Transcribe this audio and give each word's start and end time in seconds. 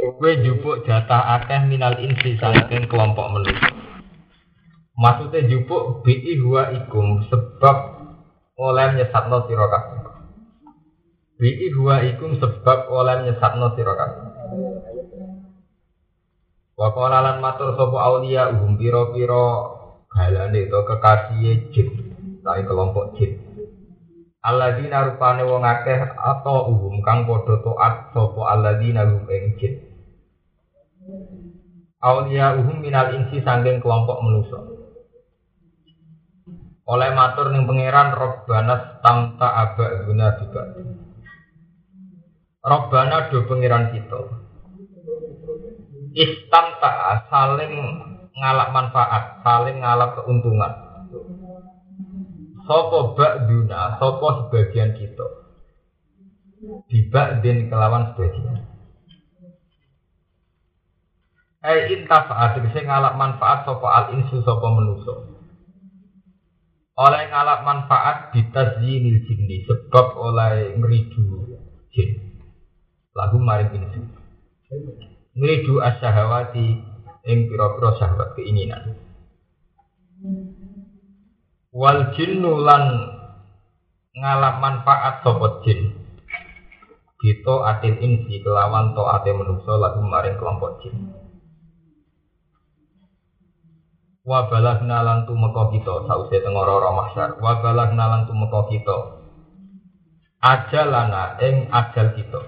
Kowe 0.00 0.32
jupuk 0.40 0.88
jatah 0.88 1.36
akeh 1.36 1.68
minal 1.68 2.00
insi 2.00 2.40
saking 2.40 2.88
kelompok 2.88 3.36
manusia. 3.36 3.68
Maksudnya 4.96 5.44
jupuk 5.44 6.00
bi'i 6.00 6.40
huwa 6.40 6.72
ikum 6.72 7.28
sebab 7.28 7.76
oleh 8.56 8.96
nyesatno 8.96 9.44
sira 9.44 9.68
kabeh. 9.68 10.00
Bi'i 11.36 11.68
huwa 11.76 12.00
ikum 12.08 12.40
sebab 12.40 12.88
oleh 12.88 13.28
nyesatno 13.28 13.76
sira 13.76 13.92
kabeh. 13.92 14.24
Wa 16.80 16.88
lan 16.96 17.44
matur 17.44 17.76
sapa 17.76 17.96
aulia 18.00 18.56
uhum 18.56 18.80
pira-pira 18.80 19.44
galane 20.08 20.64
to 20.64 20.80
kekasih 20.80 21.68
jin, 21.76 21.88
tai 22.40 22.64
kelompok 22.64 23.20
jin. 23.20 23.36
Alladzina 24.40 25.04
rupane 25.12 25.44
wong 25.44 25.60
akeh 25.60 26.16
atau 26.16 26.72
uhum 26.72 27.04
kang 27.04 27.28
padha 27.28 27.60
taat 27.60 28.16
sapa 28.16 28.40
alladzina 28.48 29.04
hum 29.04 29.28
ing 29.28 29.60
jin. 29.60 29.89
Aulia 32.00 32.56
uhum 32.56 32.80
minal 32.80 33.12
insi 33.12 33.44
sangking 33.44 33.84
kelompok 33.84 34.24
manusia. 34.24 34.56
Oleh 36.88 37.12
matur 37.12 37.52
ning 37.52 37.68
pangeran 37.68 38.16
Robbana 38.16 39.04
tamta 39.04 39.48
aba 39.52 40.08
guna 40.08 40.32
juga. 40.40 40.62
Robbana 42.64 43.28
do 43.28 43.44
pangeran 43.44 43.92
kita. 43.92 44.20
Istamta 46.16 47.28
saling 47.28 47.72
ngalap 48.32 48.68
manfaat, 48.72 49.44
saling 49.44 49.84
ngalap 49.84 50.16
keuntungan. 50.18 50.72
Sopo 52.64 53.12
ba'duna, 53.12 54.00
sopo 54.00 54.48
sebagian 54.48 54.96
kita. 54.96 55.26
Diba'din 56.88 57.68
kelawan 57.68 58.16
sebagian. 58.16 58.69
Eh 61.60 61.92
intafaat 61.92 62.56
tegese 62.56 62.88
ngalap 62.88 63.20
manfaat 63.20 63.68
sapa 63.68 63.84
al 63.84 64.06
insu 64.16 64.40
sapa 64.40 64.64
manusa. 64.64 65.12
Oleh 66.96 67.28
ngalap 67.28 67.60
manfaat 67.68 68.32
bitazyinil 68.32 69.20
jinni 69.28 69.68
sebab 69.68 70.16
oleh 70.16 70.72
ngridu 70.80 71.52
jin. 71.92 72.40
Lagu 73.12 73.36
maring 73.36 73.76
insu. 73.76 74.00
Ngridu 75.36 75.84
asyahawati 75.84 76.80
ing 77.28 77.38
pira-pira 77.52 77.92
syahwat 78.00 78.40
keinginan. 78.40 78.96
Wal 81.76 82.16
jinnu 82.16 82.56
lan 82.64 82.84
ngalap 84.16 84.64
manfaat 84.64 85.20
sapa 85.20 85.60
jin. 85.68 85.92
Gitu 87.20 87.54
atil 87.68 88.00
insi 88.00 88.40
kelawan 88.40 88.96
to 88.96 89.04
ate 89.04 89.28
manusa 89.36 89.76
lagu 89.76 90.00
maring 90.00 90.40
kelompok 90.40 90.80
jin. 90.80 91.19
Wa 94.24 94.46
balagna 94.52 95.00
lan 95.00 95.18
tumeka 95.24 95.72
kita 95.72 95.94
sause 96.04 96.36
tengara 96.44 96.72
ora 96.76 96.90
mahsyar. 96.92 97.30
Wa 97.40 97.64
balagna 97.64 98.04
lan 98.08 98.22
tumeka 98.28 98.68
kita 98.68 98.98
ajalana 100.40 101.40
ing 101.40 101.68
ajal 101.72 102.12
kita. 102.16 102.40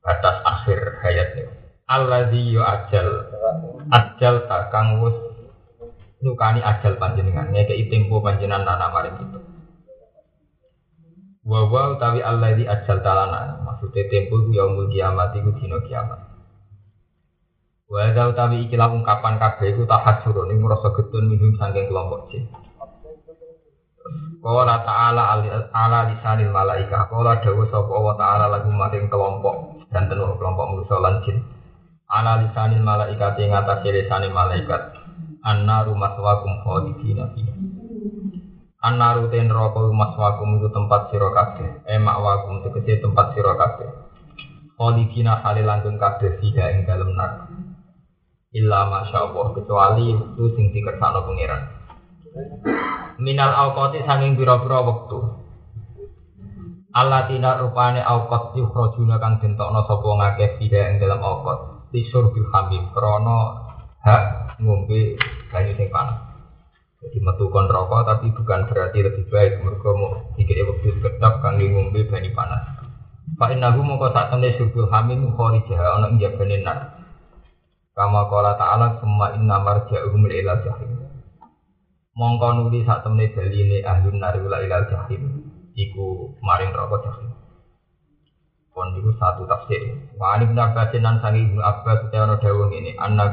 Batas 0.00 0.38
akhir 0.46 1.02
hayatnya 1.02 1.66
alladzi 1.86 2.54
yu 2.54 2.62
ajal 2.62 3.30
ajal 3.90 4.34
tak 4.50 4.74
kang 4.74 5.02
wis 5.02 5.14
nyukani 6.22 6.62
ajal 6.62 6.98
panjenengan 6.98 7.50
ngekei 7.54 7.86
tempo 7.90 8.18
panjenengan 8.22 8.66
nana 8.66 8.90
maring 8.90 9.16
kita. 9.18 9.40
Wa 11.46 11.66
wa 11.70 11.94
utawi 11.94 12.22
alladzi 12.22 12.66
ajal 12.66 13.02
talana 13.02 13.62
maksudnya 13.62 14.06
tempo 14.10 14.46
ku 14.46 14.50
yaumul 14.54 14.90
kiamat 14.90 15.34
iku 15.34 15.54
dina 15.58 15.78
kiamat 15.86 16.35
Wa 17.86 18.02
ada 18.02 18.34
utawi 18.34 18.66
ikilah 18.66 18.90
ungkapan 18.90 19.38
kabeh 19.38 19.70
iku 19.70 19.86
tahajur 19.86 20.50
ning 20.50 20.58
ngrasa 20.58 20.90
gedun 20.90 21.30
minum 21.30 21.54
saking 21.54 21.86
kelompok 21.86 22.26
jin. 22.34 22.50
Qala 24.42 24.82
ta'ala 24.82 25.38
ala 25.70 26.00
lisanil 26.10 26.50
malaika. 26.50 27.06
Qala 27.06 27.38
dawuh 27.38 27.66
sapa 27.70 27.94
wa 27.94 28.14
ta'ala 28.18 28.50
lagu 28.50 28.70
maring 28.74 29.06
kelompok 29.06 29.86
dan 29.94 30.10
tenur 30.10 30.34
kelompok 30.34 30.66
manusa 30.66 30.98
lan 30.98 31.22
jin. 31.22 31.38
Ala 32.10 32.42
lisanil 32.42 32.82
malaika 32.82 33.38
ing 33.38 33.54
atase 33.54 33.86
lisanil 33.94 34.34
malaikat. 34.34 34.82
Annaru 35.46 35.94
maswakum 35.94 36.66
khalidina 36.66 37.30
fiha. 37.38 37.54
Annaru 38.82 39.30
ten 39.30 39.46
neraka 39.46 39.78
maswakum 39.94 40.58
iku 40.58 40.74
tempat 40.74 41.14
sira 41.14 41.30
kabeh. 41.30 41.86
Eh 41.86 42.02
makwakum 42.02 42.66
tegese 42.66 42.98
tempat 42.98 43.30
sira 43.30 43.54
kabeh. 43.54 43.94
Khalidina 44.74 45.38
halilanggeng 45.38 46.02
kabeh 46.02 46.42
fiha 46.42 46.74
ing 46.74 46.82
dalem 46.82 47.14
neraka. 47.14 47.45
Illa 48.56 48.88
masya 48.88 49.28
Allah 49.28 49.46
kecuali 49.52 50.16
waktu 50.16 50.44
sing 50.56 50.64
dikersano 50.72 51.28
pangeran. 51.28 51.62
Minal 53.20 53.52
awqati 53.52 54.04
sanging 54.04 54.36
pira-pira 54.36 54.80
wektu. 54.84 55.18
Allatina 56.96 57.60
rupane 57.60 58.00
awqat 58.00 58.56
yukhrajuna 58.56 59.20
kang 59.20 59.36
dentokno 59.44 59.84
sapa 59.84 60.08
ngakeh 60.08 60.50
tidak 60.60 60.84
ing 60.88 60.96
dalam 61.00 61.20
awqat. 61.20 61.88
Tisur 61.92 62.32
bil 62.32 62.48
hamim 62.52 62.92
krana 62.96 63.38
hak 64.00 64.22
ngombe 64.64 65.20
banyu 65.52 65.72
sing 65.76 65.88
panas. 65.92 66.16
Jadi 66.96 67.20
metu 67.20 67.52
kon 67.52 67.68
rokok 67.68 68.08
tapi 68.08 68.32
bukan 68.32 68.68
berarti 68.72 69.04
lebih 69.04 69.28
baik. 69.28 69.60
Mergo 69.60 69.90
mau 69.92 70.10
dikek 70.36 70.64
wektu 70.64 70.96
kedap 71.04 71.44
kangge 71.44 71.68
ngombe 71.68 72.08
banyu 72.08 72.32
panas. 72.32 72.64
Pak 73.36 73.52
Inahu 73.52 73.84
mongko 73.84 74.16
sak 74.16 74.32
temne 74.32 74.56
surbul 74.56 74.88
hamim 74.88 75.28
kharijah 75.36 76.00
ana 76.00 76.08
ing 76.08 76.16
jabane 76.16 76.64
nar 76.64 76.95
Kama 77.96 78.28
kala 78.28 78.60
ta'ala 78.60 79.00
semua 79.00 79.32
inna 79.32 79.56
marja'uhum 79.56 80.28
ila 80.28 80.60
jahim. 80.60 81.00
Mongko 82.12 82.48
nuli 82.52 82.84
sak 82.84 83.08
temne 83.08 83.32
baline 83.32 83.80
ahlun 83.80 84.20
nari 84.20 84.44
ila 84.44 84.60
ila 84.60 84.84
jahim. 84.84 85.48
Iku 85.72 86.36
maring 86.44 86.76
rokok 86.76 87.08
jahim. 87.08 87.32
Kon 88.76 88.92
iku 89.00 89.16
satu 89.16 89.48
tafsir. 89.48 90.12
Wa 90.20 90.36
bin 90.36 90.60
Abbas 90.60 90.92
nan 91.00 91.24
sangi 91.24 91.48
Ibnu 91.48 91.56
Abbas 91.64 92.12
utawa 92.12 92.36
dawuh 92.36 92.68
ngene, 92.68 93.00
anak 93.00 93.32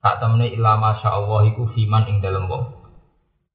sak 0.00 0.24
temne 0.24 0.48
ila 0.56 0.80
masya 0.80 1.12
Allah 1.12 1.44
iku 1.52 1.68
fiman 1.76 2.08
ing 2.08 2.24
dalem 2.24 2.48
wong. 2.48 2.64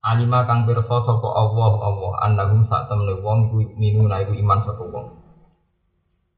Kang 0.06 0.70
pirsa 0.70 0.98
sapa 1.02 1.30
Allah 1.34 1.72
Allah 1.82 2.12
annahum 2.30 2.70
sak 2.70 2.94
temne 2.94 3.18
wong 3.26 3.50
iku 3.50 3.58
minuna 3.74 4.22
iku 4.22 4.38
iman 4.38 4.70
sapa 4.70 4.86
wong. 4.86 5.21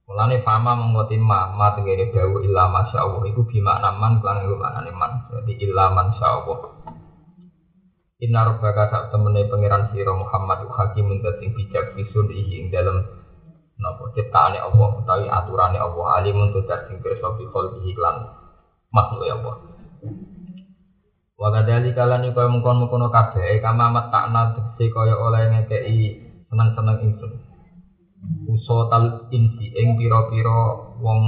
Mulane 0.04 0.44
fama 0.44 0.76
mengkotin 0.76 1.24
ma, 1.24 1.48
ma 1.56 1.72
tenggene 1.80 2.12
dawu 2.12 2.44
illa 2.44 2.68
masya 2.68 3.08
Allah 3.08 3.24
Iku 3.24 3.48
bima 3.48 3.80
naman 3.80 4.20
kelan 4.20 4.44
iku 4.44 4.56
maknane 4.60 4.92
man. 4.92 5.12
Jadi 5.32 5.54
illa 5.64 5.88
man 5.96 6.12
Allah 6.20 6.60
Inna 8.24 8.48
rabbaka 8.48 8.88
sak 8.88 9.04
temene 9.12 9.52
pangeran 9.52 9.92
sira 9.92 10.16
Muhammad 10.16 10.64
hakim 10.72 11.12
sing 11.20 11.50
bijak 11.52 11.92
bisun 11.92 12.32
ing 12.32 12.72
dalem 12.72 13.04
napa 13.76 14.16
ciptaane 14.16 14.64
Allah 14.64 14.90
utawi 14.96 15.28
aturane 15.28 15.76
Allah. 15.76 16.24
Alim 16.24 16.40
untuk 16.40 16.64
sing 16.88 17.04
pirsa 17.04 17.36
fi 17.36 17.44
khalqihi 17.44 17.92
lan 18.00 18.32
makhluk 18.96 19.28
Allah. 19.28 19.56
Wa 21.36 21.52
kadali 21.52 21.92
kalani 21.92 22.32
kaya 22.32 22.48
mengkon-mengkono 22.48 23.12
kabeh 23.12 23.60
kama 23.60 23.92
matakna 23.92 24.56
tegese 24.56 24.88
kaya 24.96 25.20
oleh 25.20 25.52
ngekeki 25.52 26.08
seneng-seneng 26.48 27.04
ingsun 27.04 27.43
usotal 28.48 29.28
insi 29.32 29.72
ing 29.76 30.00
pira-pira 30.00 30.60
wong 31.00 31.22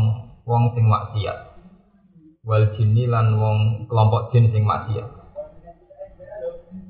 wong 0.47 0.63
sing 0.75 0.85
maksiat. 0.87 1.37
Wal 2.45 2.77
jinni 2.77 3.09
lan 3.09 3.35
wong 3.41 3.89
kelompok 3.89 4.31
jin 4.31 4.53
sing 4.53 4.63
maksiat. 4.63 5.07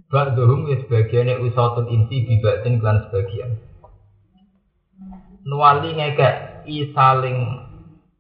Ba'duhum 0.06 0.70
ya 0.70 0.78
sebagiannya 0.86 1.42
usatul 1.42 1.90
insi 1.90 2.24
bibatin 2.28 2.78
klan 2.78 3.08
sebagian. 3.08 3.58
Nuwali 5.46 5.98
ngekek 5.98 6.66
i 6.70 6.90
saling 6.94 7.38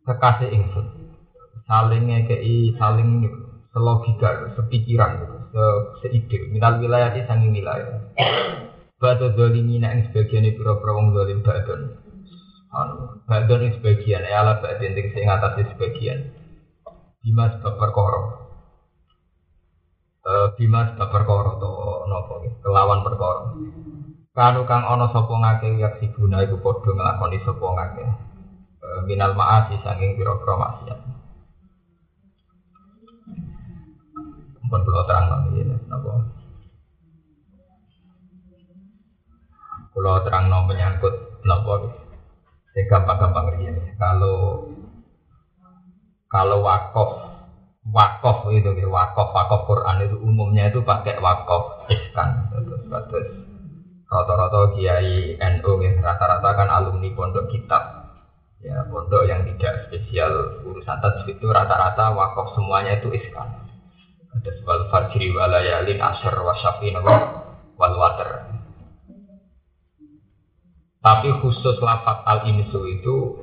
kekasih 0.05 0.49
ingsun. 0.49 0.87
Saling 1.65 2.09
ngekek 2.09 2.41
i 2.41 2.73
saling 2.77 3.29
selogika, 3.73 4.53
sepikiran 4.57 5.45
se 5.53 5.65
seide. 6.01 6.37
Minal 6.49 6.81
wilayah 6.81 7.13
di 7.13 7.21
sanging 7.25 7.53
wilayah 7.53 8.11
Batu 8.95 9.27
zolimi 9.35 9.75
nak 9.75 10.07
sebagian 10.07 10.47
itu 10.47 10.63
pura 10.63 10.95
wong 10.95 11.11
zolim 11.11 11.43
badon. 11.43 11.99
anu 12.75 13.23
badon 13.27 13.71
sebagian 13.75 14.23
ya 14.23 14.39
ala 14.43 14.63
badin 14.63 14.95
sing 14.95 15.27
ngatasi 15.27 15.67
sebagian. 15.75 16.31
Bima 17.19 17.51
sebab 17.51 17.75
perkara. 17.75 18.21
Uh, 20.25 20.47
bima 20.55 20.95
sebab 20.95 21.09
perkara 21.11 21.59
to 21.59 21.71
nopo 22.07 22.33
kelawan 22.63 23.03
perkara. 23.03 23.43
Kanu 24.31 24.63
kang 24.63 24.83
ana 24.87 25.11
sapa 25.11 25.31
ngake 25.31 25.75
yak 25.75 25.99
sibuna 25.99 26.43
iku 26.47 26.59
padha 26.63 26.91
nglakoni 26.95 27.43
sapa 27.43 27.65
ngake. 27.65 28.05
Uh, 28.79 28.99
minal 29.03 29.35
maasi 29.35 29.75
saking 29.83 30.15
pira-pira 30.15 30.55
maksiat. 30.55 30.99
Pun 34.65 34.81
kula 34.81 35.03
terang 35.03 35.25
nanti 35.29 35.61
napa 35.67 36.34
kula 39.95 40.27
terang 40.27 40.51
menyangkut 40.51 41.39
napa 41.47 42.03
Ya 42.75 42.83
gampang-gampang 42.91 43.55
ini. 43.63 43.95
Kalau 43.95 44.67
kalau 46.27 46.59
wakaf 46.59 47.09
wakaf 47.87 48.51
itu 48.51 48.67
gitu, 48.75 48.91
wakaf 48.91 49.31
wakaf 49.31 49.63
Quran 49.63 50.03
itu 50.03 50.19
umumnya 50.19 50.67
itu 50.67 50.83
pakai 50.83 51.15
wakaf 51.23 51.87
iskan 51.87 52.51
terus 52.51 52.83
terus 53.07 53.27
rata-rata 54.11 54.75
kiai 54.75 55.39
NU 55.39 55.71
ya 55.79 55.91
rata-rata 56.03 56.49
kan 56.51 56.67
alumni 56.67 57.07
pondok 57.15 57.47
kitab. 57.47 58.11
Ya 58.59 58.83
pondok 58.91 59.23
yang 59.23 59.47
tidak 59.47 59.87
spesial 59.87 60.59
urusan 60.67 60.99
tajwid 60.99 61.39
itu 61.39 61.47
rata-rata 61.47 62.11
wakaf 62.11 62.59
semuanya 62.59 62.99
itu 62.99 63.15
iskan 63.15 63.65
ada 64.35 64.51
sebal 64.59 64.91
fajri 64.91 65.31
walayalin 65.31 66.03
asyar 66.03 66.35
wasyafin 66.43 66.99
wal 66.99 67.95
water 67.95 68.54
tapi 71.05 71.29
khusus 71.37 71.77
lafat 71.85 72.25
al 72.25 72.49
insu 72.49 72.81
itu 72.89 73.37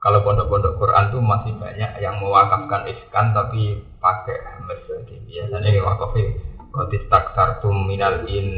kalau 0.00 0.24
pondok-pondok 0.24 0.80
Quran 0.80 1.12
itu 1.12 1.18
masih 1.20 1.52
banyak 1.60 2.00
yang 2.00 2.16
mewakafkan 2.18 2.88
iskan 2.88 3.36
tapi 3.36 3.84
pakai. 4.00 4.40
Jadi 4.64 5.14
biasanya 5.28 5.68
yang 5.68 5.86
wakafnya 5.86 6.40
Kotis 6.72 7.04
taksartum 7.12 7.84
minal 7.84 8.24
in 8.24 8.48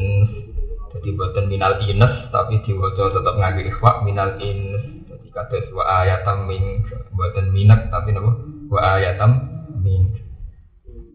jadi 0.95 1.11
buatan 1.19 1.51
minal 1.51 1.83
ines 1.83 2.31
tapi 2.31 2.63
diwajah 2.63 3.11
tetap 3.11 3.35
ngaji 3.35 3.75
ikhwa 3.75 4.07
minal 4.07 4.39
in 4.39 4.79
jadi 5.11 5.29
kata 5.35 5.75
wa 5.75 6.07
ayatam 6.07 6.47
min 6.47 6.87
buatan 7.11 7.51
minat 7.51 7.91
tapi 7.91 8.15
nama 8.15 8.31
wa 8.71 8.81
ayatam 8.95 9.51
min. 9.83 10.15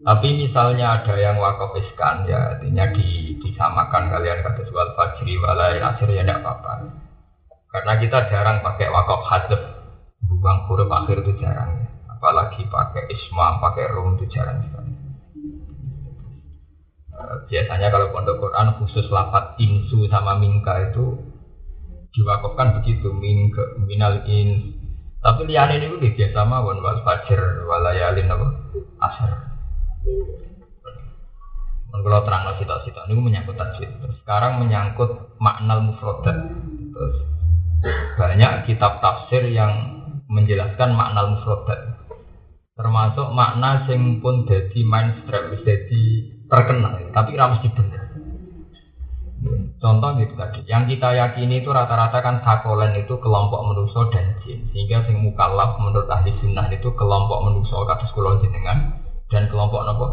Tapi 0.04 0.28
misalnya 0.44 1.00
ada 1.00 1.16
yang 1.16 1.40
wakaf 1.40 1.72
iskan 1.80 2.28
ya 2.28 2.52
artinya 2.52 2.92
di, 2.92 3.40
disamakan 3.40 4.12
kalian 4.12 4.44
kata 4.44 4.68
wal 4.76 4.92
fajri 4.92 5.40
walai 5.40 5.80
asir 5.80 6.12
ya 6.12 6.20
tidak 6.20 6.44
apa-apa 6.44 6.99
karena 7.70 7.92
kita 8.02 8.18
jarang 8.30 8.62
pakai 8.66 8.90
wakaf 8.90 9.22
hadap, 9.30 9.62
buang 10.26 10.66
huruf 10.66 10.90
akhir 10.90 11.22
itu 11.22 11.38
jarang. 11.38 11.86
Apalagi 12.10 12.66
pakai 12.66 13.08
isma, 13.08 13.62
pakai 13.62 13.88
rum 13.94 14.18
itu 14.18 14.26
jarang. 14.34 14.60
Eh, 17.20 17.36
biasanya 17.46 17.88
kalau 17.94 18.10
pondok 18.10 18.42
Quran 18.42 18.74
khusus 18.80 19.06
lafat 19.08 19.56
insu 19.62 20.08
sama 20.10 20.34
mingka 20.36 20.90
itu 20.90 21.20
diwakafkan 22.10 22.82
begitu 22.82 23.14
mingke 23.14 23.62
minal 23.86 24.26
in 24.26 24.74
tapi 25.22 25.46
liane 25.46 25.78
ini 25.78 25.94
udah 25.94 26.10
biasa 26.10 26.38
mawon 26.42 26.82
wal 26.82 26.98
fajr 27.06 27.70
walayalin 27.70 28.34
apa 28.34 28.46
asar 28.98 29.30
kalau 31.90 32.22
terang 32.22 32.46
nasi 32.46 32.64
tak 32.64 32.86
ini 33.10 33.18
menyangkut 33.18 33.58
tajwid. 33.58 33.90
Sekarang 34.22 34.62
menyangkut 34.62 35.36
makna 35.42 35.82
mufrodat. 35.82 36.38
Terus 36.94 37.16
banyak 38.16 38.68
kitab 38.68 39.00
tafsir 39.00 39.44
yang 39.48 40.00
menjelaskan 40.28 40.92
makna 40.94 41.32
mufradat 41.32 42.00
termasuk 42.80 43.28
makna 43.36 43.84
sing 43.84 44.24
pun 44.24 44.48
jadi 44.48 44.80
mainstream 44.88 45.52
jadi 45.60 46.02
terkenal. 46.48 47.12
Tapi 47.12 47.36
ramai 47.36 47.60
bener. 47.60 48.02
Contoh 49.80 50.16
gitu 50.16 50.32
tadi. 50.36 50.64
Yang 50.64 50.96
kita 50.96 51.16
yakini 51.16 51.60
itu 51.60 51.68
rata-rata 51.72 52.24
kan 52.24 52.40
sakolen 52.40 52.96
itu 52.96 53.20
kelompok 53.20 53.60
manusia 53.68 54.00
dan 54.12 54.36
jin. 54.44 54.64
Sehingga 54.72 55.04
sing 55.04 55.20
mukallaf 55.20 55.76
menurut 55.76 56.08
ahli 56.08 56.32
sunnah 56.40 56.68
itu 56.72 56.88
kelompok 56.96 57.44
manusia 57.44 57.76
kados 57.84 58.12
kulon 58.16 58.40
jenengan 58.44 59.00
dan 59.28 59.48
kelompok 59.52 59.84
nopo? 59.84 60.06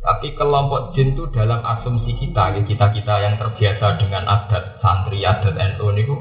Tapi 0.00 0.36
kelompok 0.36 0.92
jin 0.92 1.16
itu 1.16 1.28
dalam 1.32 1.60
asumsi 1.60 2.16
kita, 2.20 2.56
kita 2.64 2.86
kita 2.92 3.14
yang 3.20 3.36
terbiasa 3.40 4.00
dengan 4.00 4.28
adat 4.28 4.80
santri, 4.80 5.24
adat 5.24 5.52
NU 5.56 5.92
itu 5.96 6.14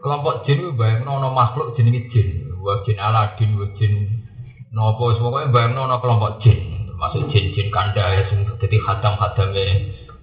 kelompok 0.00 0.48
jin 0.48 0.74
bayang 0.74 1.04
nono 1.04 1.30
makhluk 1.30 1.76
jenenge 1.76 2.08
jin. 2.10 2.48
Wa 2.60 2.82
jin 2.84 2.96
aladin 2.96 3.56
wa 3.56 3.66
jin 3.76 3.92
nopo 4.72 5.14
semuanya 5.16 5.52
bayang 5.52 5.72
nono 5.76 6.00
kelompok 6.00 6.40
jin. 6.42 6.88
Termasuk 6.88 7.28
jin 7.30 7.44
jin 7.54 7.68
kanda 7.68 8.04
ya 8.04 8.22
sing 8.32 8.48
jadi 8.60 8.76
hadam 8.84 9.14
hadame 9.20 9.64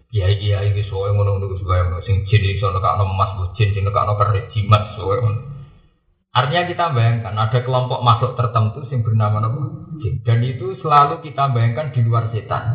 kiai 0.10 0.36
kiai 0.42 0.74
itu 0.74 0.82
soalnya 0.90 1.16
ngono 1.16 1.30
ngono 1.38 1.56
bayang 1.66 1.88
nono 1.94 2.04
sing 2.04 2.26
jin 2.26 2.42
itu 2.42 2.62
soalnya 2.62 2.82
kak 2.82 3.02
emas 3.02 3.30
bu 3.38 3.44
jin 3.58 3.70
sing 3.74 3.84
kak 3.86 4.06
nopo 4.06 4.24
jimat 4.54 4.84
soalnya 4.98 5.34
Artinya 6.38 6.70
kita 6.70 6.86
bayangkan 6.94 7.34
ada 7.34 7.60
kelompok 7.66 8.06
makhluk 8.06 8.38
tertentu 8.38 8.86
yang 8.94 9.02
bernama 9.02 9.38
nopo 9.42 9.62
jin. 10.02 10.22
Dan 10.22 10.46
itu 10.46 10.78
selalu 10.82 11.26
kita 11.26 11.50
bayangkan 11.50 11.90
di 11.90 12.06
luar 12.06 12.30
setan 12.30 12.66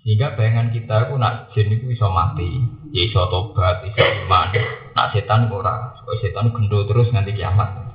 sehingga 0.00 0.32
bayangan 0.32 0.72
kita 0.72 1.08
itu 1.08 1.14
nak 1.20 1.52
jin 1.52 1.68
itu 1.76 1.84
bisa 1.92 2.08
mati 2.08 2.48
ya 2.90 3.04
bisa 3.04 3.28
tobat 3.28 3.84
bisa 3.84 4.00
iman 4.24 4.48
Nak 4.90 5.14
setan 5.14 5.46
ora, 5.48 5.94
supaya 5.96 6.18
setan 6.18 6.50
gendo 6.50 6.82
terus 6.84 7.14
nanti 7.14 7.30
kiamat. 7.30 7.94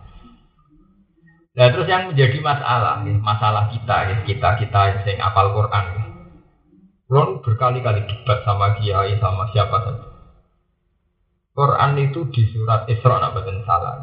Nah 1.55 1.67
terus 1.71 1.87
yang 1.87 2.07
menjadi 2.07 2.39
masalah, 2.39 3.03
ya, 3.03 3.15
masalah 3.19 3.67
kita, 3.71 3.97
ya, 4.11 4.15
kita 4.23 4.49
kita 4.63 4.81
yang 5.03 5.19
apal 5.23 5.51
Quran. 5.51 5.85
Ya. 7.11 7.21
berkali-kali 7.45 8.01
debat 8.09 8.41
sama 8.47 8.79
kiai 8.79 9.19
sama 9.21 9.51
siapa 9.53 9.77
saja. 9.85 10.07
Quran 11.55 11.91
itu 12.01 12.27
di 12.35 12.43
surat 12.51 12.83
Isra 12.91 13.31
betul 13.31 13.63
salah 13.63 13.95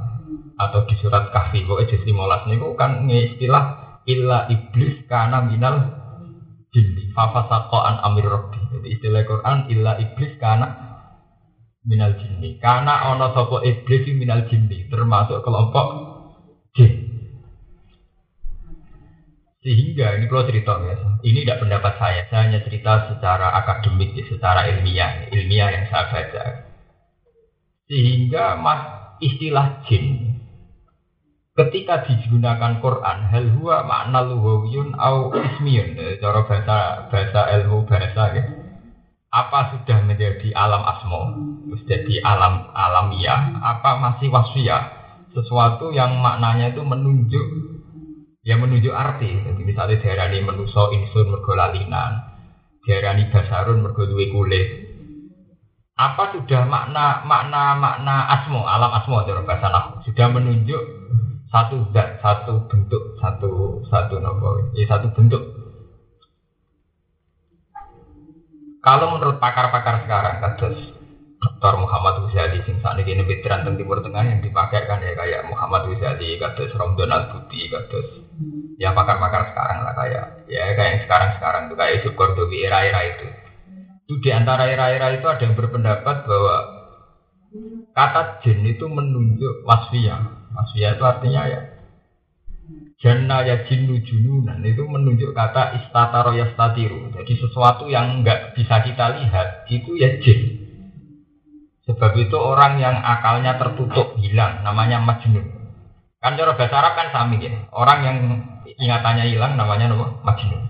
atau 0.57 0.89
di 0.89 0.95
surat 0.97 1.29
Kahfi 1.29 1.69
kok 1.69 1.85
jadi 1.85 2.01
15 2.09 2.49
niku 2.49 2.73
kan 2.81 3.05
istilah 3.05 3.65
illa 4.09 4.49
iblis 4.49 5.05
karena 5.05 5.45
minal 5.45 6.02
jinni 6.73 7.13
fafasaqa 7.13 8.01
amir 8.09 8.27
rabbi. 8.27 8.61
Jadi 8.73 8.89
istilah 8.97 9.23
Quran 9.29 9.59
illa 9.69 9.93
iblis 10.01 10.41
karena 10.41 10.69
minal 11.85 12.17
jinni. 12.17 12.57
Karena 12.59 13.13
ono 13.13 13.31
sopo 13.37 13.61
iblis 13.61 14.09
minal 14.17 14.49
jinni, 14.49 14.89
termasuk 14.89 15.45
kelompok 15.45 15.87
jin. 16.75 17.13
Sehingga 19.63 20.19
ini 20.19 20.27
kalau 20.27 20.43
cerita 20.43 20.75
ya, 20.83 20.97
ini 21.23 21.47
tidak 21.47 21.63
pendapat 21.63 21.95
saya, 21.95 22.27
saya 22.27 22.51
hanya 22.51 22.67
cerita 22.67 23.15
secara 23.15 23.55
akademik, 23.63 24.11
secara 24.27 24.67
ilmiah, 24.67 25.31
ilmiah 25.31 25.71
yang 25.71 25.87
saya 25.87 26.11
baca. 26.11 26.45
Sehingga 27.87 28.59
mas 28.59 28.81
istilah 29.23 29.87
jin 29.87 30.32
ketika 31.53 32.09
digunakan 32.09 32.81
Quran 32.81 33.19
hal 33.29 33.47
huwa 33.53 33.85
makna 33.85 34.25
luhawiyun 34.25 34.97
au 34.97 35.33
ismiyun. 35.37 35.97
Cara 36.21 36.45
bahasa 36.49 36.79
bahasa 37.13 37.41
ilmu 37.61 37.85
bahasa 37.85 38.33
gitu 38.37 38.73
apa 39.33 39.73
sudah 39.73 40.05
menjadi 40.05 40.53
alam 40.53 40.85
asmo, 40.85 41.33
jadi 41.89 42.21
alam 42.21 42.69
alamiah, 42.77 43.57
apa 43.65 43.97
masih 43.97 44.29
wasfiyah, 44.29 44.93
sesuatu 45.33 45.89
yang 45.89 46.21
maknanya 46.21 46.77
itu 46.77 46.85
menunjuk, 46.85 47.49
ya 48.45 48.61
menunjuk 48.61 48.93
arti. 48.93 49.33
Jadi 49.41 49.63
misalnya 49.65 49.97
daerah 50.05 50.29
ini 50.29 50.45
menuso 50.45 50.93
insur 50.93 51.25
mergo 51.25 51.57
lalinan, 51.57 52.29
daerah 52.85 53.17
ini 53.17 53.33
basarun 53.33 53.81
mergo 53.81 54.05
duwe 54.05 54.29
kulit. 54.29 54.69
Apa 55.97 56.37
sudah 56.37 56.69
makna 56.69 57.25
makna 57.25 57.73
makna 57.73 58.29
asmo, 58.37 58.69
alam 58.69 58.93
asmo 59.01 59.25
cara 59.25 59.41
bahasa 59.49 59.97
sudah 60.05 60.29
menunjuk 60.29 60.83
satu 61.53 61.93
zat, 61.93 62.19
satu 62.25 62.65
bentuk, 62.65 63.21
satu 63.21 63.85
satu 63.93 64.17
nopo, 64.19 64.73
ya 64.73 64.89
satu 64.89 65.13
bentuk 65.13 65.63
Kalau 68.83 69.15
menurut 69.15 69.39
pakar-pakar 69.39 70.03
sekarang, 70.03 70.43
kados 70.43 70.75
Dr. 71.39 71.75
Muhammad 71.79 72.27
Ghazali 72.27 72.67
sing 72.67 72.83
saat 72.83 72.99
ini 72.99 73.23
veteran 73.23 73.63
tentang 73.63 73.79
Timur 73.79 74.03
Tengah 74.03 74.27
yang 74.27 74.43
dipakai 74.43 74.91
kan 74.91 74.99
ya 74.99 75.15
kayak 75.15 75.47
Muhammad 75.47 75.87
Ghazali, 75.87 76.35
kados 76.35 76.75
Romdon 76.75 77.15
Al 77.15 77.31
Budi, 77.31 77.71
kados 77.71 78.27
ya 78.83 78.91
pakar-pakar 78.91 79.55
sekarang 79.55 79.87
lah 79.87 79.95
kayak 79.95 80.25
ya 80.51 80.75
kayak 80.75 80.91
yang 80.91 81.01
sekarang-sekarang 81.07 81.63
tuh 81.71 81.77
kayak 81.79 81.93
Yusuf 82.03 82.15
Kordowi 82.19 82.59
era-era 82.67 83.01
itu. 83.07 83.27
Itu 84.11 84.15
di 84.19 84.31
antara 84.35 84.67
era-era 84.67 85.15
itu 85.15 85.31
ada 85.31 85.43
yang 85.47 85.55
berpendapat 85.55 86.17
bahwa 86.27 86.57
kata 87.95 88.43
jin 88.43 88.67
itu 88.67 88.91
menunjuk 88.91 89.63
wasfiyah. 89.63 90.42
Wasfiyah 90.53 90.97
itu 90.97 91.05
artinya 91.05 91.43
ya 91.49 91.61
Jannah 93.03 93.43
ya 93.43 93.67
jinnu 93.67 93.99
jununan 94.07 94.63
itu 94.63 94.87
menunjuk 94.87 95.35
kata 95.35 95.75
istataro 95.83 96.39
yastatiru. 96.39 97.11
Jadi 97.11 97.35
sesuatu 97.35 97.91
yang 97.91 98.23
enggak 98.23 98.55
bisa 98.55 98.79
kita 98.87 99.19
lihat 99.19 99.67
itu 99.67 99.99
ya 99.99 100.23
jin. 100.23 100.71
Sebab 101.83 102.15
itu 102.15 102.39
orang 102.39 102.79
yang 102.79 102.95
akalnya 103.03 103.59
tertutup 103.59 104.15
hilang 104.23 104.63
namanya 104.63 105.03
majnun. 105.03 105.43
Kan 106.23 106.39
cara 106.39 106.55
bahasa 106.55 106.79
Arab 106.79 106.95
kan 106.95 107.09
sami 107.11 107.43
ya. 107.43 107.67
Orang 107.75 108.07
yang 108.07 108.17
ingatannya 108.79 109.35
hilang 109.35 109.59
namanya 109.59 109.91
apa? 109.91 110.07
Majnun. 110.23 110.63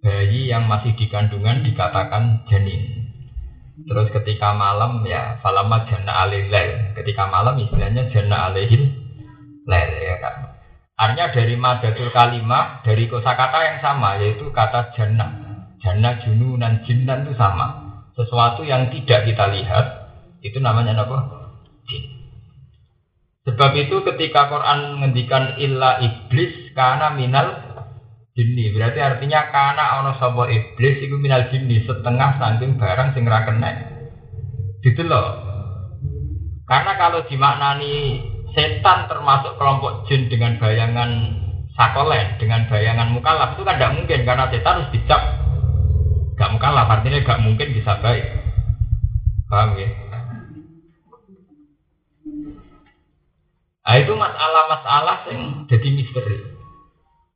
Bayi 0.00 0.48
yang 0.48 0.64
masih 0.64 0.96
di 0.96 1.12
kandungan 1.12 1.60
dikatakan 1.60 2.48
janin. 2.48 3.12
Terus 3.84 4.08
ketika 4.16 4.56
malam 4.56 5.04
ya 5.04 5.36
falama 5.44 5.84
jana 5.84 6.24
alilel. 6.24 6.96
Ketika 6.96 7.28
malam 7.28 7.60
istilahnya 7.60 8.08
jana 8.08 8.48
alihil 8.48 8.99
lel 9.70 9.90
ya 10.02 10.18
kan. 10.18 10.58
Artinya 10.98 11.32
dari 11.32 11.54
madatul 11.56 12.10
kalimah 12.10 12.82
dari 12.82 13.06
kosakata 13.06 13.58
yang 13.64 13.78
sama 13.80 14.18
yaitu 14.18 14.50
kata 14.50 14.92
jannah. 14.92 15.30
Jannah 15.80 16.20
jununan 16.20 16.84
jinnan 16.84 17.24
itu 17.24 17.38
sama. 17.38 17.88
Sesuatu 18.18 18.66
yang 18.66 18.92
tidak 18.92 19.24
kita 19.24 19.48
lihat 19.48 19.86
itu 20.44 20.60
namanya 20.60 21.06
apa? 21.06 21.16
Jin. 21.88 22.04
Sebab 23.48 23.72
itu 23.80 24.04
ketika 24.04 24.52
Quran 24.52 25.00
menghentikan 25.00 25.56
illa 25.56 26.04
iblis 26.04 26.76
karena 26.76 27.16
minal 27.16 27.56
jinni 28.36 28.68
berarti 28.76 29.00
artinya 29.00 29.48
karena 29.48 30.04
ono 30.04 30.20
sapa 30.20 30.52
iblis 30.52 31.00
itu 31.00 31.16
minal 31.16 31.48
jinni 31.48 31.80
setengah 31.88 32.36
saking 32.36 32.76
barang 32.76 33.16
sing 33.16 33.24
ra 33.24 33.48
kena. 33.48 33.70
Gitu 34.84 35.00
loh. 35.08 35.48
Karena 36.68 36.92
kalau 37.00 37.24
dimaknani 37.24 38.20
setan 38.54 39.06
termasuk 39.06 39.54
kelompok 39.56 40.06
jin 40.10 40.26
dengan 40.26 40.58
bayangan 40.58 41.10
sakolen, 41.74 42.36
dengan 42.36 42.66
bayangan 42.66 43.08
mukallaf 43.14 43.54
itu 43.54 43.62
kan 43.62 43.78
tidak 43.78 43.94
mungkin 43.96 44.20
karena 44.26 44.44
setan 44.50 44.74
harus 44.82 44.92
dicap 44.92 45.22
gak 46.40 46.52
mukallaf 46.56 46.88
artinya 46.88 47.20
gak 47.20 47.42
mungkin 47.44 47.68
bisa 47.76 48.00
baik. 48.00 48.24
Paham 49.50 49.76
ya? 49.76 49.88
Nah 53.80 53.94
itu 53.98 54.12
masalah-masalah 54.14 55.16
yang 55.34 55.66
jadi 55.66 55.88
misteri. 55.90 56.38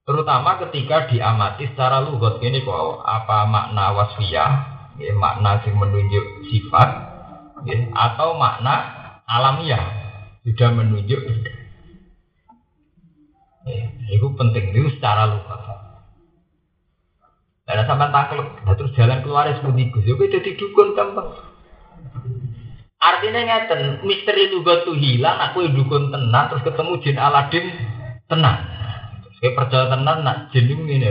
Terutama 0.05 0.61
ketika 0.61 1.09
diamati 1.09 1.67
secara 1.73 2.05
lugot 2.05 2.39
ini 2.45 2.63
kok 2.63 3.03
apa 3.03 3.49
makna 3.49 3.91
wasfiyah, 3.97 4.53
ya, 5.01 5.13
makna 5.17 5.65
yang 5.65 5.81
menunjuk 5.81 6.45
sifat, 6.53 6.89
ya, 7.65 7.89
atau 7.97 8.37
makna 8.37 8.75
alamiah 9.25 10.04
sudah 10.45 10.71
menunjuk 10.77 11.21
Ya, 13.65 13.89
itu 14.13 14.29
penting 14.37 14.77
itu 14.77 14.93
secara 15.01 15.25
lugat. 15.25 15.65
Dan 17.65 17.89
sampai 17.89 18.13
takluk, 18.13 18.61
nah, 18.61 18.77
terus 18.77 18.93
jalan 18.93 19.25
keluar 19.25 19.49
putih 19.65 19.89
gus, 19.89 20.05
ya 20.05 20.13
jadi 20.21 20.53
dukun 20.53 20.93
gampang. 20.93 21.33
Artinya 23.01 23.41
ngeten, 23.41 24.05
misteri 24.05 24.53
lugat 24.53 24.85
tuh 24.85 24.93
hilang, 24.93 25.41
aku 25.49 25.65
dukun 25.73 26.13
tenan, 26.13 26.53
terus 26.53 26.61
ketemu 26.61 26.93
jin 27.01 27.17
Aladin 27.17 27.65
tenan. 28.29 28.69
Saya 29.41 29.57
percaya 29.57 29.89
tenan, 29.97 30.29
nak 30.29 30.53
jin 30.53 30.69
itu 30.69 30.85
ini, 30.85 31.09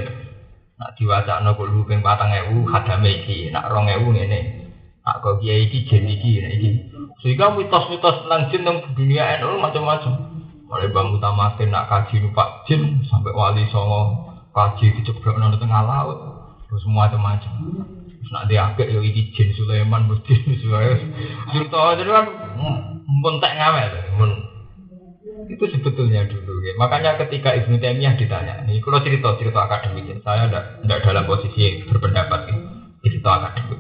nak 0.78 0.94
diwaca 0.94 1.42
no 1.42 1.58
kok 1.58 1.74
lupeng 1.74 2.06
patang 2.06 2.38
ewu, 2.38 2.70
hadame 2.70 3.26
iki, 3.26 3.50
nak 3.50 3.66
rong 3.74 3.90
ewu 3.90 4.14
ini, 4.14 4.70
nak 5.02 5.26
kau 5.26 5.42
kiai 5.42 5.66
iki 5.66 5.90
jin 5.90 6.06
iki, 6.06 6.38
iki. 6.38 6.93
Sehingga 7.24 7.56
mitos-mitos 7.56 8.28
tentang 8.28 8.52
jin 8.52 8.68
yang 8.68 8.78
dunia 8.92 9.40
NU 9.40 9.56
macam-macam. 9.64 10.12
Mulai 10.68 10.92
bang 10.92 11.08
utama 11.16 11.56
nak 11.56 11.88
kaji 11.88 12.16
numpak 12.20 12.68
jin 12.68 13.00
sampai 13.08 13.32
wali 13.32 13.64
songo 13.72 14.28
kaji 14.52 15.00
diceblok 15.00 15.40
nang 15.40 15.56
tengah 15.56 15.86
laut, 15.86 16.18
terus 16.68 16.84
macam-macam 16.90 17.54
nak 18.34 18.50
diakek 18.50 18.90
yo 18.90 19.00
iki 19.06 19.30
jin 19.30 19.54
Sulaiman 19.54 20.10
mesti 20.10 20.34
sesuai 20.34 20.86
cerita 21.54 21.82
itu 21.94 22.10
kan 22.10 22.26
pun 23.22 23.36
ngamel 23.38 23.94
mun 24.18 24.32
itu 25.50 25.66
sebetulnya 25.70 26.24
dulu 26.30 26.64
ya. 26.64 26.74
Makanya 26.80 27.20
ketika 27.20 27.52
Ibnu 27.58 27.82
Taimiyah 27.82 28.16
ditanya, 28.16 28.64
ini 28.64 28.80
kalau 28.80 29.04
cerita 29.04 29.36
cerita 29.36 29.66
akademik, 29.68 30.24
saya 30.24 30.48
tidak 30.48 31.00
dalam 31.04 31.28
posisi 31.28 31.84
berpendapat 31.84 32.40
ya. 32.48 32.56
cerita 33.04 33.30
akademik. 33.42 33.73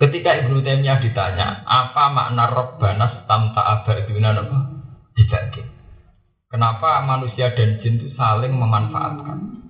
Ketika 0.00 0.30
Ibnu 0.40 0.64
Taimiyah 0.64 1.04
ditanya, 1.04 1.60
apa 1.68 2.08
makna 2.08 2.48
Rabbana 2.48 3.28
tamta 3.28 3.60
abaduna 3.60 4.32
apa? 4.32 4.58
Tidak. 5.12 5.60
Kenapa 6.48 7.04
manusia 7.04 7.52
dan 7.52 7.78
jin 7.84 8.00
itu 8.00 8.16
saling 8.16 8.56
memanfaatkan? 8.56 9.60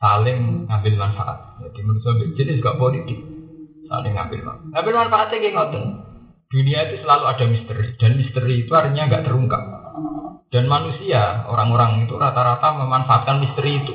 saling 0.00 0.64
ngambil 0.66 0.94
manfaat. 0.96 1.60
Jadi 1.60 1.80
menurut 1.84 2.02
saya 2.02 2.26
jenis 2.32 2.64
gak 2.64 2.80
politik, 2.80 3.20
saling 3.86 4.16
ngambil 4.16 4.40
manfaat. 4.48 4.70
Ngambil 4.72 4.94
manfaatnya 4.96 5.36
kayak 5.38 5.54
ngoten. 5.54 5.84
Dunia 6.50 6.78
itu 6.90 6.96
selalu 7.06 7.24
ada 7.30 7.44
misteri 7.46 7.86
dan 7.94 8.10
misteri 8.18 8.66
itu 8.66 8.72
artinya 8.74 9.06
nggak 9.06 9.22
terungkap. 9.22 9.62
Dan 10.50 10.66
manusia, 10.66 11.46
orang-orang 11.46 12.02
itu 12.02 12.18
rata-rata 12.18 12.74
memanfaatkan 12.74 13.38
misteri 13.38 13.86
itu. 13.86 13.94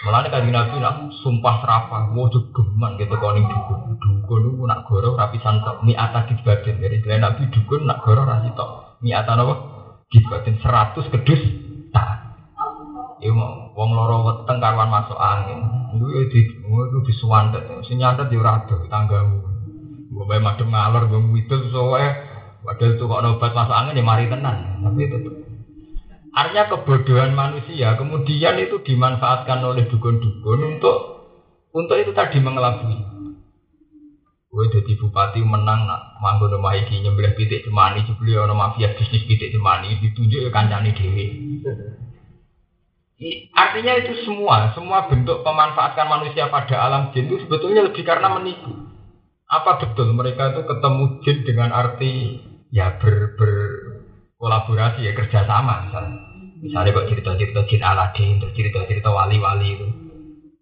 Mulanya 0.00 0.32
kan 0.32 0.48
Nabi 0.48 0.80
nak 0.80 1.12
sumpah 1.20 1.60
serapah, 1.60 2.08
mau 2.08 2.32
geman 2.32 2.96
gitu 2.96 3.20
koning 3.20 3.44
dukun. 3.44 4.00
Dukun 4.00 4.40
itu 4.48 4.64
nak 4.64 4.88
goro 4.88 5.12
rapi 5.12 5.36
santok, 5.44 5.84
mi 5.84 5.92
ata 5.92 6.24
badan. 6.24 6.80
Jadi 6.80 7.04
selain 7.04 7.20
Nabi 7.20 7.52
dukun 7.52 7.84
nak 7.84 8.00
goro 8.00 8.24
rasi 8.24 8.48
tok, 8.56 8.96
mi 9.04 9.12
ata 9.12 9.36
apa? 9.36 9.54
Gidbatin 10.08 10.56
seratus 10.64 11.04
kedus 11.12 11.42
tak. 11.92 12.32
Iku 13.20 13.36
mau 13.36 13.76
wong 13.76 13.92
loro 13.92 14.16
weteng 14.24 14.56
karwan 14.64 14.88
masuk 14.88 15.20
angin. 15.20 15.60
Iku 15.92 16.06
ya 16.08 16.22
di 16.32 16.40
itu 16.48 16.98
disuwandet. 17.04 17.84
Sing 17.84 18.00
nyantet 18.00 18.32
yo 18.32 18.40
ya 18.40 18.64
tanggamu. 18.88 19.44
Mbok 20.10 20.24
bae 20.26 20.40
madem 20.40 20.72
ngalor 20.72 21.12
mbok 21.12 21.28
widul 21.30 21.60
soe 21.70 22.06
padahal 22.60 22.92
tuh 22.96 23.06
kok 23.06 23.20
obat 23.36 23.52
masuk 23.52 23.76
angin 23.76 24.00
ya 24.00 24.02
mari 24.02 24.32
tenan. 24.32 24.80
Tapi 24.80 25.00
itu 25.04 25.18
Artinya 26.30 26.70
kebodohan 26.70 27.34
manusia 27.34 27.98
kemudian 27.98 28.54
itu 28.62 28.78
dimanfaatkan 28.86 29.66
oleh 29.66 29.90
dukun-dukun 29.90 30.78
untuk 30.78 30.98
untuk 31.74 31.96
itu 31.98 32.14
tadi 32.14 32.38
mengelabui. 32.38 32.98
Gue 34.50 34.66
jadi 34.66 34.98
bupati 34.98 35.46
menang 35.46 35.86
nak 35.86 36.18
manggon 36.18 36.58
omah 36.58 36.74
iki 36.74 36.98
nyembelih 37.02 37.38
pitik 37.38 37.62
cemani 37.62 38.02
jebule 38.02 38.34
ana 38.34 38.50
mafia 38.50 38.90
bisnis 38.98 39.22
pitik 39.26 39.54
cemani 39.54 40.02
ditunjuk 40.02 40.42
ya 40.42 40.50
kancane 40.50 40.90
dhewe. 40.90 41.26
Artinya 43.54 43.92
itu 44.00 44.26
semua, 44.26 44.74
semua 44.74 45.06
bentuk 45.06 45.46
pemanfaatkan 45.46 46.08
manusia 46.08 46.50
pada 46.50 46.82
alam 46.82 47.14
jin 47.14 47.30
itu 47.30 47.46
sebetulnya 47.46 47.86
lebih 47.86 48.02
karena 48.02 48.32
menipu. 48.32 48.90
Apa 49.46 49.82
betul 49.82 50.14
mereka 50.18 50.50
itu 50.50 50.62
ketemu 50.66 51.04
jin 51.22 51.38
dengan 51.46 51.70
arti 51.70 52.12
ya 52.74 52.98
ber, 52.98 53.38
ber 53.38 53.52
kolaborasi 54.40 55.04
ya 55.04 55.12
kerjasama 55.12 55.86
misalnya. 55.86 56.18
Misalnya 56.60 56.96
kok 56.96 57.08
cerita-cerita 57.08 57.60
jin 57.68 57.82
Aladin, 57.84 58.40
terus 58.40 58.56
cerita-cerita 58.56 59.08
wali-wali 59.12 59.68
itu. 59.76 59.86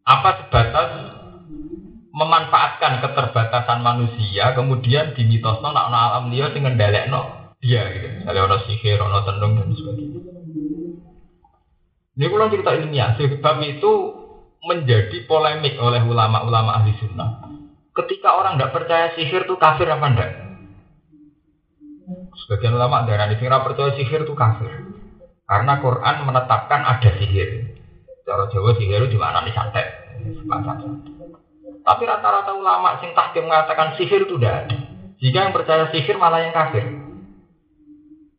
Apa 0.02 0.42
sebatas 0.42 0.90
memanfaatkan 2.10 3.02
keterbatasan 3.02 3.78
manusia 3.82 4.50
kemudian 4.58 5.14
dimitosno 5.14 5.70
nak 5.70 5.86
alam 5.90 6.34
liya 6.34 6.50
sing 6.50 6.66
ngendhalekno 6.66 7.54
dia 7.62 7.86
gitu. 7.94 8.06
Misalnya 8.22 8.42
ono 8.50 8.56
sihir, 8.66 8.98
ono 8.98 9.18
tenung 9.22 9.52
dan 9.58 9.70
sebagainya. 9.74 10.20
Ini 12.18 12.26
kalau 12.26 12.50
cerita 12.50 12.74
ilmiah, 12.74 13.14
sebab 13.14 13.56
itu 13.62 13.92
menjadi 14.66 15.22
polemik 15.30 15.78
oleh 15.78 16.02
ulama-ulama 16.02 16.82
ahli 16.82 16.98
sunnah. 16.98 17.46
Ketika 17.94 18.34
orang 18.34 18.58
tidak 18.58 18.74
percaya 18.74 19.06
sihir 19.14 19.46
itu 19.46 19.54
kafir 19.54 19.86
apa 19.86 20.06
enggak? 20.06 20.47
Sebagian 22.34 22.76
ulama 22.76 23.08
darah 23.08 23.28
di 23.30 23.36
percaya 23.38 23.92
sihir 23.96 24.24
itu 24.24 24.34
kafir. 24.36 24.70
Karena 25.48 25.80
Quran 25.80 26.16
menetapkan 26.28 26.80
ada 26.84 27.10
sihir. 27.16 27.78
Cara 28.28 28.50
Jawa 28.52 28.76
sihir 28.76 29.08
itu 29.08 29.16
di 29.16 29.18
mana 29.18 29.44
nih 29.44 29.54
santet. 29.56 29.86
Tapi 31.82 32.02
rata-rata 32.04 32.52
ulama 32.52 33.00
sing 33.00 33.16
tahkim 33.16 33.48
mengatakan 33.48 33.96
sihir 33.96 34.28
itu 34.28 34.36
tidak. 34.36 34.68
Jika 35.18 35.48
yang 35.48 35.54
percaya 35.56 35.88
sihir 35.88 36.20
malah 36.20 36.44
yang 36.44 36.52
kafir. 36.52 36.84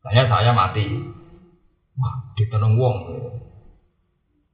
Saya 0.05 0.29
saya 0.29 0.51
mati. 0.53 0.85
Wah, 1.99 2.31
ditenung 2.37 2.79
wong 2.79 2.97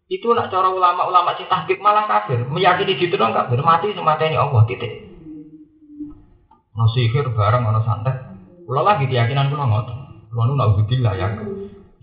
itu 0.05 0.29
nak 0.37 0.53
cara 0.53 0.69
ulama-ulama 0.69 1.33
sing 1.33 1.49
tahqiq 1.49 1.81
malah 1.81 2.05
kafir, 2.05 2.45
meyakini 2.45 2.93
gitu 3.01 3.17
dong 3.17 3.33
kafir, 3.33 3.57
mati 3.65 3.89
ini 3.89 4.37
Allah 4.37 4.61
titik. 4.69 4.93
No 6.77 6.85
sihir 6.93 7.33
barang 7.33 7.63
ono 7.65 7.81
santet. 7.81 8.13
Kula 8.65 8.81
lagi 8.81 9.05
keyakinan 9.05 9.53
kula 9.53 9.65
ngoten. 9.69 9.97
Kula 10.33 10.43
nu 10.49 10.53
naudzubillah 10.57 11.13
ya. 11.13 11.29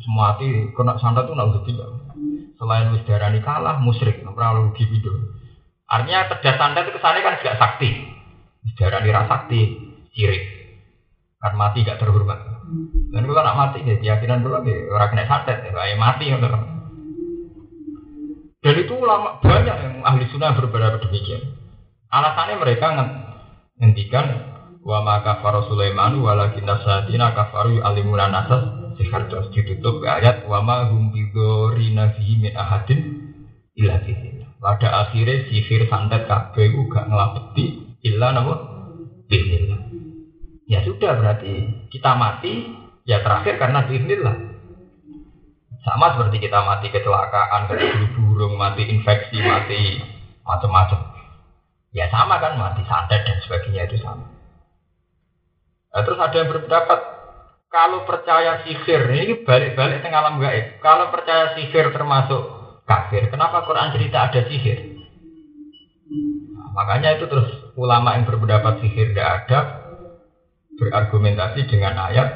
Semua 0.02 0.35
mati 0.35 0.47
kena 0.75 0.95
santet 1.02 1.26
tuh 1.26 1.35
naudzubillah. 1.35 2.14
Selain 2.59 2.95
wis 2.95 3.02
darani 3.02 3.42
kalah 3.42 3.83
musyrik, 3.83 4.23
ora 4.23 4.54
rugi 4.54 4.87
gitu. 4.87 5.11
Artinya 5.90 6.31
cerdas 6.31 6.57
santet 6.59 6.87
itu 6.87 6.95
kesannya 6.95 7.26
kan 7.26 7.42
gak 7.42 7.59
sakti. 7.59 7.90
Wis 8.62 8.75
darani 8.78 9.11
ra 9.11 9.26
sakti, 9.26 9.61
sirik. 10.14 10.42
Kan 11.42 11.59
mati 11.59 11.83
gak 11.83 11.99
terhormat. 11.99 12.38
Dan 13.11 13.26
kula 13.26 13.42
nak 13.42 13.59
mati 13.59 13.83
ya 13.83 13.99
keyakinan 13.99 14.47
kula 14.47 14.62
ya 14.62 14.87
ora 14.95 15.11
kena 15.11 15.26
santet, 15.26 15.66
ya 15.66 15.99
mati 15.99 16.31
ngono. 16.31 16.71
Dan 18.62 18.78
itu 18.78 18.95
ulama 18.95 19.42
banyak 19.42 19.75
yang 19.75 19.95
ahli 20.07 20.31
sunnah 20.31 20.54
berbeda 20.54 21.02
demikian. 21.02 21.59
Alasannya 22.14 22.62
mereka 22.62 22.95
ngendikan 23.75 24.51
Wa 24.83 24.99
ma 24.99 25.23
kafara 25.23 25.62
Sulaiman 25.71 26.19
walakin 26.19 26.67
sayatina 26.67 27.31
kafaru 27.39 27.79
yu'allimuna 27.79 28.27
nasas 28.35 28.62
sihir 28.99 29.31
terus 29.31 29.47
ditutup 29.55 30.03
ayat 30.03 30.43
wa 30.43 30.59
ma 30.59 30.91
hum 30.91 31.15
bidorina 31.15 32.11
fihi 32.19 32.35
min 32.43 32.51
ahadin 32.59 33.01
illa. 33.79 34.03
Pada 34.59 35.07
akhirnya 35.07 35.47
sihir 35.47 35.87
santet 35.87 36.27
kabeh 36.27 36.75
ku 36.75 36.91
gak 36.91 37.07
ngelapeti 37.07 37.95
illa 38.03 38.35
napa? 38.35 38.55
Bismillah. 39.31 39.81
Ya 40.67 40.83
sudah 40.83 41.15
berarti 41.15 41.87
kita 41.95 42.19
mati 42.19 42.75
ya 43.07 43.23
terakhir 43.23 43.62
karena 43.62 43.87
bismillah. 43.87 44.37
Sama 45.83 46.15
seperti 46.15 46.47
kita 46.47 46.62
mati 46.62 46.95
kecelakaan, 46.95 47.67
kena 47.67 48.07
burung, 48.15 48.55
mati 48.55 48.87
infeksi, 48.87 49.43
mati 49.43 49.99
macam-macam. 50.47 51.11
Ya 51.91 52.07
sama 52.07 52.39
kan 52.39 52.55
mati 52.55 52.87
santet 52.87 53.27
dan 53.27 53.43
sebagainya 53.43 53.91
itu 53.91 53.99
sama. 53.99 54.41
Nah, 55.92 56.00
terus 56.08 56.16
ada 56.16 56.32
yang 56.32 56.49
berpendapat 56.49 57.00
kalau 57.68 58.04
percaya 58.08 58.64
sihir 58.64 59.12
ini 59.12 59.44
balik-balik 59.44 60.00
tengah 60.00 60.20
alam 60.25 60.40
gaib. 60.40 60.80
Kalau 60.80 61.12
percaya 61.12 61.52
sihir 61.52 61.92
termasuk 61.92 62.42
kafir, 62.88 63.28
kenapa 63.28 63.64
Quran 63.68 63.92
cerita 63.92 64.28
ada 64.28 64.40
sihir? 64.49 65.04
Nah, 66.56 66.68
makanya 66.72 67.20
itu 67.20 67.28
terus 67.28 67.76
ulama 67.76 68.16
yang 68.16 68.25
berpendapat 68.25 68.80
sihir 68.80 69.12
tidak 69.12 69.28
ada 69.44 69.58
berargumentasi 70.80 71.68
dengan 71.68 72.08
ayat 72.08 72.28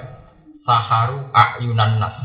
saharu 0.69 1.33
ayunan 1.33 1.97
nas. 1.97 2.17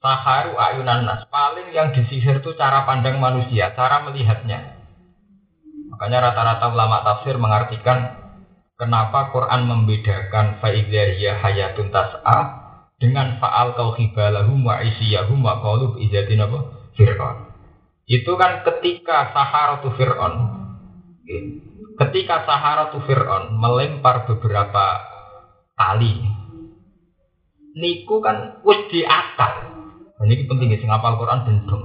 Saharu 0.00 0.56
ayunan 0.56 1.04
nas. 1.04 1.28
Paling 1.28 1.68
yang 1.76 1.92
disihir 1.92 2.40
itu 2.40 2.56
cara 2.56 2.88
pandang 2.88 3.20
manusia, 3.20 3.76
cara 3.76 4.00
melihatnya. 4.08 4.78
Makanya 5.92 6.32
rata-rata 6.32 6.68
ulama 6.72 7.04
tafsir 7.04 7.36
mengartikan 7.36 8.17
kenapa 8.78 9.34
Quran 9.34 9.66
membedakan 9.66 10.62
fa'idzahiyah 10.62 11.42
hayatun 11.42 11.90
tas'a 11.90 12.38
dengan 13.02 13.36
fa'al 13.42 13.74
kauhibalahum 13.74 14.62
wa 14.62 14.80
isiyahum 14.80 15.42
wa 15.42 15.58
qalub 15.58 15.98
izatin 15.98 16.42
apa? 16.42 16.58
Fir'aun. 16.94 17.50
Itu 18.08 18.34
kan 18.40 18.64
ketika 18.64 19.34
Saharatu 19.36 19.92
Fir'aun 19.94 20.34
ketika 21.98 22.46
Saharatu 22.48 23.04
Fir'aun 23.04 23.54
melempar 23.58 24.24
beberapa 24.24 25.02
tali 25.76 26.14
niku 27.76 28.22
kan 28.24 28.62
wis 28.64 28.88
diakal. 28.90 29.76
Ini 30.18 30.50
penting 30.50 30.74
ya, 30.74 30.82
sing 30.82 30.90
ngapal 30.90 31.14
Quran 31.14 31.46
bendung 31.46 31.84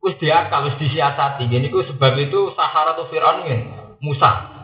wis 0.00 0.16
diakal, 0.16 0.72
wis 0.72 0.80
disiasati. 0.80 1.50
Gini 1.50 1.68
ku 1.68 1.84
sebab 1.84 2.16
itu 2.16 2.54
Sahara 2.56 2.96
tuh 2.96 3.10
Fir'aun. 3.12 3.44
Musa, 3.98 4.57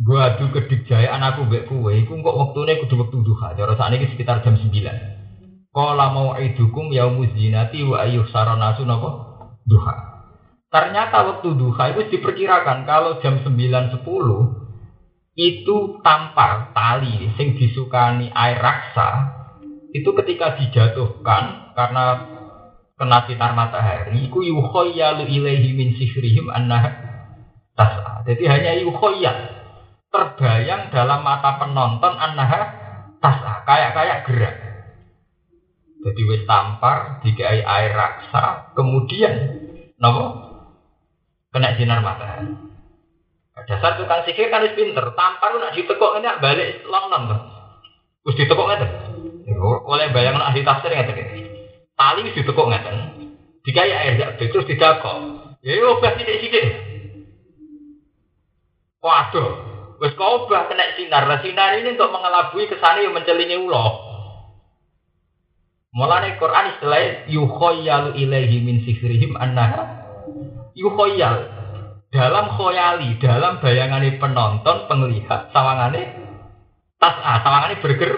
gua 0.00 0.32
adu 0.32 0.48
anakku 0.48 1.44
mbek 1.44 1.68
kowe 1.68 1.92
iku 1.92 2.12
kok 2.24 2.36
wektune 2.40 2.72
kudu 2.80 2.94
wektu 3.04 3.18
duha. 3.20 3.52
Cara 3.52 3.76
sakniki 3.76 4.16
sekitar 4.16 4.40
jam 4.40 4.56
9. 4.56 4.72
Qala 5.70 6.10
mau 6.10 6.34
idukum 6.40 6.88
yaumuz 6.90 7.30
zinati 7.36 7.84
wa 7.84 8.00
ayyuh 8.02 8.26
saranasu 8.32 8.88
napa? 8.88 9.10
Duha. 9.68 9.94
Ternyata 10.72 11.26
waktu 11.28 11.52
duha 11.52 11.84
itu 11.92 12.16
diperkirakan 12.16 12.88
kalau 12.88 13.20
jam 13.20 13.44
9.10 13.44 14.02
itu 15.38 15.76
tampar 16.02 16.74
tali 16.74 17.30
sing 17.38 17.54
disukani 17.54 18.32
air 18.34 18.58
raksa 18.58 19.08
itu 19.90 20.10
ketika 20.22 20.58
dijatuhkan 20.58 21.74
karena 21.74 22.04
kena 22.94 23.18
sinar 23.26 23.52
matahari 23.56 24.28
iku 24.28 24.44
yukhayyalu 24.44 25.26
ilaihi 25.26 25.74
min 25.74 25.96
sihrihim 25.96 26.50
anna 26.50 26.92
tas'a. 27.74 28.22
Jadi 28.26 28.44
hanya 28.46 28.72
yukhayyal 28.78 29.59
terbayang 30.10 30.90
dalam 30.90 31.22
mata 31.22 31.56
penonton 31.62 32.14
annaha 32.18 32.60
tas'a, 33.22 33.64
kayak-kayak 33.64 34.18
gerak. 34.26 34.56
Jadi 36.00 36.20
wis 36.26 36.42
tampar 36.48 37.20
dikai 37.22 37.60
air 37.60 37.92
raksa, 37.92 38.72
kemudian 38.74 39.32
nopo 40.00 40.24
kena 41.52 41.76
sinar 41.76 42.00
matahari. 42.00 42.56
Dasar 43.68 44.00
tukang 44.00 44.24
sihir 44.24 44.48
kan 44.48 44.64
wis 44.64 44.74
pinter, 44.74 45.12
tampar 45.12 45.54
nak 45.60 45.76
ditekuk 45.76 46.16
ini 46.18 46.28
balik 46.40 46.82
long 46.88 47.12
tuh. 47.12 47.40
Wis 48.26 48.36
ditekuk 48.40 48.66
ngeten. 48.66 48.90
Oleh 49.60 50.08
bayang 50.10 50.40
nak 50.40 50.56
ditafsir 50.56 50.88
ngeten 50.88 51.40
tali 52.00 52.24
wis 52.24 52.32
ditekuk 52.32 52.66
ngeten. 52.72 52.96
Digawe 53.60 53.92
air 53.92 54.16
yak 54.16 54.40
terus 54.40 54.64
didakok. 54.64 55.16
Ya 55.60 55.76
yo 55.76 56.00
obah 56.00 56.16
sithik-sithik. 56.16 56.88
Waduh, 59.04 59.69
wis 60.00 60.16
obah 60.16 60.66
kena 60.66 60.96
sinar. 60.96 61.28
Lah 61.28 61.38
sinar 61.44 61.76
ini 61.76 61.94
untuk 61.94 62.10
mengelabui 62.10 62.66
kesane 62.66 63.04
yang 63.04 63.14
mencelingi 63.14 63.56
ulo. 63.60 64.08
Mulane 65.90 66.38
Quran 66.38 66.78
istilah 66.78 67.28
yukhayyalu 67.28 68.14
ilaihi 68.16 68.62
min 68.62 68.80
sihrihim 68.86 69.34
annaha 69.34 70.00
yukhayyal 70.78 71.50
dalam 72.10 72.46
khoyali, 72.58 73.18
dalam 73.22 73.62
bayangane 73.62 74.18
penonton, 74.18 74.86
penglihat, 74.90 75.50
sawangane 75.54 76.14
ah, 77.02 77.38
sawangane 77.42 77.78
berger 77.82 78.12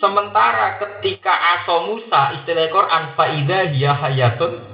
Sementara 0.00 0.80
ketika 0.80 1.28
aso 1.60 1.92
Musa 1.92 2.40
istilah 2.40 2.72
Quran 2.72 3.04
faida 3.20 3.68
hiya 3.68 3.92
hayatun 4.00 4.69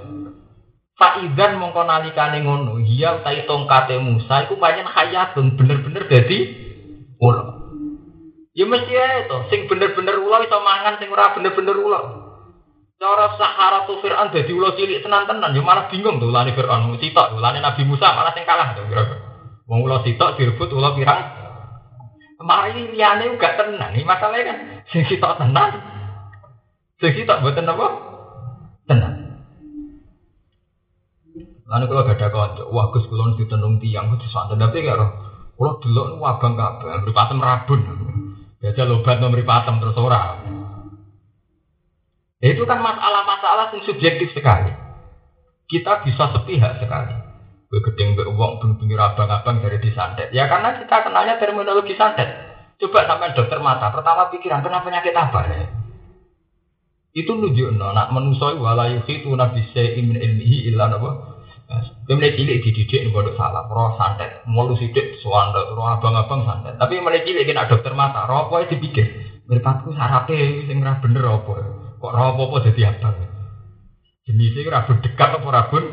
faidan 0.96 1.60
mongko 1.60 1.84
nalikane 1.84 2.40
ngono 2.40 2.80
hiya 2.80 3.20
utai 3.20 3.44
tongkate 3.44 4.00
Musa 4.00 4.48
iku 4.48 4.56
pancen 4.56 4.88
hayatun 4.88 5.56
bener-bener 5.60 6.08
dadi 6.08 6.38
ulo. 7.20 7.44
Ya 8.56 8.64
mesti 8.64 8.96
ae 8.96 9.28
to, 9.28 9.52
sing 9.52 9.68
bener-bener 9.68 10.16
ulo 10.16 10.40
iso 10.40 10.56
mangan 10.64 10.96
sing 10.96 11.12
ora 11.12 11.36
bener-bener 11.36 11.76
ulo. 11.76 12.00
Cara 12.96 13.36
Saharatu 13.36 14.00
Fir'aun 14.00 14.32
dadi 14.32 14.52
ulo 14.56 14.72
cilik 14.72 15.04
tenan-tenan 15.04 15.52
ya 15.52 15.60
malah 15.60 15.92
bingung 15.92 16.16
tuh 16.16 16.32
ulane 16.32 16.56
Fir'aun 16.56 16.96
sitok 16.96 17.36
ulane 17.36 17.60
Nabi 17.60 17.84
Musa 17.84 18.16
malah 18.16 18.32
sing 18.32 18.48
kalah 18.48 18.72
to 18.72 18.88
kira-kira. 18.88 19.20
Wong 19.68 19.84
ulo 19.84 20.00
sitok 20.00 20.40
direbut 20.40 20.72
ulo 20.72 20.96
pirang 20.96 21.44
Mari 22.36 22.92
liyane 22.92 23.32
gak 23.40 23.56
tenang. 23.56 23.96
Ini 23.96 24.04
masalahnya 24.04 24.44
kan 24.52 24.58
sing 24.92 25.02
sitok 25.08 25.40
tenang. 25.40 25.72
Sing 27.00 27.12
sitok 27.16 27.40
mboten 27.40 27.68
apa? 27.68 27.86
Tenang. 28.88 29.15
Lalu 31.66 31.84
kalau 31.90 32.06
gak 32.06 32.18
ada 32.22 32.28
kanca, 32.30 32.62
wah 32.70 32.94
Gus 32.94 33.10
kula 33.10 33.34
ditenung 33.34 33.82
tiang 33.82 34.14
kudu 34.14 34.30
santen 34.30 34.62
tapi 34.62 34.86
karo 34.86 35.18
kula 35.58 35.82
delok 35.82 36.06
nu 36.14 36.22
abang 36.22 36.54
kabeh, 36.54 37.02
mripatem 37.02 37.42
rabun. 37.42 37.80
Jajal 38.62 39.02
obat 39.02 39.18
nomor 39.18 39.42
patem 39.42 39.82
terus 39.82 39.98
ora. 39.98 40.40
Itu 42.40 42.64
kan 42.64 42.80
masalah-masalah 42.80 43.74
yang 43.74 43.82
subjektif 43.84 44.32
sekali. 44.32 44.72
Kita 45.66 46.06
bisa 46.06 46.30
sepihak 46.32 46.78
sekali. 46.78 47.14
Gue 47.66 47.82
gedeng 47.82 48.14
gue 48.14 48.30
uang 48.30 48.62
abang-abang 48.96 49.58
dari 49.60 49.82
disantet. 49.82 50.30
Ya 50.30 50.46
karena 50.46 50.78
kita 50.78 51.02
kenalnya 51.02 51.36
terminologi 51.42 51.98
santet. 51.98 52.30
Coba 52.78 53.08
sampai 53.08 53.34
dokter 53.34 53.58
mata. 53.58 53.90
Pertama 53.90 54.30
pikiran 54.30 54.62
kenapa 54.62 54.86
penyakit 54.86 55.14
apa 55.16 55.40
ya? 55.50 55.60
Itu 57.16 57.32
nunjuk 57.32 57.72
no, 57.74 57.96
nak 57.96 58.12
menusoi 58.12 58.60
walayu 58.60 59.00
itu 59.08 59.32
nabi 59.32 59.64
min 60.04 60.20
ilmihi 60.20 60.68
ilah 60.68 60.92
apa? 60.92 61.35
Kemudian 62.06 62.38
cilik 62.38 62.62
dididik 62.62 63.02
nih 63.02 63.10
bodoh 63.10 63.34
salah, 63.34 63.66
roh 63.66 63.98
santet, 63.98 64.46
mulu 64.46 64.78
sidik 64.78 65.18
suanda, 65.18 65.66
roh 65.66 65.82
abang-abang 65.82 66.46
santet. 66.46 66.78
Tapi 66.78 67.02
mulai 67.02 67.26
cilik 67.26 67.42
kena 67.42 67.66
dokter 67.66 67.90
mata, 67.90 68.22
roh 68.30 68.46
apa 68.46 68.70
dipikir, 68.70 69.42
meripatku 69.50 69.90
sarape, 69.90 70.62
sing 70.70 70.78
bener 70.78 71.24
apa? 71.26 71.54
Kok 71.98 72.12
roh 72.14 72.26
apa 72.30 72.42
apa 72.46 72.56
jadi 72.70 72.94
abang? 72.94 73.18
Jenisnya 74.26 74.70
rabun 74.70 75.02
dekat 75.02 75.38
apa 75.38 75.48
rabun 75.50 75.84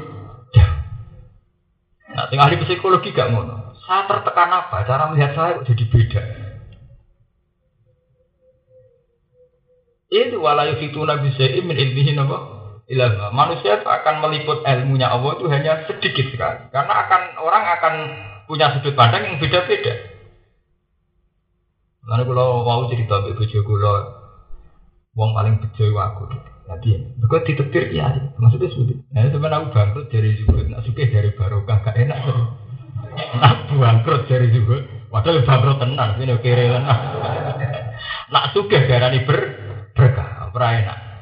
Nah, 2.13 2.29
tinggal 2.29 2.45
ahli 2.45 2.61
psikologi 2.61 3.09
gak 3.09 3.33
ngono. 3.33 3.73
Saya 3.89 4.05
tertekan 4.05 4.53
apa? 4.53 4.85
Cara 4.85 5.09
melihat 5.09 5.33
saya 5.33 5.57
kok 5.57 5.65
jadi 5.65 5.85
beda. 5.89 6.23
Itu 10.13 10.37
walayu 10.37 10.77
fitu 10.77 11.01
nabi 11.01 11.33
min 11.65 11.73
ilmihi 11.73 12.13
apa? 12.13 12.62
Ilmu. 12.83 13.31
Manusia 13.31 13.79
itu 13.79 13.87
akan 13.87 14.15
meliput 14.19 14.59
ilmunya 14.67 15.07
Allah 15.07 15.39
itu 15.39 15.47
hanya 15.47 15.87
sedikit 15.87 16.27
sekali. 16.35 16.67
Karena 16.67 16.93
akan 17.07 17.21
orang 17.39 17.63
akan 17.79 17.93
punya 18.43 18.75
sudut 18.75 18.91
pandang 18.93 19.23
yang 19.23 19.35
beda-beda. 19.39 20.13
Lalu 22.03 22.23
kalau 22.35 22.67
mau 22.67 22.83
cerita 22.91 23.23
ibu 23.23 23.39
bojo 23.39 23.59
kula, 23.63 23.95
wong 25.15 25.31
paling 25.31 25.55
bejo 25.63 25.95
aku. 25.95 26.23
Jadi, 26.63 27.19
bukan 27.19 27.43
ditetir 27.43 27.91
ya, 27.91 28.07
maksudnya 28.39 28.71
sudah. 28.71 28.95
Nah, 29.11 29.27
sebenarnya 29.27 29.67
aku 29.67 29.67
bangkrut 29.75 30.07
dari 30.07 30.31
juga, 30.39 30.63
nak 30.63 30.83
suka 30.87 31.03
dari 31.11 31.29
barokah, 31.35 31.77
gak 31.83 31.95
enak. 31.99 32.19
Nak 33.35 33.55
bangkrut 33.71 34.31
dari 34.31 34.47
juga, 34.51 34.79
padahal 35.11 35.43
bangkrut 35.43 35.77
tenang, 35.79 36.19
ini 36.23 36.35
kiri 36.39 36.71
tenang. 36.71 36.99
Nak 38.31 38.45
suka 38.55 38.79
darah 38.87 39.11
ber 39.27 39.39
berkah, 39.91 40.51
ora 40.55 40.67
enak. 40.79 41.12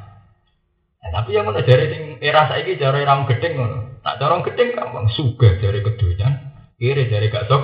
Nah, 1.02 1.10
tapi 1.18 1.34
yang 1.34 1.50
mana 1.50 1.66
dari 1.66 1.90
sing 1.90 2.04
era 2.22 2.46
saiki 2.46 2.78
cara 2.78 3.02
ram 3.02 3.26
gedeng 3.26 3.58
ngono. 3.58 3.78
Nak 4.06 4.18
dorong 4.22 4.46
gedeng 4.46 4.78
gampang 4.78 5.10
suga 5.14 5.58
dari 5.58 5.82
kedunya, 5.82 6.30
Kiri 6.78 7.10
dari 7.10 7.30
gak 7.30 7.46
sok, 7.50 7.64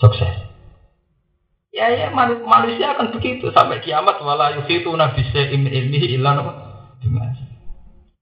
sukses. 0.00 0.48
Ya 1.72 1.88
ya 1.92 2.12
manusia 2.12 2.96
akan 2.96 3.12
begitu 3.16 3.52
sampai 3.52 3.80
kiamat 3.84 4.20
wala 4.20 4.56
yusitu 4.56 4.92
nabi 4.92 5.24
se'im 5.32 5.68
ilmihi 5.68 6.16
illa 6.16 6.36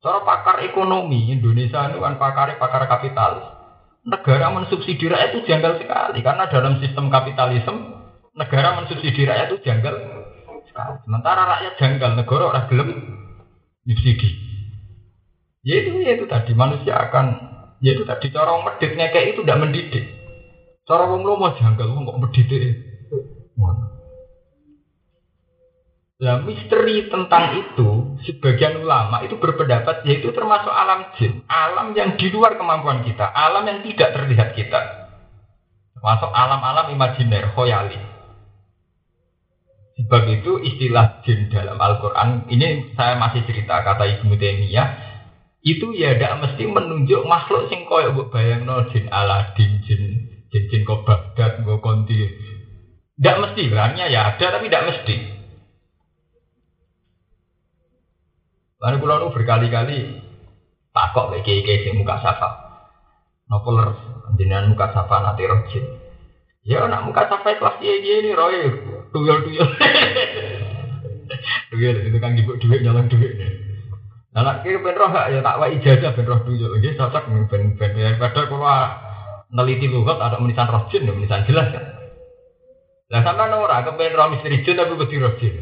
Cara 0.03 0.23
pakar 0.23 0.63
ekonomi 0.63 1.35
Indonesia 1.35 1.91
itu 1.91 1.99
kan 1.99 2.15
pakar 2.15 2.55
pakar 2.63 2.87
kapitalis. 2.87 3.43
Negara 4.07 4.55
mensubsidi 4.55 5.11
rakyat 5.11 5.35
itu 5.35 5.41
janggal 5.51 5.83
sekali 5.83 6.23
karena 6.23 6.47
dalam 6.47 6.79
sistem 6.79 7.11
kapitalisme 7.11 8.07
negara 8.39 8.79
mensubsidi 8.79 9.27
rakyat 9.27 9.51
itu 9.51 9.59
janggal 9.67 9.95
sekali. 10.71 10.95
Sementara 11.03 11.43
rakyat 11.59 11.75
janggal 11.83 12.11
negara 12.15 12.45
orang 12.55 12.67
gelem 12.71 12.89
subsidi. 13.83 14.46
Ya 15.67 15.83
itu 15.83 15.99
ya 15.99 16.15
itu 16.15 16.31
tadi 16.31 16.55
manusia 16.55 16.95
akan 16.95 17.27
ya 17.83 17.99
itu 17.99 18.07
tadi 18.07 18.31
cara 18.31 18.55
meditnya 18.63 19.11
kayak 19.11 19.35
itu 19.35 19.43
tidak 19.43 19.61
mendidik. 19.67 20.05
Cara 20.87 21.11
wong 21.11 21.27
lomo 21.27 21.51
janggal 21.59 21.91
wong 21.91 22.07
kok 22.07 22.21
mendidik. 22.23 22.63
Nah, 26.17 26.41
misteri 26.49 27.13
tentang 27.13 27.61
itu, 27.61 28.17
sebagian 28.25 28.81
ulama 28.81 29.21
itu 29.21 29.37
berpendapat 29.37 30.01
yaitu 30.09 30.33
termasuk 30.33 30.73
alam 30.73 31.13
jin, 31.21 31.45
alam 31.45 31.93
yang 31.93 32.17
di 32.17 32.33
luar 32.33 32.57
kemampuan 32.57 33.05
kita, 33.05 33.29
alam 33.37 33.69
yang 33.69 33.85
tidak 33.85 34.17
terlihat 34.17 34.57
kita. 34.57 34.81
Termasuk 35.93 36.33
alam-alam 36.33 36.89
imajiner, 36.97 37.53
khoyali. 37.53 38.01
Sebab 40.01 40.23
itu 40.41 40.57
istilah 40.65 41.21
jin 41.21 41.53
dalam 41.53 41.77
Al-Quran, 41.77 42.49
ini 42.49 42.97
saya 42.97 43.21
masih 43.21 43.45
cerita 43.45 43.85
kata 43.85 44.09
Ibnu 44.17 44.41
Taimiyah, 44.41 44.89
itu 45.65 45.97
ya 45.97 46.15
tidak 46.15 46.45
mesti 46.45 46.63
menunjuk 46.69 47.23
makhluk 47.25 47.69
sing 47.73 47.89
koyok 47.89 48.29
bayang 48.29 48.69
no 48.69 48.87
jin 48.93 49.09
Aladin, 49.09 49.83
jin 49.83 50.03
jin 50.53 50.63
jin 50.71 50.83
kok 50.85 51.07
konti. 51.83 52.17
Tidak 53.17 53.37
mesti, 53.41 53.73
bilangnya 53.73 54.13
ya 54.13 54.37
ada 54.37 54.61
tapi 54.61 54.69
tidak 54.69 54.87
mesti. 54.93 55.17
Lalu 58.77 58.97
kulo 59.01 59.15
nu 59.17 59.33
berkali-kali 59.33 60.21
takok 60.93 61.33
lagi 61.33 61.65
kayak 61.65 61.81
si 61.83 61.91
muka 61.97 62.21
safa. 62.21 62.51
Nopo 63.49 63.73
jenengan 64.37 64.69
muka 64.69 64.93
safa 64.93 65.17
nanti 65.25 65.49
rojin. 65.49 65.85
Ya 66.63 66.85
nak 66.85 67.09
muka 67.09 67.25
safa 67.25 67.57
kelas 67.57 67.81
dia 67.81 67.99
dia 68.05 68.21
ini 68.21 68.31
roy 68.37 68.57
tuyul 69.17 69.39
tuyul. 69.49 69.69
tuyul 71.73 71.97
itu 72.05 72.19
kan 72.21 72.37
ibu 72.37 72.53
duit 72.61 72.85
nyolong 72.85 73.09
duit. 73.09 73.33
Nah 74.37 74.45
nak 74.45 74.61
kira 74.61 74.85
ben 74.85 75.01
roh 75.01 75.09
ya 75.09 75.41
tak 75.41 75.57
wa 75.57 75.65
ijazah 75.65 76.13
ben 76.13 76.29
roh 76.29 76.45
tuyul. 76.45 76.77
Jadi 76.77 77.01
cocok 77.01 77.25
ben 77.49 77.73
ben 77.73 77.93
ya 77.97 78.21
pada 78.21 78.45
kulo 78.45 78.69
neliti 79.49 79.89
lugat 79.89 80.21
ada 80.21 80.37
menisan 80.37 80.69
rojin, 80.69 81.09
menisan 81.09 81.49
jelas 81.49 81.73
kan. 81.73 81.85
Lah 83.09 83.25
sama 83.25 83.49
ora 83.57 83.81
kepen 83.81 84.13
roh 84.13 84.29
misteri 84.29 84.61
jin 84.61 84.77
tapi 84.77 84.93
beti 84.93 85.17
rojin. 85.17 85.55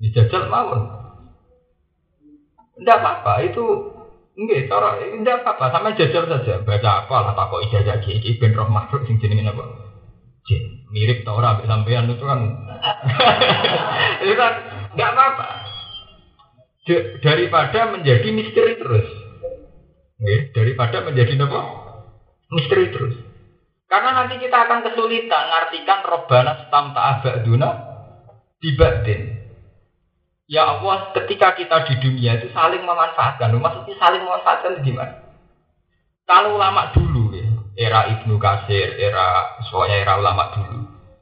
Dijajal 0.00 0.48
mawon. 0.48 0.80
Tidak 2.80 2.96
apa-apa, 3.00 3.40
itu 3.44 3.64
enggak, 4.36 4.68
cara 4.68 5.00
tidak 5.00 5.40
apa-apa, 5.44 5.64
sama 5.72 5.96
jajal 5.96 6.28
saja. 6.28 6.64
Baca 6.64 6.90
apa 7.04 7.16
lah 7.24 7.32
tak 7.36 7.48
kok 7.52 7.64
ijazah 7.68 7.96
iki 8.04 8.40
ben 8.40 8.56
roh 8.56 8.72
makhluk 8.72 9.04
sing 9.04 9.20
jenenge 9.20 9.52
apa? 9.52 9.64
Jin. 10.48 10.88
Mirip 10.88 11.28
tau 11.28 11.44
ora 11.44 11.60
sampean 11.60 12.08
itu 12.08 12.24
kan. 12.24 12.40
itu 14.24 14.32
kan 14.32 14.52
enggak 14.96 15.12
apa-apa. 15.12 15.65
Daripada 17.20 17.90
menjadi 17.98 18.28
misteri 18.30 18.78
terus. 18.78 19.08
Nggih, 20.22 20.54
daripada 20.54 21.02
menjadi 21.02 21.34
apa? 21.42 21.60
Misteri 22.54 22.94
terus. 22.94 23.16
Karena 23.86 24.22
nanti 24.22 24.38
kita 24.38 24.66
akan 24.66 24.86
kesulitan 24.86 25.42
ngartikan 25.50 26.00
robana 26.06 26.52
stam 26.66 26.94
ta'abaduna 26.94 27.70
dibatin. 28.62 29.46
Ya 30.46 30.62
Allah, 30.62 31.10
ketika 31.10 31.58
kita 31.58 31.90
di 31.90 31.94
dunia 31.98 32.38
itu 32.38 32.54
saling 32.54 32.86
memanfaatkan. 32.86 33.50
Maksudnya 33.50 33.94
saling 33.98 34.22
memanfaatkan 34.22 34.78
gimana? 34.86 35.26
Kalau 36.26 36.58
ulama 36.58 36.90
dulu, 36.94 37.34
ya, 37.34 37.46
era 37.78 38.10
Ibnu 38.14 38.38
Kasir, 38.38 38.98
era 38.98 39.58
soalnya 39.70 40.02
era 40.02 40.18
ulama 40.18 40.54
dulu, 40.54 40.78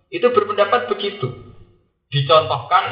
itu 0.08 0.24
berpendapat 0.32 0.88
begitu. 0.88 1.28
Dicontohkan 2.08 2.84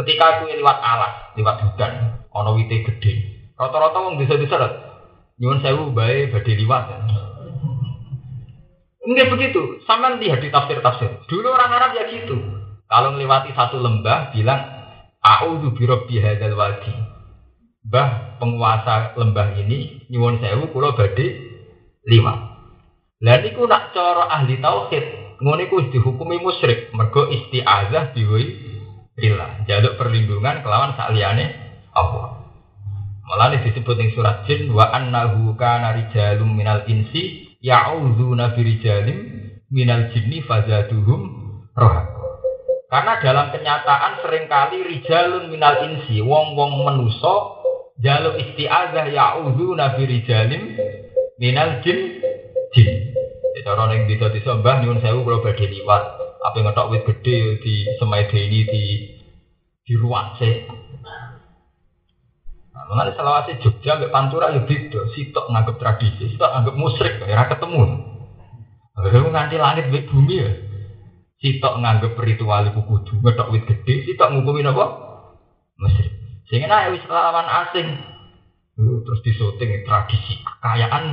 ketika 0.00 0.40
aku 0.40 0.48
lewat 0.48 0.78
alas, 0.80 1.36
lewat 1.36 1.56
hutan, 1.64 2.24
ono 2.32 2.56
wite 2.56 2.82
gede. 2.84 3.12
Rata-rata 3.60 3.98
wong 4.00 4.16
desa-desa 4.16 4.56
nyuwun 5.40 5.60
sewu 5.64 5.92
bae 5.96 6.28
badhe 6.28 6.52
liwat. 6.56 6.84
Ya. 6.88 6.98
Enggak 9.00 9.28
begitu. 9.32 9.80
Sama 9.88 10.20
lihat 10.20 10.44
di 10.44 10.52
tafsir-tafsir. 10.52 11.24
Dulu 11.24 11.48
orang 11.48 11.72
Arab 11.72 11.90
ya 11.96 12.04
gitu. 12.12 12.36
Kalau 12.84 13.16
melewati 13.16 13.56
satu 13.56 13.80
lembah, 13.80 14.36
bilang 14.36 14.60
A'udzu 15.20 15.72
birabbi 15.76 16.20
hadzal 16.20 16.56
wadi. 16.56 16.92
Mbah 17.88 18.36
penguasa 18.36 19.16
lembah 19.16 19.56
ini 19.56 20.08
nyuwun 20.12 20.40
sewu 20.40 20.68
kula 20.72 20.92
badhe 20.92 21.40
liwat. 22.04 22.38
Lah 23.20 23.36
niku 23.44 23.68
nak 23.68 23.92
cara 23.92 24.32
ahli 24.32 24.60
tauhid, 24.64 25.04
ngono 25.44 25.60
iku 25.60 25.76
dihukumi 25.92 26.40
musyrik, 26.40 26.88
mergo 26.96 27.28
isti'azah 27.28 28.16
diwi 28.16 28.69
billah, 29.20 29.62
jaluk 29.68 30.00
perlindungan 30.00 30.64
kelawan 30.64 30.96
sakliyane 30.96 31.52
Allah. 31.94 32.40
Malah 33.30 33.54
disebut 33.62 33.94
ning 33.94 34.10
surat 34.16 34.42
jin 34.50 34.74
wa 34.74 34.90
annahu 34.90 35.54
kana 35.54 35.94
rijalun 35.94 36.58
minal 36.58 36.82
insi 36.90 37.54
ya'udzuna 37.62 38.58
birijalim 38.58 39.30
minal 39.70 40.10
jinni 40.10 40.42
fazaduhum 40.42 41.30
rohak. 41.78 42.10
Karena 42.90 43.22
dalam 43.22 43.46
kenyataan 43.54 44.18
sering 44.26 44.50
kali 44.50 44.82
rijalun 44.82 45.46
minal 45.46 45.78
insi, 45.86 46.18
wong-wong 46.18 46.82
menuso, 46.82 47.62
jaluk 48.02 48.34
isti'azah 48.34 49.06
nabi 49.78 50.02
rijalim 50.10 50.74
minal 51.38 51.78
jin 51.86 52.18
jin. 52.74 52.88
Di 53.54 53.60
cara 53.62 53.94
yang 53.94 54.10
bisa 54.10 54.26
disembah, 54.34 54.82
nyun 54.82 54.98
sewu 54.98 55.22
kalau 55.22 55.42
badai 55.42 55.70
liwat, 55.70 56.02
apa 56.40 56.56
ngetok 56.56 56.88
wit 56.88 57.02
gede 57.04 57.60
di 57.60 57.74
semai 58.00 58.24
ini 58.32 58.60
di 58.64 58.84
di 59.84 59.92
ruang 59.98 60.40
se. 60.40 60.64
Nah, 62.70 62.84
mengenai 62.88 63.12
selawasi 63.12 63.60
Jogja, 63.60 63.98
sampai 63.98 64.08
Pantura 64.08 64.54
ya 64.54 64.64
beda. 64.64 65.10
Sitok 65.12 65.52
nganggep 65.52 65.76
tradisi, 65.76 66.32
sitok 66.32 66.50
nganggep 66.54 66.76
musrik, 66.78 67.14
ya 67.28 67.44
ketemu. 67.44 67.82
Lalu 68.96 69.28
nganti 69.32 69.56
langit 69.60 69.86
bumi 70.08 70.34
ya. 70.40 70.50
Sitok 71.40 71.76
nganggep 71.82 72.16
ritual 72.16 72.72
iku 72.72 72.80
kudu 72.88 73.20
ngethok 73.20 73.50
wit 73.52 73.64
gede, 73.68 74.08
sitok 74.08 74.32
ngukumi 74.32 74.64
apa? 74.64 74.86
Mesir. 75.80 76.06
Sehingga 76.48 76.68
nek 76.68 76.92
wis 76.96 77.04
lawan 77.08 77.48
asing. 77.48 77.88
Terus 78.80 79.20
disoting 79.26 79.84
tradisi 79.84 80.40
kekayaan 80.40 81.04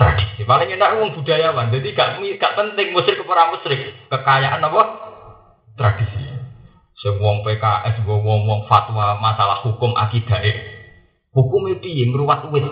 tradisi. 0.00 0.48
Paling 0.48 0.72
enak 0.72 0.96
wong 0.96 1.12
budayawan. 1.12 1.68
Jadi 1.68 1.92
gak 1.92 2.24
gak 2.40 2.56
penting 2.56 2.96
musrik 2.96 3.20
ke 3.20 3.24
para 3.28 3.52
musrik. 3.52 3.92
Kekayaan 4.08 4.64
apa? 4.64 4.82
Tradisi. 5.76 6.24
Semua 7.00 7.44
PKS, 7.44 8.04
wong 8.08 8.44
wong 8.48 8.60
fatwa 8.68 9.20
masalah 9.20 9.60
hukum 9.64 9.92
akidah. 9.96 10.40
Hukum 11.36 11.68
itu 11.68 11.88
yang 11.88 12.16
ngruwat 12.16 12.48
wit. 12.48 12.64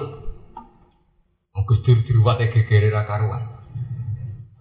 Gus 1.69 1.85
Dur 1.85 2.01
diruwat 2.07 2.41
gegere 2.41 2.89
ra 2.89 3.05
karuan. 3.05 3.45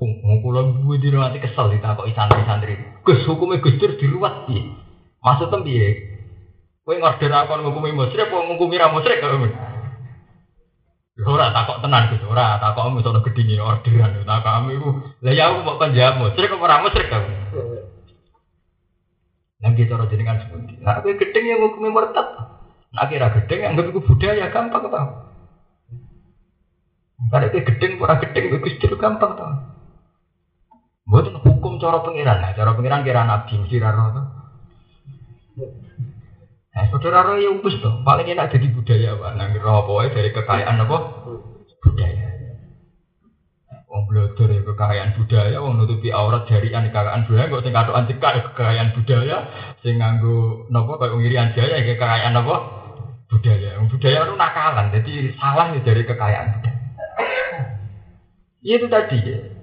Wong 0.01 0.43
kula 0.43 0.75
duwe 0.81 0.99
dirati 0.99 1.39
kesel 1.39 1.71
ditakoki 1.71 2.11
santri-santri. 2.11 2.75
Gus 3.07 3.23
hukume 3.23 3.63
Gus 3.63 3.79
Dur 3.79 3.95
diruwat 3.95 4.49
piye? 4.49 4.75
Maksudnya 5.23 5.63
piye? 5.63 5.87
Kowe 6.83 6.95
ngorder 6.95 7.31
aku 7.31 7.53
ngukumi 7.63 7.91
musyrik 7.91 8.31
apa 8.31 8.47
ngukumi 8.47 8.79
ra 8.79 8.91
musyrik 8.91 9.19
kok. 9.19 9.35
Ora 11.17 11.49
takok 11.49 11.81
tenan 11.81 12.13
Gus, 12.13 12.21
ora 12.29 12.61
takok 12.61 13.01
sono 13.01 13.25
gedine 13.25 13.57
orderan 13.57 14.21
takok 14.21 14.69
iku. 14.69 14.89
Lah 15.25 15.33
ya 15.33 15.49
aku 15.49 15.65
kok 15.65 15.77
kan 15.81 15.89
jawab 15.97 16.13
musyrik 16.21 16.53
apa 16.53 16.65
ra 16.69 16.77
musyrik 16.85 17.09
kok. 17.09 17.23
Nang 19.57 19.73
kita 19.73 19.97
ora 19.97 20.05
jenengan 20.05 20.37
sepundi. 20.45 20.77
Nah 20.77 21.01
kowe 21.01 21.09
gedeng 21.17 21.45
yang 21.49 21.65
ngukumi 21.65 21.89
murtad. 21.89 22.27
Nah 22.93 23.05
kira 23.09 23.33
gedeng 23.33 23.65
anggap 23.65 23.89
iku 23.89 23.99
budaya 24.05 24.45
gampang 24.53 24.85
tau. 24.93 25.09
Karena 27.33 27.49
kowe 27.49 27.61
gedeng 27.65 27.91
ora 27.97 28.21
gedeng 28.21 28.53
Gus 28.61 28.77
Dur 28.77 28.93
gampang 29.01 29.33
tau. 29.33 29.51
Bukan 31.07 31.39
hukum 31.39 31.79
cara 31.79 32.03
pengiran, 32.03 32.43
nah, 32.43 32.51
cara 32.51 32.75
pengiran 32.75 32.99
kira 32.99 33.23
nabi 33.23 33.63
mesti 33.63 33.79
tuh. 33.79 34.25
Nah, 36.77 36.85
saudara 36.93 37.25
roh 37.25 37.41
ya 37.41 37.49
tuh, 37.57 38.05
paling 38.05 38.29
enak 38.37 38.53
jadi 38.53 38.69
budaya 38.69 39.17
nanti 39.33 39.57
roh 39.57 39.81
apa 39.81 40.13
dari 40.13 40.29
kekayaan 40.29 40.77
apa? 40.85 40.97
Budaya. 41.81 42.29
Wong 43.89 44.05
belajar 44.05 44.45
ya 44.45 44.61
kekayaan 44.61 45.17
budaya, 45.17 45.57
wong 45.57 45.81
nutupi 45.81 46.13
aurat 46.13 46.45
dari 46.45 46.69
kekayaan 46.69 47.25
budaya, 47.25 47.49
kok 47.49 47.63
sing 47.65 47.73
katokan 47.73 48.05
cekak 48.05 48.31
ya 48.37 48.41
kekayaan 48.53 48.89
budaya, 48.93 49.37
sing 49.81 49.97
nganggo 49.97 50.69
nopo 50.69 51.01
kayak 51.01 51.17
ngirian 51.17 51.49
jaya 51.57 51.81
ya 51.81 51.97
kekayaan 51.97 52.37
apa? 52.37 52.55
Budaya. 53.25 53.81
Budaya 53.81 54.17
itu 54.21 54.35
nakalan, 54.37 54.85
jadi 54.93 55.13
salah 55.41 55.73
ya 55.73 55.79
dari 55.81 56.03
kekayaan 56.05 56.47
budaya. 56.61 56.77
Ya 58.61 58.73
itu 58.77 58.85
tadi 58.85 59.17
ya. 59.25 59.56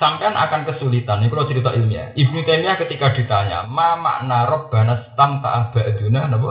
Sampai 0.00 0.32
akan 0.32 0.64
kesulitan. 0.64 1.20
Ini 1.20 1.28
kalau 1.28 1.44
cerita 1.44 1.76
ilmiah. 1.76 2.16
Ibnu 2.16 2.40
Taimiyah 2.48 2.80
ketika 2.80 3.12
ditanya, 3.12 3.68
ma 3.68 4.00
makna 4.00 4.48
robbana 4.48 5.12
stam 5.12 5.44
ta'abaduna 5.44 6.32
apa? 6.32 6.50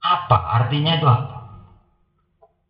Apa 0.00 0.38
artinya 0.56 0.96
itu 0.96 1.04
apa? 1.04 1.36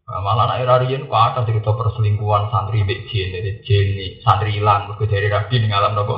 Nah, 0.07 0.23
malah 0.23 0.47
anak 0.47 0.59
Irarian 0.63 1.11
kok 1.11 1.19
ada 1.19 1.43
cerita 1.43 1.75
perselingkuhan 1.75 2.55
santri 2.55 2.87
bek 2.87 3.11
jin, 3.11 3.35
dari 3.35 3.59
jin 3.67 4.23
santri 4.23 4.55
hilang, 4.55 4.87
mereka 4.87 5.11
dari 5.11 5.27
rabi 5.27 5.59
di 5.59 5.67
ngalam 5.67 5.99
nopo 5.99 6.17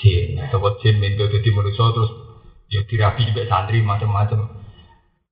jin, 0.00 0.40
atau 0.40 0.80
jin 0.80 0.96
minta 0.96 1.28
jadi 1.28 1.48
manusia 1.52 1.84
terus 1.92 2.12
ya 2.72 2.80
dirabi 2.88 3.28
bek 3.36 3.48
santri 3.48 3.84
macam-macam. 3.84 4.56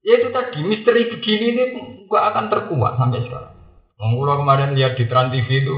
Ya 0.05 0.21
itu 0.21 0.29
tadi 0.37 0.61
misteri 0.69 1.09
begini 1.09 1.47
ini 1.57 1.65
gak 2.05 2.25
akan 2.37 2.53
terkuat 2.53 3.01
sampai 3.01 3.25
sekarang. 3.25 3.57
Mengulang 3.97 4.45
kemarin 4.45 4.77
lihat 4.77 5.01
di 5.01 5.09
Trans 5.09 5.33
TV 5.33 5.49
itu 5.65 5.77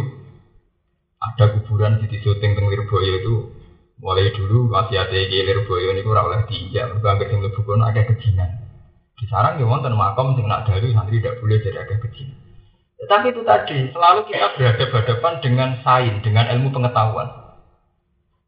ada 1.17 1.45
kuburan 1.57 1.97
di 2.05 2.17
syuting 2.21 2.53
teng 2.53 2.69
Lirboyo 2.69 3.13
itu 3.25 3.35
mulai 3.97 4.29
dulu 4.37 4.69
masih 4.69 5.01
ada 5.01 5.17
yang 5.17 5.49
Lirboyo 5.49 5.97
ini 5.97 6.05
kurang 6.05 6.29
oleh 6.29 6.45
diinjak 6.45 6.93
mereka 6.93 7.33
yang 7.33 7.41
lebih 7.41 7.63
kono 7.65 7.83
ada 7.89 8.03
kejinan. 8.05 8.51
Di 9.17 9.25
sarang 9.33 9.57
ya 9.57 9.65
wonten 9.65 9.97
makam 9.97 10.37
sing 10.37 10.45
nak 10.45 10.69
dalu 10.69 10.93
santri 10.93 11.25
tidak 11.25 11.41
boleh 11.41 11.57
jadi 11.65 11.79
ada 11.81 11.95
kejinan. 12.05 12.37
Tapi 13.07 13.27
itu 13.33 13.43
tadi 13.47 13.79
selalu 13.93 14.21
kita 14.29 14.47
berhadapan 14.57 15.33
dengan 15.41 15.69
sains 15.81 16.21
dengan 16.21 16.45
ilmu 16.53 16.69
pengetahuan. 16.75 17.29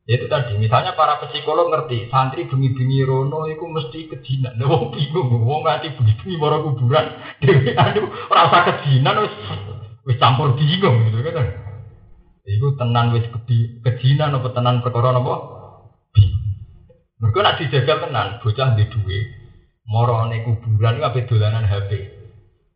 Itu 0.09 0.25
tadi 0.29 0.57
misalnya 0.57 0.97
para 0.97 1.21
psikolog 1.25 1.69
ngerti 1.69 2.09
santri 2.13 2.49
bengi-bengi 2.49 3.05
rono 3.05 3.49
itu 3.49 3.65
mesti 3.65 4.13
kejinan. 4.13 4.61
Wong 4.61 4.93
bingung 4.93 5.41
wong 5.41 5.65
ngerti 5.65 5.97
bengi-bengi 5.97 6.37
kuburan 6.37 7.07
dewi 7.41 7.73
aduh 7.73 8.09
rasa 8.29 8.59
kejinan 8.69 9.25
wis 10.05 10.17
campur 10.21 10.53
bingung 10.57 11.09
gitu 11.09 11.25
kan 11.33 11.68
Iku 12.49 12.81
tenan 12.81 13.13
wis 13.13 13.29
kedi 13.29 13.85
kejinan 13.85 14.41
apa 14.41 14.49
tenan 14.57 14.81
perkara 14.81 15.13
napa? 15.13 15.37
Mergo 17.21 17.45
nek 17.45 17.61
dijaga 17.61 18.09
tenan, 18.09 18.41
bocah 18.41 18.73
di 18.73 18.89
duwe. 18.89 19.19
Morone 19.85 20.45
kuburan 20.45 21.05
ape 21.05 21.29
dolanan 21.29 21.69
HP. 21.69 21.91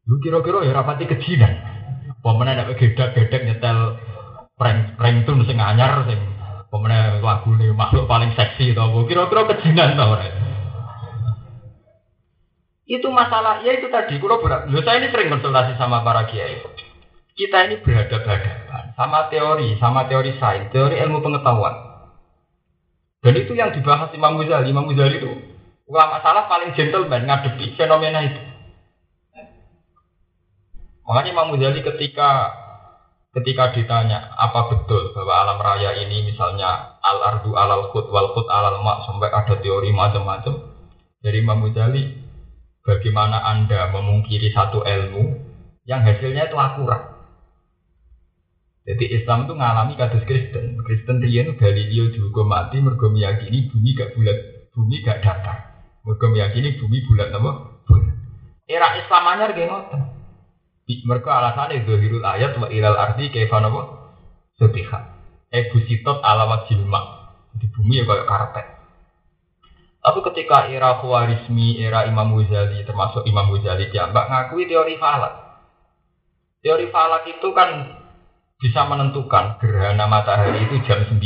Lu 0.05 0.21
kira-kira 0.21 0.69
ya 0.69 0.77
rapati 0.77 1.09
kejinan. 1.09 1.57
Pemene 2.21 2.53
nek 2.53 2.77
gedak-gedek 2.77 3.49
nyetel 3.49 3.97
prank 4.61 5.01
prank 5.01 5.25
tun 5.25 5.41
sing 5.49 5.57
anyar 5.57 6.05
sing 6.05 6.21
pemene 6.69 7.25
lagune 7.25 7.73
makhluk 7.73 8.05
paling 8.05 8.37
seksi 8.37 8.77
to 8.77 8.85
kira-kira 9.09 9.57
kejinan 9.57 9.97
to 9.97 10.05
ora? 10.05 10.29
Itu 12.83 13.09
masalah, 13.09 13.65
ya 13.65 13.73
itu 13.73 13.89
tadi, 13.89 14.21
kalau 14.21 14.43
berat. 14.45 14.69
saya 14.69 15.01
ini 15.01 15.09
sering 15.09 15.33
konsultasi 15.33 15.81
sama 15.81 16.05
para 16.05 16.29
kiai. 16.29 16.61
Kita 17.33 17.65
ini 17.65 17.81
berhadapan-hadapan 17.81 18.62
sama 19.03 19.27
teori, 19.35 19.75
sama 19.83 20.07
teori 20.07 20.38
sains, 20.38 20.71
teori 20.71 20.95
ilmu 21.03 21.19
pengetahuan. 21.27 21.75
Dan 23.19 23.35
itu 23.35 23.59
yang 23.59 23.75
dibahas 23.75 24.15
Imam 24.15 24.38
Ghazali. 24.38 24.71
Imam 24.71 24.87
Ghazali 24.87 25.19
itu 25.19 25.31
ulama 25.91 26.23
salah 26.23 26.47
paling 26.47 26.71
gentleman 26.79 27.27
ngadepi 27.27 27.75
fenomena 27.75 28.23
itu. 28.23 28.41
Makanya 31.03 31.31
Imam 31.35 31.51
Ghazali 31.51 31.83
ketika 31.83 32.31
ketika 33.35 33.75
ditanya 33.75 34.38
apa 34.38 34.71
betul 34.71 35.11
bahwa 35.19 35.35
alam 35.35 35.59
raya 35.59 35.99
ini 35.99 36.31
misalnya 36.31 37.01
al 37.03 37.19
ardu 37.27 37.59
alal 37.59 37.91
khut 37.91 38.07
wal 38.12 38.31
khut 38.38 38.47
alal 38.47 38.85
mak 38.87 39.09
sampai 39.09 39.33
ada 39.33 39.57
teori 39.59 39.91
macam-macam 39.91 40.62
dari 41.19 41.43
Imam 41.43 41.65
Ghazali 41.67 42.23
bagaimana 42.87 43.43
anda 43.51 43.91
memungkiri 43.91 44.55
satu 44.55 44.87
ilmu 44.87 45.43
yang 45.91 46.07
hasilnya 46.07 46.53
itu 46.53 46.57
akurat 46.61 47.12
jadi 48.83 49.05
Islam 49.23 49.47
itu 49.47 49.55
ngalami 49.55 49.95
kados 49.95 50.27
Kristen. 50.27 50.75
Kristen 50.83 51.23
riyen 51.23 51.55
Galileo 51.55 52.11
juga 52.11 52.42
mati 52.42 52.83
mergo 52.83 53.14
meyakini 53.14 53.71
bumi 53.71 53.95
gak 53.95 54.18
bulat, 54.18 54.38
bumi 54.75 54.97
gak 55.07 55.23
datar. 55.23 55.87
Mergo 56.03 56.27
meyakini 56.35 56.83
bumi 56.83 56.99
bulat 57.07 57.31
apa? 57.31 57.51
Bulat. 57.87 58.14
Era 58.66 58.99
Islam 58.99 59.23
anyar 59.31 59.55
nggih 59.55 59.71
ngoten. 59.71 60.01
Mergo 61.07 61.31
alasane 61.31 61.87
zahirul 61.87 62.27
ayat 62.27 62.59
wa 62.59 62.66
ilal 62.75 62.99
ardi 62.99 63.31
kaifa 63.31 63.62
napa? 63.62 63.83
Sutiha. 64.59 64.99
Ebu 65.55 65.79
sitot 65.87 66.18
ala 66.27 66.51
wajil 66.51 66.83
Di 67.53 67.66
bumi 67.71 68.03
ya 68.03 68.05
kayak 68.09 68.27
karpet. 68.27 68.66
Tapi 70.03 70.18
ketika 70.27 70.66
era 70.66 70.99
Khawarizmi, 70.99 71.79
era 71.79 72.11
Imam 72.11 72.35
Ghazali, 72.35 72.83
termasuk 72.83 73.23
Imam 73.23 73.55
Ghazali 73.55 73.87
mbak 73.92 74.27
ngakui 74.27 74.66
teori 74.66 74.99
falak. 74.99 75.62
Teori 76.64 76.90
falak 76.90 77.23
itu 77.31 77.49
kan 77.55 78.02
bisa 78.62 78.87
menentukan 78.87 79.59
gerhana 79.59 80.07
matahari 80.07 80.70
itu 80.70 80.79
jam 80.87 81.03
9. 81.03 81.18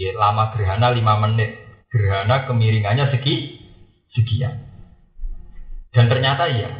Ya, 0.00 0.10
lama 0.16 0.56
gerhana 0.56 0.88
5 0.96 1.22
menit. 1.28 1.60
Gerhana 1.92 2.48
kemiringannya 2.48 3.12
segi 3.12 3.60
sekian. 4.16 4.64
Dan 5.92 6.08
ternyata 6.08 6.48
iya. 6.48 6.72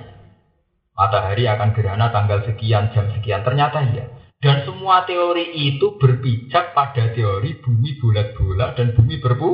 Matahari 0.96 1.44
akan 1.44 1.76
gerhana 1.76 2.08
tanggal 2.08 2.48
sekian, 2.48 2.96
jam 2.96 3.12
sekian. 3.12 3.44
Ternyata 3.44 3.84
iya. 3.92 4.08
Dan 4.40 4.64
semua 4.64 5.04
teori 5.04 5.52
itu 5.52 6.00
berpijak 6.00 6.72
pada 6.72 7.12
teori 7.12 7.60
bumi 7.60 8.00
bulat-bulat 8.00 8.80
dan 8.80 8.96
bumi 8.96 9.20
berbu. 9.20 9.50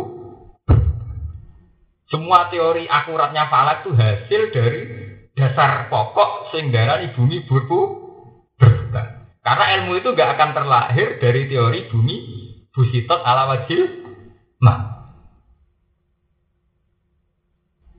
Semua 2.06 2.50
teori 2.54 2.86
akuratnya 2.86 3.50
falak 3.50 3.82
itu 3.82 3.90
hasil 3.98 4.42
dari 4.54 4.80
dasar 5.34 5.90
pokok 5.90 6.54
sehingga 6.54 7.02
bumi 7.18 7.46
berbu 7.46 7.80
berputar. 8.58 9.11
Karena 9.42 9.64
ilmu 9.78 9.98
itu 9.98 10.14
gak 10.14 10.38
akan 10.38 10.50
terlahir 10.54 11.18
dari 11.18 11.50
teori 11.50 11.90
bumi 11.90 12.16
busitot 12.70 13.20
ala 13.20 13.50
wajil 13.50 13.80
nah. 14.62 15.10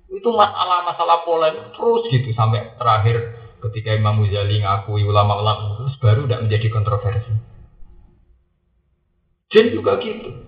Itu 0.07 0.29
masalah-masalah 0.31 1.27
polemik 1.27 1.75
terus 1.75 2.07
gitu 2.07 2.31
sampai 2.31 2.79
terakhir 2.79 3.35
ketika 3.59 3.91
Imam 3.91 4.23
Muzali 4.23 4.63
ngakui 4.63 5.03
ulama-ulama 5.03 5.83
itu 5.83 5.99
baru 5.99 6.23
tidak 6.27 6.41
menjadi 6.47 6.67
kontroversi. 6.71 7.33
Jin 9.51 9.67
juga 9.75 9.99
gitu. 9.99 10.47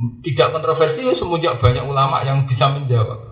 Tidak 0.00 0.48
kontroversi 0.56 1.04
ya 1.04 1.14
semenjak 1.20 1.60
banyak 1.60 1.84
ulama 1.84 2.24
yang 2.24 2.48
bisa 2.48 2.72
menjawab. 2.72 3.29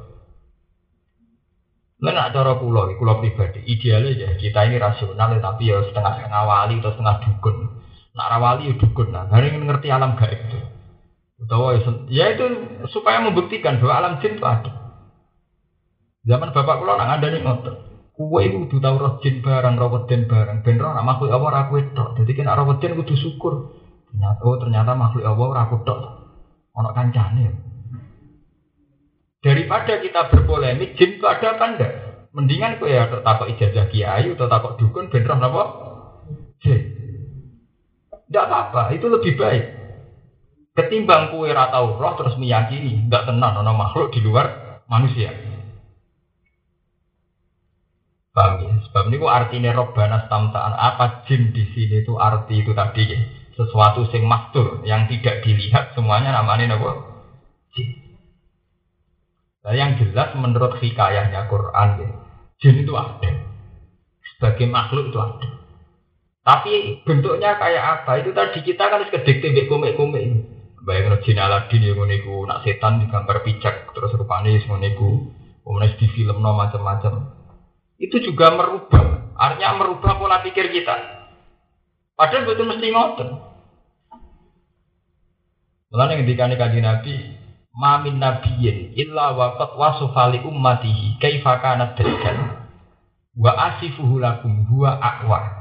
Nah, 1.99 2.31
cara 2.31 2.55
kulo, 2.63 2.95
kulo 2.95 3.19
pribadi, 3.19 3.59
idealnya 3.67 4.15
ya 4.15 4.31
kita 4.39 4.71
ini 4.71 4.79
rasional 4.79 5.35
tapi 5.43 5.67
ya 5.67 5.83
setengah-setengah 5.83 6.43
wali 6.47 6.79
atau 6.79 6.95
setengah 6.95 7.17
dukun. 7.27 7.57
Nak 8.15 8.29
rawali 8.39 8.71
ya 8.71 8.75
dukun, 8.79 9.11
nah, 9.11 9.27
hari 9.27 9.51
ngerti 9.51 9.91
alam 9.91 10.15
gaib 10.15 10.39
itu. 10.47 10.59
Utawa 11.43 11.75
ya, 11.75 11.91
ya 12.07 12.25
itu 12.39 12.45
supaya 12.95 13.19
membuktikan 13.19 13.83
bahwa 13.83 13.95
alam 13.99 14.13
jin 14.23 14.39
itu 14.39 14.47
ada. 14.47 14.71
Zaman 16.23 16.55
bapak 16.55 16.79
kulo 16.83 16.95
nak 16.95 17.19
ada 17.19 17.27
nih 17.35 17.43
ngotot. 17.43 17.77
Kue 18.19 18.51
itu 18.51 18.67
kudu 18.67 18.83
tahu 18.83 18.99
roh 18.99 19.13
jin 19.23 19.43
barang, 19.43 19.75
roh 19.79 20.07
den 20.11 20.27
barang. 20.27 20.67
Ben 20.67 20.83
roh 20.83 20.91
makhluk 21.03 21.31
Allah 21.31 21.71
aku 21.71 21.79
itu. 21.79 22.05
Jadi 22.19 22.31
kena 22.35 22.59
roh 22.59 22.79
jin 22.83 22.99
kudu 22.99 23.15
syukur. 23.15 23.75
Ternyata, 24.11 24.43
oh 24.43 24.59
ternyata 24.59 24.95
makhluk 24.99 25.23
Allah 25.23 25.67
aku 25.67 25.87
tok. 25.87 25.99
Ono 26.75 26.91
kancane. 26.95 27.68
Daripada 29.49 29.97
kita 30.05 30.29
berpolemik, 30.29 30.93
jin 31.01 31.17
itu 31.17 31.25
ada 31.25 31.57
enggak? 31.57 31.93
Mendingan 32.37 32.77
kue 32.77 32.93
ya 32.93 33.09
takut 33.25 33.49
ijazah 33.49 33.89
kiai 33.89 34.29
atau 34.29 34.45
takut 34.45 34.77
dukun 34.77 35.09
beneran 35.09 35.41
apa? 35.41 35.63
Jin. 36.61 36.81
Tidak 38.13 38.45
apa-apa, 38.45 38.93
itu 38.93 39.09
lebih 39.09 39.41
baik. 39.41 39.65
Ketimbang 40.77 41.33
kue 41.33 41.49
ratau 41.49 41.97
roh 41.97 42.13
terus 42.21 42.37
meyakini, 42.37 43.09
tidak 43.09 43.25
tenang 43.25 43.57
nono 43.57 43.73
makhluk 43.73 44.13
di 44.13 44.21
luar 44.21 44.85
manusia. 44.85 45.33
Paham 48.37 48.61
ya? 48.61 48.71
Sebab 48.85 49.09
ini 49.09 49.17
artinya 49.25 49.73
robbana 49.73 50.29
stamtaan 50.29 50.77
apa 50.77 51.25
jin 51.25 51.57
di 51.57 51.65
sini 51.73 52.05
itu 52.05 52.21
arti 52.21 52.61
itu 52.61 52.77
tadi 52.77 53.17
ya. 53.17 53.19
Sesuatu 53.57 54.13
sing 54.13 54.29
mastur 54.29 54.85
yang 54.85 55.09
tidak 55.09 55.41
dilihat 55.41 55.97
semuanya 55.97 56.37
namanya 56.37 56.77
apa? 56.77 56.91
Jin. 57.73 58.08
Nah, 59.69 59.77
yang 59.77 60.01
jelas 60.01 60.33
menurut 60.33 60.81
hikayahnya 60.81 61.45
Quran, 61.45 61.89
ya, 62.01 62.09
jin 62.57 62.89
itu 62.89 62.97
ada. 62.97 63.37
Sebagai 64.33 64.65
makhluk 64.65 65.13
itu 65.13 65.21
ada. 65.21 65.49
Tapi 66.41 67.05
bentuknya 67.05 67.61
kayak 67.61 67.85
apa? 68.01 68.25
Itu 68.25 68.33
tadi 68.33 68.65
kita 68.65 68.89
kan 68.89 69.05
harus 69.05 69.13
kedek 69.13 69.45
tembek 69.45 69.69
komik-komik. 69.69 70.25
Bayangin 70.89 71.21
jin 71.21 71.37
Aladin 71.37 71.85
yang 71.85 72.01
ngoniku, 72.01 72.49
nak 72.49 72.65
setan 72.65 73.05
digambar 73.05 73.45
pijak, 73.45 73.93
terus 73.93 74.09
rupanya 74.17 74.57
yang 74.57 74.73
ngoniku, 74.73 75.37
kemudian 75.61 76.01
di 76.01 76.07
film 76.17 76.41
no 76.41 76.57
macam-macam. 76.57 77.29
Itu 78.01 78.25
juga 78.25 78.49
merubah, 78.57 79.37
artinya 79.37 79.85
merubah 79.85 80.17
pola 80.17 80.41
pikir 80.41 80.73
kita. 80.73 80.97
Padahal 82.17 82.49
betul 82.49 82.73
mesti 82.73 82.89
ngotot. 82.89 83.31
Mulanya 85.93 86.25
ketika 86.25 86.57
kaji 86.57 86.81
Nabi, 86.81 87.15
Mamin 87.79 88.19
nabiyin 88.19 88.99
illa 88.99 89.39
waqat 89.39 89.79
wasufali 89.79 90.43
ummatihi 90.43 91.23
kaifa 91.23 91.63
kana 91.63 91.95
dajjal. 91.95 92.67
Wa 93.39 93.55
asifuhu 93.55 94.19
lakum 94.19 94.67
huwa 94.67 94.99
akwar. 94.99 95.59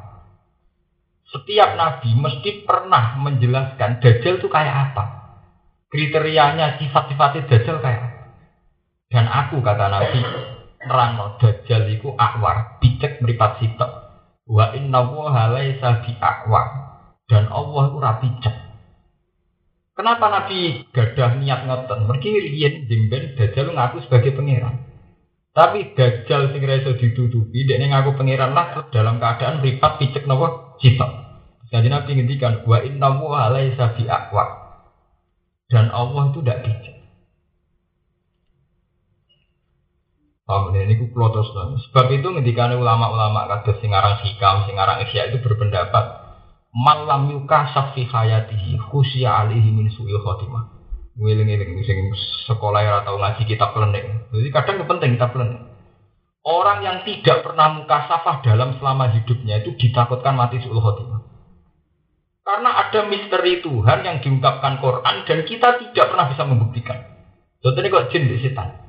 Setiap 1.28 1.76
nabi 1.76 2.16
mesti 2.16 2.64
pernah 2.64 3.20
menjelaskan 3.20 4.00
Dajjal 4.00 4.40
itu 4.40 4.48
kayak 4.48 4.76
apa. 4.92 5.04
Kriterianya 5.92 6.80
sifat-sifatnya 6.80 7.46
Dajjal 7.52 7.78
kayak 7.84 8.02
apa. 8.02 8.22
Dan 9.08 9.28
aku 9.28 9.60
kata 9.60 9.88
Nabi, 9.92 10.20
nerangno 10.88 11.36
Dajjal 11.40 11.92
itu 11.92 12.16
akwar, 12.16 12.80
picek 12.80 13.20
meripat 13.20 13.60
sitok. 13.60 13.92
Wa 14.48 14.72
inna 14.76 15.04
wa 15.04 15.52
laisa 15.52 16.00
bi 16.04 16.16
akwar. 16.16 16.68
Dan 17.28 17.52
Allah 17.52 17.84
itu 17.92 17.98
rapi 18.00 18.28
cek. 18.40 18.56
Kenapa 19.98 20.30
Nabi 20.30 20.86
gadah 20.94 21.42
niat 21.42 21.66
ngoten? 21.66 22.06
Mergi 22.06 22.30
riyen 22.30 22.86
jemben 22.86 23.34
Dajjal 23.34 23.74
ngaku 23.74 24.06
sebagai 24.06 24.38
pangeran. 24.38 24.86
Tapi 25.58 25.98
Dajjal 25.98 26.54
sing 26.54 26.62
iso 26.62 26.94
ditutupi 27.02 27.66
dekne 27.66 27.90
ngaku 27.90 28.14
pangeran 28.14 28.54
lah 28.54 28.94
dalam 28.94 29.18
keadaan 29.18 29.58
mripat 29.58 29.98
picek 29.98 30.30
napa 30.30 30.78
sitok. 30.78 31.12
Jadi 31.74 31.90
Nabi 31.90 32.14
ngendikan 32.14 32.62
wa 32.70 32.78
inna 32.86 33.10
wa 33.10 33.50
laisa 33.50 33.98
bi 33.98 34.06
aqwa. 34.06 34.46
Dan 35.66 35.90
Allah 35.90 36.30
itu 36.30 36.46
tidak 36.46 36.62
bijak. 36.62 36.96
Paham 40.48 40.72
ini 40.78 40.96
ku 40.96 41.12
terus 41.12 41.52
Sebab 41.90 42.08
itu 42.14 42.28
ketika 42.40 42.72
ulama-ulama 42.72 43.52
kados 43.52 43.84
sing 43.84 43.92
aran 43.92 44.16
hikam, 44.24 44.64
sing 44.64 44.80
aran 44.80 45.04
itu 45.04 45.44
berpendapat 45.44 46.27
malam 46.76 47.32
yuka 47.32 47.72
safi 47.72 48.08
hayatihi 48.08 48.80
khusya 48.80 49.46
alihi 49.46 49.70
min 49.72 49.88
su'i 49.92 50.14
khotimah. 50.16 50.78
Ngiling-ngiling 51.18 51.82
sing 51.82 51.98
sekolah 52.46 52.82
ya 52.86 52.94
atau 53.02 53.18
ngaji 53.18 53.44
kitab 53.50 53.74
lenek. 53.74 54.30
Jadi 54.30 54.50
kadang 54.54 54.86
penting 54.86 55.18
kitab 55.18 55.34
lenek. 55.34 55.66
Orang 56.48 56.80
yang 56.86 57.04
tidak 57.04 57.44
pernah 57.44 57.76
muka 57.76 58.08
safah 58.08 58.40
dalam 58.40 58.78
selama 58.80 59.12
hidupnya 59.12 59.60
itu 59.60 59.76
ditakutkan 59.76 60.38
mati 60.38 60.62
su'ul 60.64 60.80
khotimah. 60.80 61.20
Karena 62.48 62.70
ada 62.88 63.04
misteri 63.12 63.60
Tuhan 63.60 64.08
yang 64.08 64.24
diungkapkan 64.24 64.80
Quran 64.80 65.28
dan 65.28 65.40
kita 65.44 65.84
tidak 65.84 66.06
pernah 66.08 66.32
bisa 66.32 66.48
membuktikan. 66.48 67.00
Contohnya 67.60 67.92
kok 67.92 68.08
jin 68.16 68.32
di 68.32 68.40
setan. 68.40 68.88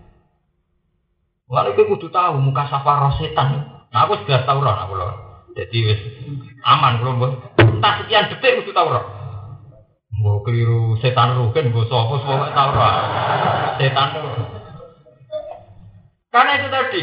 Lalu 1.50 1.74
kita 1.74 1.90
kudu 1.90 2.08
tahu 2.12 2.38
muka 2.38 2.70
safar 2.70 3.18
setan. 3.18 3.48
Nah 3.90 4.00
aku 4.06 4.22
sudah 4.22 4.46
tahu 4.46 4.62
roh 4.62 4.76
aku. 4.76 4.94
Jadi 5.58 5.78
aman 6.62 7.02
belum. 7.02 7.18
Entah 7.78 7.94
sekian 8.02 8.26
detik 8.34 8.58
kudu 8.58 8.74
tahu 8.74 8.90
roh. 8.90 9.06
Mau 10.18 10.42
keliru 10.42 10.98
setan 10.98 11.38
rugen 11.38 11.70
gue 11.70 11.86
sopo 11.86 12.18
semua 12.18 12.50
tahu 12.50 12.70
roh. 12.74 12.92
Setan 13.78 14.08
Karena 16.28 16.52
itu 16.58 16.66
tadi 16.68 17.00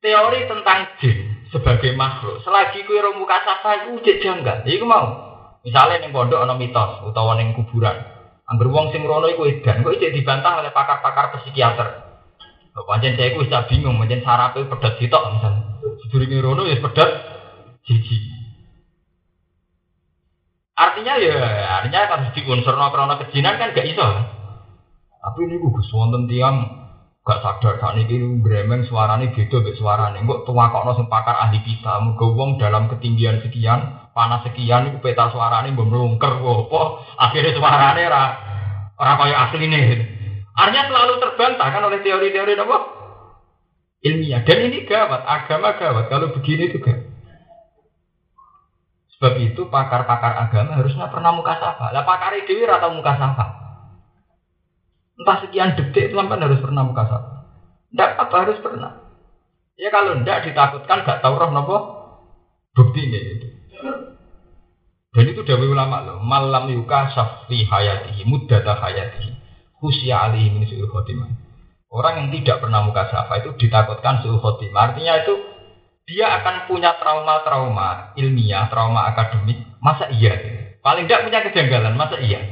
teori 0.00 0.40
tentang 0.46 0.78
jin 1.02 1.18
sebagai 1.50 1.90
makhluk. 1.98 2.38
Selagi 2.46 2.86
kue 2.86 3.02
roh 3.02 3.18
muka 3.18 3.42
safar 3.42 3.84
itu 3.90 3.98
ujek 3.98 4.22
janggal. 4.22 4.62
Iku 4.62 4.86
mau. 4.86 5.28
Misalnya 5.66 6.00
yang 6.00 6.14
pondok 6.14 6.40
ana 6.40 6.54
mitos 6.56 7.04
utawa 7.04 7.36
ning 7.36 7.52
kuburan. 7.52 7.92
Angger 8.46 8.70
wong 8.70 8.94
sing 8.94 9.04
rono 9.06 9.30
iku 9.30 9.46
edan, 9.46 9.86
kok 9.86 9.94
ijek 9.94 10.10
dibantah 10.10 10.58
oleh 10.58 10.74
pakar-pakar 10.74 11.38
psikiater. 11.38 12.10
Pancen 12.74 13.14
saya 13.14 13.30
itu 13.30 13.46
bisa 13.46 13.68
bingung, 13.68 14.00
pancen 14.00 14.24
itu 14.24 14.60
pedas 14.66 14.94
sitok 14.98 15.22
misalnya. 15.36 15.62
Sedurunge 16.02 16.38
rono 16.40 16.62
ya 16.66 16.80
pedas 16.80 17.10
jiji. 17.84 18.39
Artinya 20.80 21.14
ya, 21.20 21.36
artinya 21.76 22.00
kan 22.08 22.20
di 22.32 22.40
unsur 22.48 22.72
krono 22.72 23.20
kejinan 23.20 23.60
kan 23.60 23.76
gak 23.76 23.84
iso. 23.84 24.08
Tapi 25.20 25.38
ini 25.44 25.60
gue 25.60 25.84
wonten 25.92 26.24
tiang 26.24 26.56
gak 27.20 27.44
sadar 27.44 27.76
saat 27.76 28.00
ini 28.00 28.40
bremeng 28.40 28.88
suaranya 28.88 29.28
beda 29.28 29.60
suara 29.76 30.08
suaranya. 30.08 30.24
Kok 30.24 30.48
tua 30.48 30.72
kok 30.72 30.96
sing 30.96 31.06
pakar 31.12 31.36
ahli 31.36 31.60
kita, 31.60 32.00
muga 32.00 32.26
wong 32.32 32.56
dalam 32.56 32.88
ketinggian 32.88 33.44
sekian, 33.44 34.08
panas 34.16 34.40
sekian, 34.48 34.88
itu 34.88 35.04
peta 35.04 35.28
suaranya 35.28 35.68
melungker 35.68 36.40
kok. 36.40 36.90
Akhirnya 37.20 37.60
suaranya 37.60 38.02
ora 38.08 38.24
ora 38.96 39.12
kaya 39.20 39.36
asli 39.36 39.68
nih. 39.68 39.84
Artinya 40.56 40.88
selalu 40.88 41.12
terbantah 41.20 41.68
kan 41.68 41.84
oleh 41.84 42.00
teori-teori 42.00 42.56
apa? 42.56 42.78
Ilmiah. 44.00 44.40
Dan 44.48 44.72
ini 44.72 44.88
gawat, 44.88 45.28
agama 45.28 45.76
gawat. 45.76 46.08
Kalau 46.08 46.32
begini 46.32 46.72
juga. 46.72 47.09
Sebab 49.20 49.36
itu 49.36 49.68
pakar-pakar 49.68 50.48
agama 50.48 50.80
harusnya 50.80 51.12
pernah 51.12 51.36
muka 51.36 51.52
sapa. 51.60 51.92
Lah 51.92 52.08
pakar 52.08 52.40
dewi 52.40 52.64
atau 52.64 52.88
muka 52.96 53.20
sapa. 53.20 53.44
Entah 55.20 55.36
sekian 55.44 55.76
detik 55.76 56.16
sampai 56.16 56.40
harus 56.40 56.56
pernah 56.64 56.88
muka 56.88 57.04
sapa. 57.04 57.30
Tidak 57.92 58.10
apa 58.16 58.34
harus 58.48 58.58
pernah. 58.64 58.96
Ya 59.76 59.92
kalau 59.92 60.16
tidak 60.24 60.48
ditakutkan 60.48 61.04
gak 61.04 61.20
tahu 61.20 61.36
roh 61.36 61.52
nopo 61.52 61.76
bukti 62.72 63.12
ini. 63.12 63.20
Gitu. 63.20 63.46
Dan 65.12 65.24
itu 65.28 65.44
dari 65.44 65.68
ulama 65.68 66.00
loh. 66.00 66.24
Malam 66.24 66.72
yuka 66.72 67.12
safi 67.12 67.68
hayatihi 67.68 68.24
muddata 68.24 68.72
hayatihi 68.72 69.36
khusya 69.84 70.32
alihi 70.32 70.48
min 70.48 70.64
su'il 70.64 70.88
khotimah. 70.88 71.28
Orang 71.92 72.24
yang 72.24 72.28
tidak 72.40 72.64
pernah 72.64 72.88
muka 72.88 73.12
syafa 73.12 73.44
itu 73.44 73.52
ditakutkan 73.60 74.24
su'il 74.24 74.40
khotimah. 74.40 74.96
Artinya 74.96 75.12
itu 75.20 75.49
dia 76.10 76.26
akan 76.42 76.66
punya 76.66 76.98
trauma-trauma 76.98 78.18
ilmiah, 78.18 78.66
trauma 78.66 79.14
akademik. 79.14 79.62
Masa 79.78 80.10
iya? 80.10 80.34
Paling 80.82 81.06
tidak 81.06 81.30
punya 81.30 81.38
kejanggalan, 81.46 81.94
masa 81.94 82.18
iya? 82.18 82.42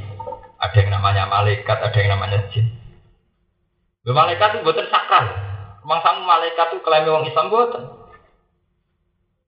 Ada 0.63 0.87
yang 0.87 0.95
namanya 0.95 1.27
malaikat, 1.27 1.75
ada 1.83 1.99
yang 1.99 2.15
namanya 2.15 2.47
jin. 2.55 2.71
Loh, 4.07 4.15
malaikat 4.15 4.55
itu 4.55 4.63
buatan 4.63 4.87
sakral. 4.87 5.27
Memang 5.83 6.01
sama 6.07 6.39
malaikat 6.39 6.67
itu 6.71 6.79
klaim 6.87 7.11
orang 7.11 7.27
Islam 7.27 7.51
buatan. 7.51 7.83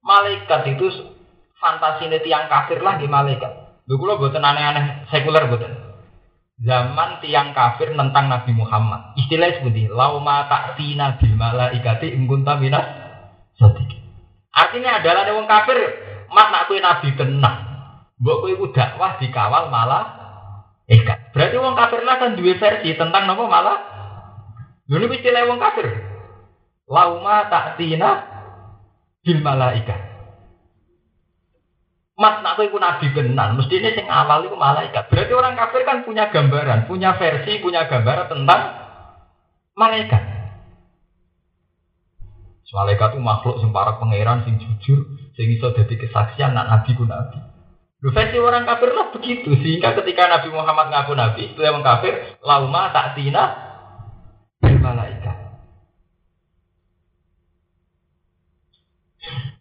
Malaikat 0.03 0.61
itu 0.75 0.87
fantasi 1.63 2.11
yang 2.27 2.51
kafir 2.51 2.83
lah 2.83 2.99
di 2.99 3.07
malaikat. 3.07 3.79
Lu 3.87 3.95
kalau 3.95 4.19
buatan 4.19 4.43
aneh-aneh 4.43 5.07
sekuler 5.07 5.47
buatan 5.47 5.91
zaman 6.61 7.25
tiang 7.25 7.57
kafir 7.57 7.97
tentang 7.97 8.29
Nabi 8.29 8.53
Muhammad. 8.53 9.17
Istilahnya 9.17 9.65
seperti 9.65 9.89
lauma 9.89 10.45
ta'tina 10.45 11.17
bil 11.17 11.35
malaikati 11.35 12.13
ingkunta 12.13 12.61
minas 12.61 12.87
sedikit. 13.57 14.00
Artinya 14.51 14.99
adalah 14.99 15.31
wong 15.31 15.47
kafir 15.47 15.79
mat 16.31 16.49
nak 16.51 16.67
kue 16.67 16.79
nabi 16.83 17.15
tenang. 17.15 17.59
Mbok 18.21 18.39
kue 18.45 18.53
ku 18.59 18.67
dakwah 18.75 19.17
dikawal 19.17 19.71
malah 19.71 20.05
ikat. 20.91 21.31
Berarti 21.33 21.57
wong 21.57 21.77
kafir 21.79 22.01
lah 22.03 22.17
kan 22.19 22.35
dua 22.35 22.55
versi 22.59 22.91
tentang 22.99 23.25
nama 23.31 23.45
malah. 23.47 23.79
Ini 24.91 25.07
istilah 25.07 25.47
wong 25.47 25.61
kafir. 25.63 25.87
Lauma 26.91 27.47
ta'tina 27.47 28.11
bil 29.23 29.39
malaikat. 29.39 30.11
Mas 32.21 32.45
nak 32.45 32.61
iku 32.61 32.77
nabi 32.77 33.09
benar, 33.17 33.57
mesti 33.57 33.81
ini 33.81 33.97
sing 33.97 34.05
awal 34.05 34.45
itu 34.45 34.53
malaikat. 34.53 35.09
Berarti 35.09 35.33
orang 35.33 35.57
kafir 35.57 35.89
kan 35.89 36.05
punya 36.05 36.29
gambaran, 36.29 36.85
punya 36.85 37.17
versi, 37.17 37.65
punya 37.65 37.89
gambaran 37.89 38.29
tentang 38.29 38.61
malaikat. 39.73 40.21
Malaikat 42.71 43.19
itu 43.19 43.21
makhluk 43.23 43.59
sing 43.59 43.75
para 43.75 43.99
pangeran, 43.99 44.47
sing 44.47 44.63
jujur, 44.63 45.03
sing 45.35 45.47
iso 45.51 45.75
dadi 45.75 45.99
kesaksian 45.99 46.55
nak 46.55 46.71
nabi 46.71 46.95
ku 46.95 47.03
nabi. 47.03 47.39
Lu 48.01 48.15
versi 48.15 48.39
orang 48.39 48.65
kafir 48.65 48.95
lah 48.97 49.13
begitu, 49.13 49.53
sehingga 49.61 49.93
ketika 49.93 50.25
Nabi 50.25 50.49
Muhammad 50.49 50.89
ngaku 50.89 51.13
nabi, 51.13 51.53
itu 51.53 51.61
yang 51.61 51.85
kafir, 51.85 52.17
lauma 52.41 52.89
tak 52.97 53.13
tina 53.13 53.45
malaikat. 54.65 55.37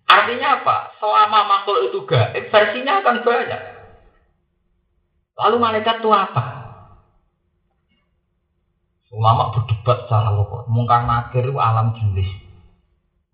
Artinya 0.07 0.63
apa? 0.63 0.77
Selama 1.03 1.39
makhluk 1.51 1.91
itu 1.91 1.99
gaib, 2.07 2.47
versinya 2.47 3.03
akan 3.03 3.27
banyak. 3.27 3.61
Lalu 5.35 5.55
malaikat 5.59 5.99
itu 5.99 6.09
apa? 6.15 6.45
Ulama 9.09 9.51
berdebat 9.51 10.05
secara 10.05 10.31
lokal. 10.31 10.69
Mungkar 10.69 11.03
nakir 11.03 11.43
itu 11.49 11.57
alam 11.57 11.97
jenis. 11.97 12.48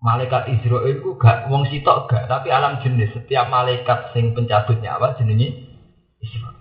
Malaikat 0.06 0.46
Israel 0.54 0.86
itu 0.86 1.18
gak 1.18 1.50
wong 1.50 1.66
sitok 1.66 2.06
gak, 2.06 2.30
tapi 2.30 2.54
alam 2.54 2.78
jenis. 2.78 3.10
Setiap 3.10 3.50
malaikat 3.50 4.14
sing 4.14 4.38
pencabut 4.38 4.78
nyawa 4.78 5.18
jenenge 5.18 5.66
Israel. 6.22 6.54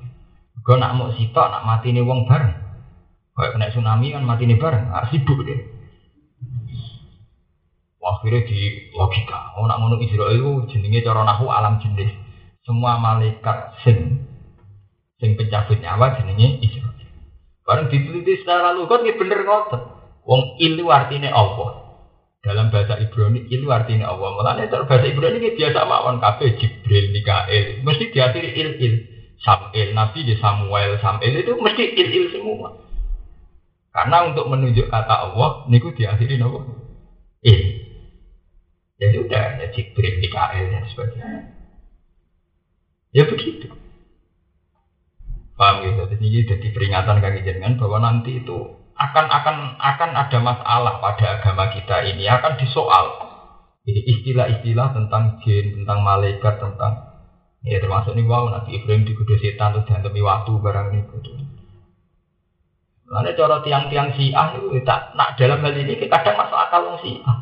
Gue 0.66 0.76
nak 0.82 0.98
mau 0.98 1.14
sitok, 1.14 1.54
nak 1.54 1.62
mati 1.62 1.94
nih 1.94 2.02
wong 2.02 2.26
bareng. 2.26 2.58
Kayak 3.38 3.52
kena 3.54 3.70
tsunami 3.70 4.18
kan 4.18 4.26
mati 4.26 4.50
nih 4.50 4.58
bareng, 4.58 4.90
harus 4.90 5.14
sibuk 5.14 5.46
deh. 5.46 5.62
Akhirnya 8.06 8.46
di 8.46 8.90
logika, 8.94 9.58
oh 9.58 9.66
nak 9.66 9.82
ngono 9.82 9.98
Israel 10.02 10.34
itu 10.34 10.74
jenenge 10.74 11.06
cara 11.06 11.22
nahu 11.26 11.50
alam 11.50 11.82
jenis. 11.82 12.10
Semua 12.66 12.98
malaikat 12.98 13.78
sing 13.86 14.26
sing 15.22 15.38
pencabut 15.38 15.78
nyawa 15.82 16.18
jenenge 16.18 16.66
Israel. 16.66 16.98
Bareng 17.66 17.90
diteliti 17.94 18.42
secara 18.42 18.74
lugat 18.74 19.06
ini 19.06 19.18
bener 19.18 19.42
ngotot. 19.46 19.82
Wong 20.26 20.58
ilu 20.62 20.90
artinya 20.90 21.34
Allah. 21.34 21.85
Dalam 22.46 22.70
bahasa 22.70 23.02
Ibrani 23.02 23.50
ilu 23.50 23.74
artinya 23.74 24.14
Allah. 24.14 24.38
Mulanya 24.38 24.70
dalam 24.70 24.86
bahasa 24.86 25.10
Ibrani 25.10 25.42
ini 25.42 25.58
biasa 25.58 25.82
mawon 25.82 26.22
kabeh 26.22 26.62
Jibril, 26.62 27.10
Mikael. 27.10 27.82
Mesti 27.82 28.14
diakhiri 28.14 28.50
il 28.54 28.70
il. 28.78 28.96
Samuel, 29.42 29.98
Nabi 29.98 30.24
di 30.24 30.38
Samuel, 30.38 31.02
Samuel 31.02 31.42
itu 31.42 31.58
mesti 31.58 31.84
il 31.98 32.10
il 32.14 32.26
semua. 32.30 32.70
Karena 33.90 34.30
untuk 34.30 34.46
menunjuk 34.46 34.88
kata 34.94 35.26
Allah, 35.26 35.66
niku 35.74 35.90
diakhiri 35.98 36.38
nopo? 36.38 36.62
Il. 37.42 37.62
Ya 39.02 39.10
sudah, 39.12 39.46
ya 39.60 39.68
Jibril, 39.74 40.22
Mikael 40.22 40.70
dan 40.70 40.86
sebagainya. 40.86 41.42
Ya 43.10 43.24
begitu. 43.26 43.74
Paham 45.56 45.88
gitu? 45.88 46.04
Jadi 46.14 46.46
jadi 46.46 46.68
peringatan 46.76 47.24
kaki 47.24 47.48
jenengan 47.48 47.80
bahwa 47.80 48.04
nanti 48.04 48.44
itu 48.44 48.85
akan 48.96 49.26
akan 49.28 49.56
akan 49.76 50.12
ada 50.16 50.38
masalah 50.40 50.94
pada 51.04 51.40
agama 51.40 51.68
kita 51.76 52.08
ini 52.08 52.24
akan 52.32 52.56
disoal. 52.56 53.06
Jadi 53.86 54.02
istilah-istilah 54.02 54.96
tentang 54.96 55.38
jin, 55.46 55.84
tentang 55.84 56.00
malaikat, 56.02 56.58
tentang 56.58 56.94
ya 57.62 57.78
termasuk 57.84 58.16
nih 58.18 58.26
wow 58.26 58.50
Nabi 58.50 58.82
Ibrahim 58.82 59.04
digoda 59.04 59.36
setan 59.38 59.76
terus 59.76 59.90
demi 60.02 60.24
waktu 60.24 60.52
barang 60.58 60.88
ini. 60.96 61.02
Gitu. 61.12 61.32
Lalu 63.06 63.38
cara 63.38 63.62
tiang-tiang 63.62 64.18
siah 64.18 64.58
itu 64.58 64.82
tak 64.82 65.14
nak 65.14 65.38
dalam 65.38 65.62
hal 65.62 65.76
ini 65.78 65.94
kadang 66.10 66.36
masuk 66.42 66.58
akal 66.58 66.82
wong 66.90 66.98
siah. 67.06 67.38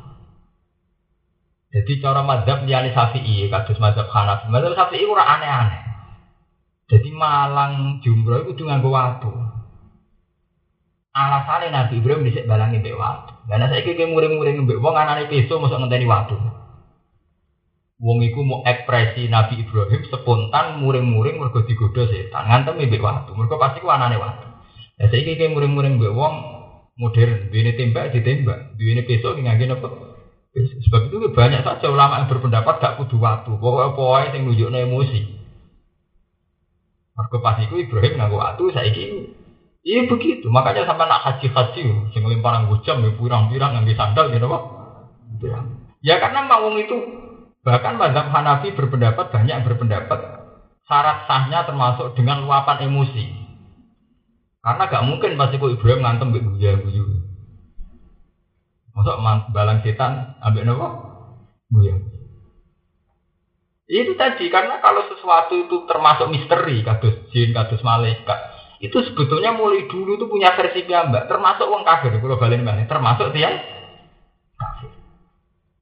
Jadi 1.74 1.98
cara 1.98 2.22
madhab 2.22 2.70
liane 2.70 2.94
Syafi'i, 2.94 3.50
kados 3.50 3.82
madhab 3.82 4.06
Hanafi. 4.06 4.46
Madhab 4.54 4.78
Syafi'i 4.78 5.10
ora 5.10 5.26
aneh-aneh. 5.26 5.82
Jadi 6.86 7.10
malang 7.10 7.98
jumroh 8.06 8.46
itu 8.46 8.62
nganggo 8.62 8.94
watu. 8.94 9.34
Alasannya 11.14 11.70
Nabi 11.70 12.02
Ibrahim 12.02 12.26
bisa 12.26 12.42
balangi 12.50 12.82
mbek 12.82 12.98
watu. 12.98 13.46
Karena 13.46 13.70
saya 13.70 13.86
kira 13.86 14.10
muring-muring 14.10 14.66
mbek 14.66 14.82
wong 14.82 14.98
anane 14.98 15.30
peso 15.30 15.62
masuk 15.62 15.78
ngenteni 15.78 16.10
watu. 16.10 16.34
Wong 18.02 18.18
iku 18.26 18.42
mau 18.42 18.66
ekspresi 18.66 19.30
Nabi 19.30 19.62
Ibrahim 19.62 20.02
spontan 20.10 20.82
muring-muring 20.82 21.38
mergo 21.38 21.62
digodha 21.70 22.10
setan. 22.10 22.50
Ngantem 22.50 22.82
mbek 22.82 23.06
watu. 23.06 23.38
Mergo 23.38 23.62
pasti 23.62 23.86
ku 23.86 23.94
anane 23.94 24.18
watu. 24.18 24.50
Ya 24.98 25.06
saya 25.14 25.22
kira 25.22 25.54
muring-muring 25.54 26.02
mbek 26.02 26.18
wong 26.18 26.34
modern, 26.98 27.50
duwene 27.54 27.78
tembak 27.78 28.10
ditembak, 28.14 28.78
duwene 28.78 29.06
peso 29.06 29.38
ngangge 29.38 29.70
napa? 29.70 29.90
Sebab 30.54 31.10
itu 31.10 31.34
banyak 31.34 31.66
saja 31.66 31.90
ulama 31.90 32.22
yang 32.22 32.30
berpendapat 32.30 32.78
gak 32.78 32.96
kudu 33.02 33.18
waktu. 33.18 33.58
Pokoknya 33.58 33.98
pokoknya 33.98 34.38
yang 34.38 34.42
nunjuknya 34.46 34.86
emosi. 34.86 35.22
Mereka 37.14 37.38
pas 37.42 37.58
itu 37.62 37.76
Ibrahim 37.82 38.14
nganggo 38.22 38.38
waktu, 38.38 38.64
saya 38.70 38.90
ini 38.94 39.34
Iya 39.84 40.08
begitu, 40.08 40.48
makanya 40.48 40.88
sampai 40.88 41.12
nak 41.12 41.28
haji 41.28 41.52
haji, 41.52 41.84
sing 42.16 42.24
lemparan 42.24 42.72
jam, 42.88 43.04
ya 43.04 43.12
pirang-pirang 43.20 43.76
ngambil 43.76 43.96
sandal 44.00 44.26
gitu 44.32 44.48
pak. 44.48 44.64
Ya 46.00 46.24
karena 46.24 46.48
mawung 46.48 46.80
itu 46.80 46.96
bahkan 47.68 48.00
mazhab 48.00 48.32
Hanafi 48.32 48.72
berpendapat 48.72 49.32
banyak 49.32 49.68
berpendapat 49.68 50.20
syarat 50.88 51.28
sahnya 51.28 51.68
termasuk 51.68 52.16
dengan 52.16 52.48
luapan 52.48 52.88
emosi. 52.88 53.24
Karena 54.64 54.88
gak 54.88 55.04
mungkin 55.04 55.36
pasti 55.36 55.60
kok 55.60 55.76
Ibrahim 55.76 56.00
ngantem 56.00 56.32
beguya 56.32 56.80
guyu. 56.80 57.04
Masuk 58.96 59.20
balang 59.52 59.84
setan 59.84 60.40
ambil 60.40 60.64
nopo? 60.64 60.88
Buyang. 61.68 62.00
Itu 63.84 64.16
tadi 64.16 64.48
karena 64.48 64.80
kalau 64.80 65.12
sesuatu 65.12 65.68
itu 65.68 65.84
termasuk 65.90 66.32
misteri, 66.32 66.80
kados 66.88 67.28
jin, 67.36 67.52
kados 67.52 67.84
malaikat, 67.84 68.53
itu 68.84 69.00
sebetulnya 69.00 69.56
mulai 69.56 69.88
dulu 69.88 70.20
itu 70.20 70.28
punya 70.28 70.52
versi 70.60 70.84
mbak, 70.84 71.32
termasuk 71.32 71.72
wong 71.72 71.88
kafir, 71.88 72.20
kalau 72.20 72.36
balik 72.36 72.60
mana, 72.60 72.84
termasuk 72.84 73.32
dia 73.32 73.64
kafir. 74.60 74.92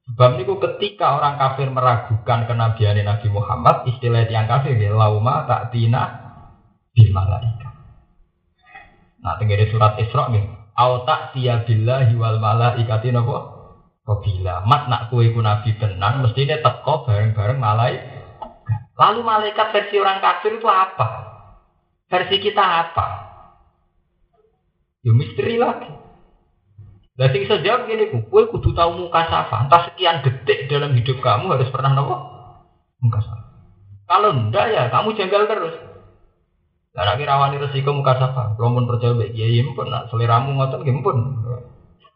Sebab 0.06 0.38
itu 0.38 0.54
ketika 0.62 1.18
orang 1.18 1.42
kafir 1.42 1.74
meragukan 1.74 2.46
kenabian 2.46 3.02
Nabi 3.02 3.28
Muhammad, 3.34 3.90
istilah 3.90 4.30
yang 4.30 4.46
kafir 4.46 4.78
ya 4.78 4.94
lauma 4.94 5.50
tak 5.50 5.74
tina 5.74 6.04
di 6.94 7.10
malaikat. 7.10 7.74
Nah, 9.26 9.34
tinggal 9.42 9.66
surat 9.74 9.98
Isra 9.98 10.30
nih, 10.30 10.46
au 10.78 11.02
tak 11.02 11.34
tiya 11.34 11.66
billahi 11.66 12.14
wal 12.22 12.38
malaikati 12.38 13.10
napa 13.10 13.58
Bila 14.02 14.68
mat 14.68 14.92
nak 14.92 15.08
kue 15.08 15.32
ku 15.32 15.40
nabi 15.40 15.72
tenan 15.80 16.20
mestinya 16.20 16.60
teko 16.60 17.08
bareng-bareng 17.08 17.58
malaikat. 17.58 18.12
Lalu 19.00 19.24
malaikat 19.24 19.72
versi 19.72 19.96
orang 19.98 20.20
kafir 20.20 20.60
itu 20.60 20.68
apa? 20.68 21.31
Versi 22.12 22.38
kita 22.44 22.60
apa? 22.60 23.08
Ya 25.08 25.16
misteri 25.16 25.56
lagi. 25.56 25.88
Nah, 27.16 27.28
sing 27.32 27.48
jawab 27.48 27.88
gini, 27.88 28.12
kue 28.28 28.44
kudu 28.52 28.76
tahu 28.76 29.08
muka 29.08 29.32
safa. 29.32 29.68
Entah 29.68 29.88
sekian 29.88 30.20
detik 30.26 30.68
dalam 30.68 30.92
hidup 30.92 31.24
kamu 31.24 31.56
harus 31.56 31.72
pernah 31.72 31.96
nopo 31.96 32.16
muka 33.00 33.20
safa. 33.24 33.46
Kalau 34.12 34.36
enggak 34.36 34.76
ya 34.76 34.92
kamu 34.92 35.16
janggal 35.16 35.48
terus. 35.48 35.76
Lah 36.92 37.16
nek 37.16 37.24
rawani 37.24 37.64
resiko 37.64 37.96
muka 37.96 38.20
sapa? 38.20 38.60
Kalau 38.60 38.76
pun 38.76 38.84
percaya 38.92 39.16
baik 39.16 39.32
kiai 39.32 39.64
pun 39.72 39.88
nak 39.88 40.12
seleramu 40.12 40.60
ngoten 40.60 40.84
nggih 40.84 41.00
pun. 41.00 41.18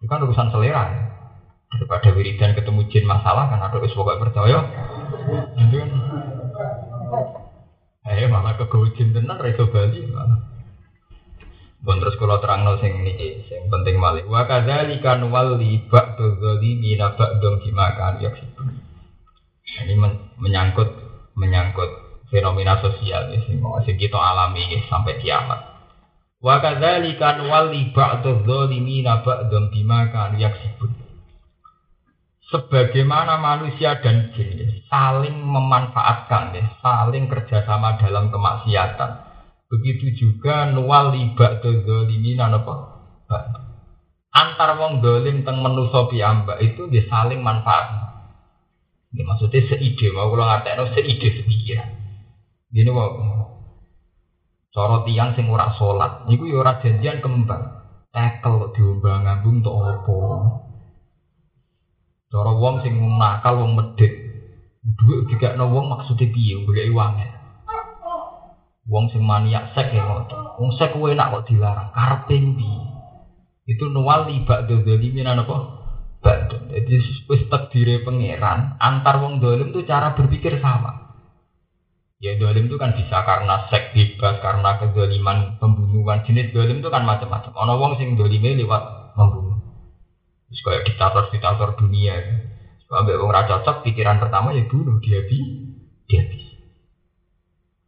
Itu 0.04 0.06
kan 0.12 0.20
urusan 0.28 0.52
selera. 0.52 0.84
Ya. 0.92 1.02
Daripada 1.72 2.12
wiridan 2.12 2.52
ketemu 2.52 2.84
jin 2.92 3.08
masalah 3.08 3.48
kan 3.48 3.64
ada 3.64 3.80
wis 3.80 3.96
pokoke 3.96 4.20
percaya. 4.20 4.60
Itu 5.56 5.76
kan. 5.80 5.92
Eh 8.06 8.30
malah 8.30 8.54
ke 8.54 8.70
jin 8.94 9.18
tenan 9.18 9.42
ra 9.42 9.50
iso 9.50 9.66
bali 9.74 10.06
malah. 10.06 10.38
Bon 11.86 12.02
terus 12.02 12.18
kalau 12.18 12.42
terang 12.42 12.66
no 12.66 12.82
sing 12.82 13.06
niki 13.06 13.46
sing 13.46 13.70
penting 13.70 14.02
malih. 14.02 14.26
Wa 14.26 14.50
kadzalika 14.50 15.22
nuwalli 15.22 15.86
ba'du 15.86 16.42
dzalimina 16.42 17.14
ba'dum 17.14 17.62
dimakan 17.62 18.22
ya. 18.26 18.34
Ini 19.86 19.94
menyangkut 20.42 20.90
menyangkut 21.38 21.92
fenomena 22.34 22.82
sosial 22.82 23.30
ya, 23.30 23.38
sing 23.46 23.62
sing 23.62 23.96
kita 24.02 24.18
alami 24.18 24.66
ya, 24.66 24.82
sampai 24.90 25.22
kiamat. 25.22 25.62
Wa 26.42 26.58
kadzalika 26.58 27.38
nuwalli 27.38 27.94
ba'dadh 27.94 28.46
dhalimina 28.50 29.22
ba'dhan 29.22 29.70
bima 29.70 30.10
kanu 30.10 30.42
yaksibun. 30.42 31.05
Sebagaimana 32.46 33.42
manusia 33.42 33.98
dan 34.06 34.30
jin 34.38 34.54
ya, 34.54 34.70
saling 34.86 35.34
memanfaatkan 35.34 36.54
ya, 36.54 36.64
saling 36.78 37.26
kerjasama 37.26 37.98
dalam 37.98 38.30
kemaksiatan. 38.30 39.12
Begitu 39.66 40.14
juga 40.14 40.70
nuwalli 40.70 41.34
ba'dadh 41.34 41.90
dhalimina 41.90 42.54
napa? 42.54 43.02
Antar 44.30 44.78
wong 44.78 45.02
dolim 45.02 45.42
teng 45.42 45.64
menusa 45.64 46.06
piyambak 46.06 46.62
itu 46.62 46.86
dia 46.92 47.10
saling 47.10 47.42
manfaat. 47.42 48.14
Ini 49.10 49.26
maksudnya 49.26 49.66
seide, 49.66 50.12
mau 50.14 50.30
kalau 50.30 50.46
ngatain 50.46 50.92
seide 50.92 51.28
sepikiran. 51.40 51.90
Gini 52.70 52.92
kok. 52.92 53.12
Cara 54.76 55.08
tiang 55.08 55.32
sing 55.40 55.48
ora 55.48 55.72
salat, 55.80 56.28
niku 56.28 56.52
ya 56.52 56.60
ora 56.60 56.84
janjian 56.84 57.24
kembang. 57.24 57.64
Tekel 58.12 58.76
diombang 58.76 59.24
ngambung 59.24 59.64
tok 59.64 59.76
apa. 59.82 60.16
Cara 62.36 62.52
wong 62.52 62.84
sing 62.84 63.00
nakal 63.16 63.64
wong 63.64 63.80
medhit. 63.80 64.12
Dhuwit 64.84 65.32
dikekno 65.32 65.72
wong 65.72 65.88
maksude 65.88 66.28
piye 66.36 66.60
golek 66.68 66.92
uange. 66.92 67.32
Wong 68.92 69.08
sing 69.08 69.24
maniak 69.24 69.72
sek 69.72 69.96
ya 69.96 70.04
ngoten. 70.04 70.60
Wong 70.60 70.76
sek 70.76 70.92
kuwi 70.92 71.16
enak 71.16 71.32
kok 71.32 71.48
dilarang, 71.48 71.96
karepe 71.96 72.36
piye? 72.36 72.80
Itu 73.72 73.88
nuwal 73.88 74.28
libak 74.28 74.68
dzalimin 74.68 75.32
apa? 75.32 75.56
Badun. 76.20 76.76
Jadi 76.76 77.24
wis 77.32 77.48
takdire 77.48 78.04
pangeran, 78.04 78.76
antar 78.84 79.16
wong 79.24 79.40
dolim 79.40 79.72
itu 79.72 79.88
cara 79.88 80.12
berpikir 80.12 80.60
sama. 80.60 81.16
Ya 82.20 82.36
dolim 82.36 82.68
itu 82.68 82.76
kan 82.76 83.00
bisa 83.00 83.22
karena 83.24 83.72
seks 83.72 83.96
bebas, 83.96 84.44
karena 84.44 84.76
kedoliman 84.82 85.56
pembunuhan. 85.56 86.28
Jenis 86.28 86.52
dolim 86.52 86.84
itu 86.84 86.90
kan 86.92 87.08
macam-macam. 87.08 87.56
Ono 87.56 87.74
wong 87.80 87.92
sing 87.96 88.20
dolime 88.20 88.60
lewat 88.60 89.16
membunuh. 89.16 89.45
Terus 90.56 90.64
kayak 90.64 90.84
diktator-diktator 90.88 91.76
dunia. 91.76 92.16
Sampai 92.88 93.20
raja 93.20 93.60
cocok, 93.60 93.84
pikiran 93.84 94.24
pertama 94.24 94.56
ya 94.56 94.64
bunuh 94.72 95.04
dia 95.04 95.20
bi, 95.28 95.36
dia 96.08 96.24
bi. 96.32 96.40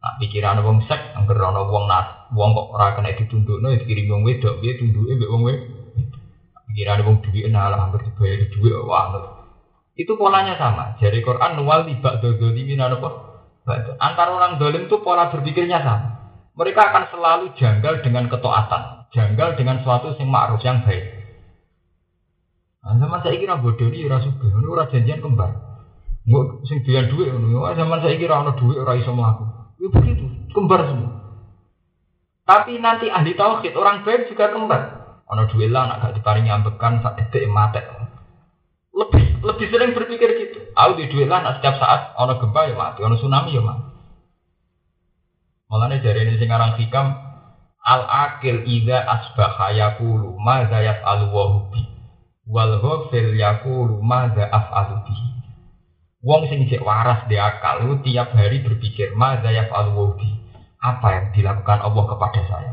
Nah, 0.04 0.20
pikiran 0.20 0.60
wong 0.60 0.84
seks, 0.84 1.16
angger 1.16 1.40
ono 1.40 1.64
wong 1.64 1.88
nat, 1.88 2.28
wong 2.36 2.52
kok 2.52 2.68
ora 2.76 2.92
kena 2.92 3.16
ditundukno 3.16 3.72
ya 3.72 3.80
dikirim 3.80 4.12
wong 4.12 4.22
wedok, 4.28 4.60
dia 4.60 4.76
tunduke 4.76 5.16
mbek 5.16 5.32
wong 5.32 5.42
wedok. 5.48 5.68
Pikiran 6.68 7.08
wong 7.08 7.16
duwe 7.24 7.48
nah 7.48 7.72
lah 7.72 7.88
angger 7.88 8.04
dibayar 8.04 8.52
duwe 8.52 8.70
wah. 8.84 9.16
Itu 9.96 10.20
polanya 10.20 10.60
sama. 10.60 11.00
Jadi 11.00 11.24
Quran 11.24 11.56
nuwal 11.56 11.88
tibak 11.88 12.20
dodoli 12.20 12.68
minan 12.68 13.00
apa? 13.00 13.08
Antara 13.96 14.36
orang 14.36 14.60
dolim 14.60 14.92
itu 14.92 15.00
pola 15.00 15.32
berpikirnya 15.32 15.80
sama. 15.80 16.08
Mereka 16.52 16.80
akan 16.84 17.04
selalu 17.16 17.44
janggal 17.56 18.04
dengan 18.04 18.28
ketaatan, 18.28 19.08
janggal 19.08 19.56
dengan 19.56 19.80
suatu 19.80 20.12
yang 20.20 20.28
ma'ruf 20.28 20.60
yang 20.60 20.84
baik. 20.84 21.17
Zaman 22.88 23.20
saya 23.20 23.36
kira 23.36 23.60
bodoh 23.60 23.92
ini 23.92 24.08
rasa 24.08 24.32
suka, 24.32 24.48
ini 24.48 24.64
ora 24.64 24.88
janjian 24.88 25.20
kembar. 25.20 25.52
Nggak 26.24 26.64
sing 26.64 26.80
duit 26.88 27.04
ngono. 27.12 27.68
Zaman 27.76 28.00
saya 28.00 28.16
kira 28.16 28.40
ana 28.40 28.56
duit 28.56 28.80
ora 28.80 28.96
iso 28.96 29.12
mlaku. 29.12 29.44
Ya 29.76 29.92
begitu, 29.92 30.24
kembar 30.56 30.88
semua. 30.88 31.12
Tapi 32.48 32.80
nanti 32.80 33.12
ahli 33.12 33.36
tauhid 33.36 33.76
orang 33.76 34.08
baik 34.08 34.32
juga 34.32 34.48
kembar. 34.48 34.82
Ana 35.28 35.44
duit 35.52 35.68
lah 35.68 35.84
nak 35.84 36.00
gak 36.00 36.16
diparingi 36.16 36.48
ambekan 36.48 37.04
sak 37.04 37.20
etek 37.20 37.44
mate 37.52 37.84
lebih 38.96 39.44
lebih 39.44 39.66
sering 39.68 39.92
berpikir 39.92 40.28
gitu. 40.40 40.58
Aku 40.72 40.96
di 40.96 41.06
duit 41.12 41.28
lah, 41.30 41.44
setiap 41.60 41.78
saat 41.78 42.16
ono 42.18 42.40
gempa 42.40 42.66
ya 42.66 42.74
mati, 42.74 43.04
ono 43.04 43.14
tsunami 43.14 43.54
ya 43.54 43.62
mati. 43.62 43.84
Malah 45.68 46.00
dari 46.00 46.24
ini 46.24 46.40
sekarang 46.40 46.80
hikam 46.80 47.12
al 47.84 48.02
akil 48.08 48.64
ida 48.64 49.04
asbaha 49.04 49.76
yakulu 49.76 50.40
ma 50.40 50.64
al 50.64 51.28
wahubi 51.28 51.97
wal 52.48 52.80
ghafil 52.80 53.36
yakulu 53.36 54.00
ma 54.00 54.32
af 54.32 54.66
alubi. 54.72 55.14
Wong 56.18 56.50
sing 56.50 56.66
cek 56.66 56.82
waras 56.82 57.30
di 57.30 57.38
akal 57.38 57.86
itu 57.86 58.10
tiap 58.10 58.34
hari 58.34 58.58
berpikir, 58.64 59.14
"Madza 59.14 59.54
yaf'alu 59.54 60.18
Apa 60.78 61.08
yang 61.14 61.26
dilakukan 61.34 61.78
Allah 61.82 62.04
kepada 62.06 62.40
saya? 62.46 62.72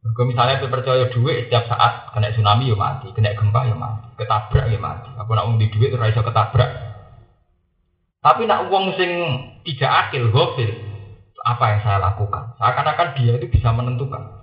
Kalau 0.00 0.24
misalnya 0.24 0.64
percaya 0.64 1.12
duit 1.12 1.44
setiap 1.44 1.68
saat 1.68 2.08
kena 2.16 2.32
tsunami 2.32 2.72
ya 2.72 2.76
mati, 2.76 3.12
kena 3.12 3.36
gempa 3.36 3.68
ya 3.68 3.76
mati, 3.76 4.08
ketabrak 4.16 4.72
ya 4.72 4.80
mati. 4.80 5.12
Apa 5.12 5.28
nak 5.28 5.60
di 5.60 5.68
duit 5.68 5.92
terus 5.92 6.08
iso 6.08 6.24
ketabrak. 6.24 6.70
Tapi 8.24 8.48
nak 8.48 8.72
uang 8.72 8.96
sing 8.96 9.12
tidak 9.68 10.08
akil, 10.08 10.32
gofil, 10.32 10.72
apa 11.44 11.64
yang 11.68 11.80
saya 11.84 11.98
lakukan? 12.00 12.56
Seakan-akan 12.56 13.08
dia 13.20 13.32
itu 13.36 13.52
bisa 13.52 13.68
menentukan. 13.76 14.39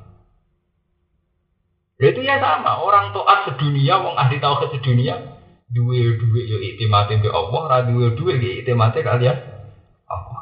Itu 1.97 2.21
ya 2.21 2.37
sama, 2.37 2.77
orang 2.77 3.09
toat 3.09 3.49
sedunia, 3.49 3.97
wong 3.97 4.13
ahli 4.13 4.37
tauhid 4.37 4.69
sedunia, 4.69 5.17
duwe 5.65 6.13
duwe 6.21 6.41
yo 6.45 6.57
mati 6.93 7.17
be 7.17 7.29
Allah, 7.33 7.61
ra 7.65 7.77
duwe 7.89 8.13
yo 8.13 8.73
mati 8.77 9.01
kalian 9.01 9.37
Allah. 10.05 10.41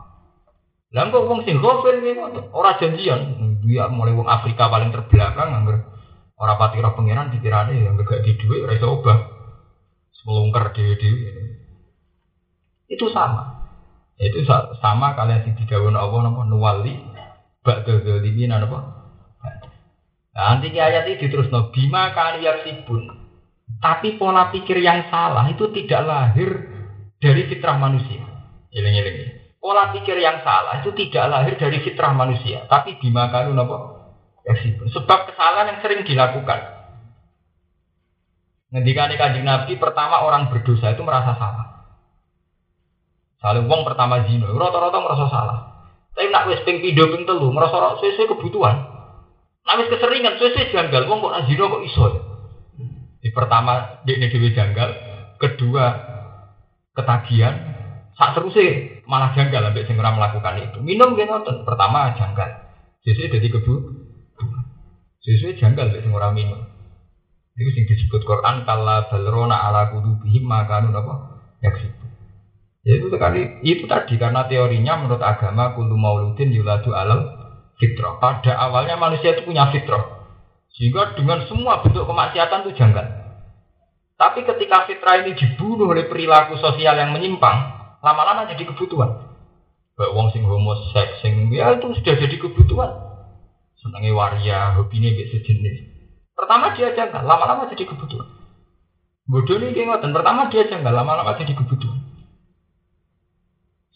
Lah 0.92 1.04
kok 1.08 1.24
wong 1.24 1.48
sing 1.48 1.64
ghafil 1.64 2.04
ngono, 2.04 2.52
ora 2.52 2.76
janjian, 2.76 3.56
dia 3.64 3.88
mulai 3.88 4.12
wong 4.12 4.28
Afrika 4.28 4.68
paling 4.68 4.92
terbelakang 4.92 5.56
anggar 5.56 5.96
ora 6.36 6.60
pati 6.60 6.84
roh 6.84 6.92
pangeran 6.92 7.32
dikirane 7.32 7.88
yang 7.88 7.96
gak 8.04 8.24
di 8.24 8.36
duwe 8.36 8.68
ora 8.68 8.76
iso 8.76 8.92
obah. 8.92 9.20
Semulungker 10.12 10.76
dhewe-dhewe. 10.76 11.32
Itu 12.92 13.08
sama. 13.12 13.72
Itu 14.20 14.44
sama 14.80 15.16
kalian 15.16 15.44
sing 15.44 15.54
digawon 15.60 15.96
Allah 15.96 16.20
napa 16.24 16.48
nuwali 16.48 16.96
ba'da 17.64 18.00
zalimin 18.04 18.56
apa? 18.56 19.05
Nah, 20.36 20.60
nanti 20.60 20.76
ayat 20.76 21.08
ini 21.08 21.32
terus 21.32 21.48
no 21.48 21.72
bima 21.72 22.12
kalian 22.12 22.60
sibun 22.68 23.26
tapi 23.82 24.18
pola 24.18 24.50
pikir 24.54 24.82
yang 24.82 25.10
salah 25.10 25.46
itu 25.52 25.70
tidak 25.74 26.02
lahir 26.06 26.50
dari 27.20 27.46
fitrah 27.50 27.78
manusia. 27.78 28.24
Pola 29.62 29.90
pikir 29.94 30.18
yang 30.22 30.46
salah 30.46 30.82
itu 30.82 30.94
tidak 30.94 31.26
lahir 31.30 31.54
dari 31.58 31.82
fitrah 31.82 32.14
manusia, 32.14 32.70
tapi 32.70 32.98
dimakan 33.02 33.58
apa? 33.58 33.78
Sebab 34.94 35.20
kesalahan 35.34 35.70
yang 35.74 35.80
sering 35.82 36.02
dilakukan. 36.06 36.60
Ngendikan 38.74 39.14
kanjeng 39.16 39.46
Nabi 39.48 39.78
pertama 39.78 40.22
orang 40.22 40.52
berdosa 40.52 40.94
itu 40.94 41.02
merasa 41.02 41.34
salah. 41.38 41.66
Saling 43.42 43.70
wong 43.70 43.86
pertama 43.86 44.26
zina, 44.26 44.50
rata-rata 44.50 44.98
merasa 45.02 45.26
salah. 45.30 45.60
Tapi 46.18 46.28
nak 46.34 46.50
wis 46.50 46.64
ping 46.66 46.82
pindho 46.82 47.12
ping 47.14 47.30
telu 47.30 47.54
merasa 47.54 48.02
sesuai 48.02 48.34
kebutuhan. 48.34 48.95
Nak 49.66 49.76
wis 49.82 49.90
keseringan 49.90 50.38
sesuai 50.38 50.70
janggal 50.70 51.10
wong 51.10 51.26
kok 51.26 51.50
zina 51.50 51.66
kok 51.66 51.84
iso. 51.84 52.06
Di 53.18 53.34
pertama 53.34 54.06
ini 54.06 54.30
dewi 54.30 54.54
janggal, 54.54 54.90
kedua 55.42 55.86
ketagihan, 56.94 57.58
saat 58.14 58.38
terusnya 58.38 59.02
malah 59.10 59.34
janggal 59.34 59.66
sampai 59.66 59.86
sing 59.90 59.98
melakukan 59.98 60.62
itu. 60.62 60.78
Minum 60.86 61.18
gitu 61.18 61.26
nonton, 61.26 61.66
pertama 61.66 62.14
janggal. 62.14 62.46
Sesuai 63.02 63.34
jadi 63.34 63.48
kebu, 63.50 63.74
sesuai 65.26 65.58
janggal 65.58 65.90
sampai 65.90 66.06
sing 66.06 66.14
minum. 66.14 66.62
Itu 67.58 67.70
sing 67.74 67.90
disebut 67.90 68.22
Quran 68.22 68.62
kala 68.70 69.10
balrona 69.10 69.58
ala 69.58 69.90
bihim 70.22 70.46
makanun 70.46 70.94
apa? 70.94 71.14
Yaksibu. 71.66 72.06
Ya 72.86 73.02
itu 73.02 73.10
sekali 73.10 73.66
itu 73.66 73.90
tadi 73.90 74.22
karena 74.22 74.46
teorinya 74.46 75.02
menurut 75.02 75.24
agama 75.26 75.74
kulu 75.74 75.98
mauludin 75.98 76.54
yuladu 76.54 76.94
alam 76.94 77.45
fitrah. 77.80 78.20
Pada 78.20 78.56
awalnya 78.60 78.96
manusia 79.00 79.36
itu 79.36 79.44
punya 79.44 79.70
fitrah. 79.72 80.28
Sehingga 80.76 81.16
dengan 81.16 81.48
semua 81.48 81.80
bentuk 81.80 82.04
kemaksiatan 82.04 82.68
itu 82.68 82.72
janggal. 82.76 83.06
Tapi 84.16 84.48
ketika 84.48 84.88
fitrah 84.88 85.24
ini 85.24 85.36
dibunuh 85.36 85.92
oleh 85.92 86.08
perilaku 86.08 86.56
sosial 86.60 86.96
yang 86.96 87.12
menyimpang, 87.12 87.58
lama-lama 88.00 88.48
jadi 88.48 88.64
kebutuhan. 88.68 89.36
Baik 89.96 90.12
wong 90.12 90.28
sing 90.36 90.44
homoseks, 90.44 91.24
sing 91.24 91.52
ya 91.56 91.72
itu 91.76 91.88
sudah 91.96 92.16
jadi 92.20 92.36
kebutuhan. 92.36 92.92
Senangnya 93.80 94.12
waria, 94.12 94.76
hobinya 94.76 95.08
kayak 95.12 95.32
sejenis. 95.36 95.78
Pertama 96.36 96.76
dia 96.76 96.92
janggal, 96.92 97.24
lama-lama 97.24 97.72
jadi 97.72 97.88
kebutuhan. 97.88 98.28
Bodoh 99.26 99.58
ini 99.58 99.88
ngoten, 99.88 100.12
pertama 100.12 100.52
dia 100.52 100.68
janggal, 100.68 100.92
lama-lama 100.92 101.40
jadi 101.40 101.56
kebutuhan. 101.56 102.04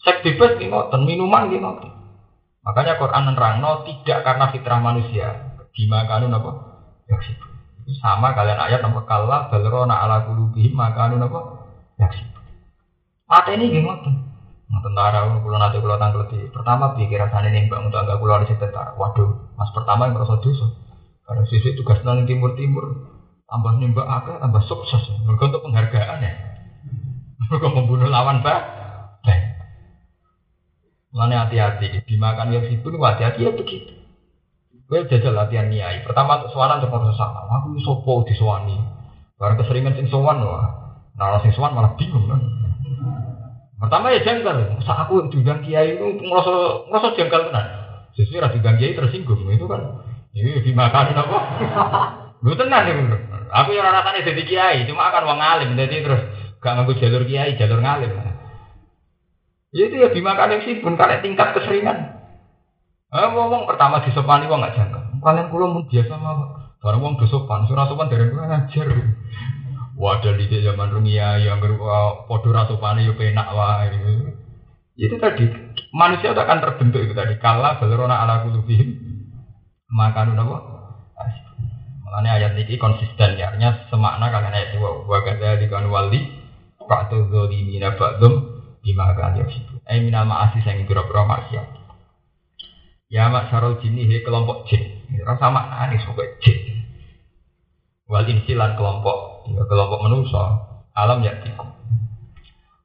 Seks 0.00 0.24
bebas 0.24 0.56
ngoten, 0.56 1.00
minuman 1.04 1.52
ngoten. 1.52 1.99
Makanya 2.70 3.02
Quran 3.02 3.34
menerangno 3.34 3.82
tidak 3.82 4.22
karena 4.22 4.54
fitrah 4.54 4.78
manusia, 4.78 5.58
dimakanun 5.74 6.38
apa? 6.38 6.50
yaksibu. 7.10 7.46
Sama 7.98 8.30
kalian 8.38 8.62
ayat 8.62 8.80
nomor 8.86 9.02
kalla 9.02 9.50
balrona 9.50 9.98
ala 9.98 10.30
kulubihim 10.30 10.78
maka 10.78 11.10
anu 11.10 11.18
napa 11.18 11.66
yaksibu. 11.98 12.38
Mata 13.26 13.50
ini 13.50 13.74
gimana? 13.74 14.06
Nah, 14.70 14.78
tentara 14.86 15.26
kulo 15.42 15.58
nanti 15.58 15.82
kulo 15.82 15.98
tanggal 15.98 16.30
di 16.30 16.46
pertama 16.54 16.94
pikir 16.94 17.18
rasanya 17.18 17.50
nih 17.50 17.66
mbak 17.66 17.90
untuk 17.90 17.98
agak 18.06 18.22
kulo 18.22 18.38
di 18.46 18.54
tentara. 18.54 18.94
Waduh, 18.94 19.58
mas 19.58 19.74
pertama 19.74 20.06
yang 20.06 20.14
merasa 20.14 20.38
dosa. 20.38 20.70
Karena 21.26 21.42
sisi 21.50 21.74
tugas 21.74 22.06
nang 22.06 22.22
timur 22.26 22.54
timur 22.54 22.86
tambah 23.50 23.74
nimbak 23.82 24.06
agak 24.06 24.38
tambah 24.38 24.62
sukses. 24.70 25.02
Mereka 25.26 25.50
untuk 25.50 25.66
penghargaan 25.66 26.18
ya. 26.22 26.32
Mereka 27.50 27.66
membunuh 27.66 28.06
lawan 28.06 28.46
pak. 28.46 28.79
Mana 31.10 31.46
hati-hati, 31.46 32.06
dimakan 32.06 32.54
yang 32.54 32.64
sipun 32.70 32.98
hati-hati 33.02 33.42
ya 33.42 33.50
begitu. 33.50 34.00
Gue 34.90 35.06
jajal 35.06 35.38
latihan 35.38 35.70
niai. 35.70 36.02
Pertama 36.02 36.42
untuk 36.42 36.50
sowanan 36.50 36.82
untuk 36.82 36.90
merasa 36.90 37.14
sama. 37.14 37.46
Aku 37.62 37.78
sopo 37.82 38.26
di 38.26 38.34
sowani. 38.34 38.74
Barang 39.38 39.58
keseringan 39.62 39.94
sing 39.94 40.10
sowan 40.10 40.42
wah. 40.42 40.66
Nah 41.14 41.38
sing 41.46 41.54
sowan 41.54 41.78
malah 41.78 41.94
bingung 41.94 42.26
kan. 42.26 42.42
Pertama 43.78 44.10
ya 44.10 44.18
janggal. 44.26 44.82
Masa 44.82 45.06
aku 45.06 45.30
diundang 45.30 45.62
kiai 45.62 45.94
itu 45.94 46.06
ngerasa 46.26 46.90
ngerasa 46.90 47.08
janggal 47.14 47.42
kan. 47.54 47.66
Sesuai 48.18 48.42
rasa 48.42 48.54
diundang 48.58 48.82
kiai 48.82 48.98
tersinggung 48.98 49.46
itu 49.46 49.66
kan. 49.70 50.02
Ini 50.34 50.58
dimakan 50.62 51.14
apa? 51.14 51.38
Lu 52.44 52.54
tenang 52.58 52.86
ya 52.86 52.94
Aku 53.50 53.74
yang 53.74 53.90
rasanya 53.90 54.22
jadi 54.30 54.42
kiai, 54.46 54.78
cuma 54.86 55.10
akan 55.10 55.26
wong 55.26 55.40
alim, 55.42 55.70
jadi 55.74 56.06
terus 56.06 56.22
gak 56.62 56.70
ngaku 56.78 57.02
jalur 57.02 57.26
kiai, 57.26 57.58
jalur 57.58 57.82
ngalim. 57.82 58.29
Ya 59.70 59.86
itu 59.86 59.96
ya 60.02 60.10
dimakan 60.10 60.58
sih, 60.66 60.82
pun 60.82 60.98
tingkat 60.98 61.48
keseringan. 61.54 62.20
Eh, 63.10 63.28
wong 63.34 63.66
pertama 63.66 64.02
disopani 64.06 64.46
wong 64.46 64.62
gak 64.62 64.78
jangka. 64.78 65.00
Kalian 65.18 65.50
kulo 65.50 65.66
mun 65.70 65.84
biasa 65.90 66.14
mah. 66.14 66.34
Barang 66.80 67.02
wong 67.02 67.14
disopan, 67.18 67.66
surah 67.66 67.90
sopan 67.90 68.06
dari 68.06 68.30
kulo 68.30 68.46
ngajar. 68.46 68.86
Wadah 69.98 70.32
di 70.38 70.64
zaman 70.64 70.94
runia 70.94 71.36
yang 71.42 71.60
berupa 71.60 72.24
podo 72.24 72.54
rasopani 72.54 73.04
yo 73.04 73.18
penak 73.18 73.52
wae. 73.52 73.90
Itu 74.96 75.18
tadi 75.20 75.44
manusia 75.92 76.32
akan 76.32 76.58
terbentuk 76.62 77.04
itu 77.04 77.12
tadi. 77.12 77.36
Kala 77.36 77.82
balerona 77.82 78.22
ala 78.24 78.46
kulubihim 78.46 78.96
maka 79.90 80.22
apa? 80.24 80.56
Makanya 82.06 82.30
ayat 82.42 82.52
ini 82.58 82.74
konsisten 82.74 83.38
ya, 83.38 83.54
artinya 83.54 83.86
semakna 83.86 84.34
kalian 84.34 84.54
ayat 84.54 84.70
dua. 84.74 85.06
Wa 85.06 85.22
di 85.26 85.66
wali 85.68 86.20
Faktu 86.90 87.30
zolimina 87.30 87.94
ba'dum 87.94 88.49
Bima 88.80 89.12
akan 89.12 89.44
yaksibu 89.44 89.84
Eh 89.84 90.00
minal 90.00 90.24
ma'asi 90.24 90.64
sayang 90.64 90.88
biro-biro 90.88 91.28
maksiat 91.28 91.80
Ya 93.10 93.26
mak 93.26 93.50
sarul 93.50 93.82
jini 93.82 94.06
he 94.06 94.22
kelompok 94.22 94.70
jin. 94.70 95.02
Rasa 95.26 95.50
nih 95.50 95.98
sebagai 95.98 96.38
jin. 96.46 96.86
Wal 98.06 98.30
insilan 98.30 98.78
kelompok 98.78 99.50
ya 99.50 99.66
kelompok 99.66 100.06
manusia 100.06 100.46
alam 100.94 101.18
ya 101.26 101.34
tiku. 101.42 101.66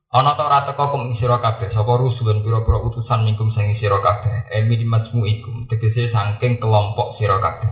Ana 0.09 0.33
ta 0.33 0.49
ora 0.49 0.65
teka 0.65 0.89
kum 0.89 1.13
sira 1.21 1.37
kabeh 1.37 1.69
sapa 1.69 1.93
rusulun 2.01 2.41
pira-pira 2.41 2.81
utusan 2.81 3.21
mingkum 3.21 3.53
sing 3.53 3.77
sira 3.77 4.01
kabeh. 4.01 4.49
Emi 4.49 4.81
majmu'ikum 4.81 5.69
tegese 5.69 6.09
saking 6.09 6.57
kelompok 6.57 7.21
sira 7.21 7.37
kabeh. 7.37 7.69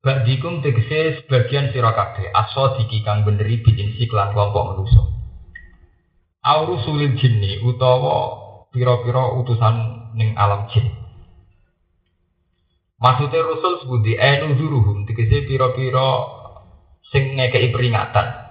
Badikum 0.00 0.64
tegese 0.64 1.20
sebagian 1.20 1.68
sira 1.68 1.92
kabeh 1.92 2.32
aso 2.32 2.80
diki 2.80 3.04
kang 3.04 3.28
beneri 3.28 3.60
binsi 3.60 4.08
kelan 4.08 4.32
kelompok 4.32 4.72
manusia. 4.72 5.17
Aurusulil 6.48 7.20
jinni 7.20 7.60
utawa 7.60 8.40
pira-pira 8.72 9.36
utusan 9.36 10.08
ning 10.16 10.32
alam 10.32 10.64
jin. 10.72 10.88
Maksudnya 12.98 13.44
Rasul 13.44 13.84
sebuti 13.84 14.16
enu 14.16 14.56
duruhum 14.56 15.04
dikisi 15.04 15.44
piro-piro 15.44 16.10
sing 17.12 17.36
ngekei 17.36 17.68
peringatan. 17.68 18.48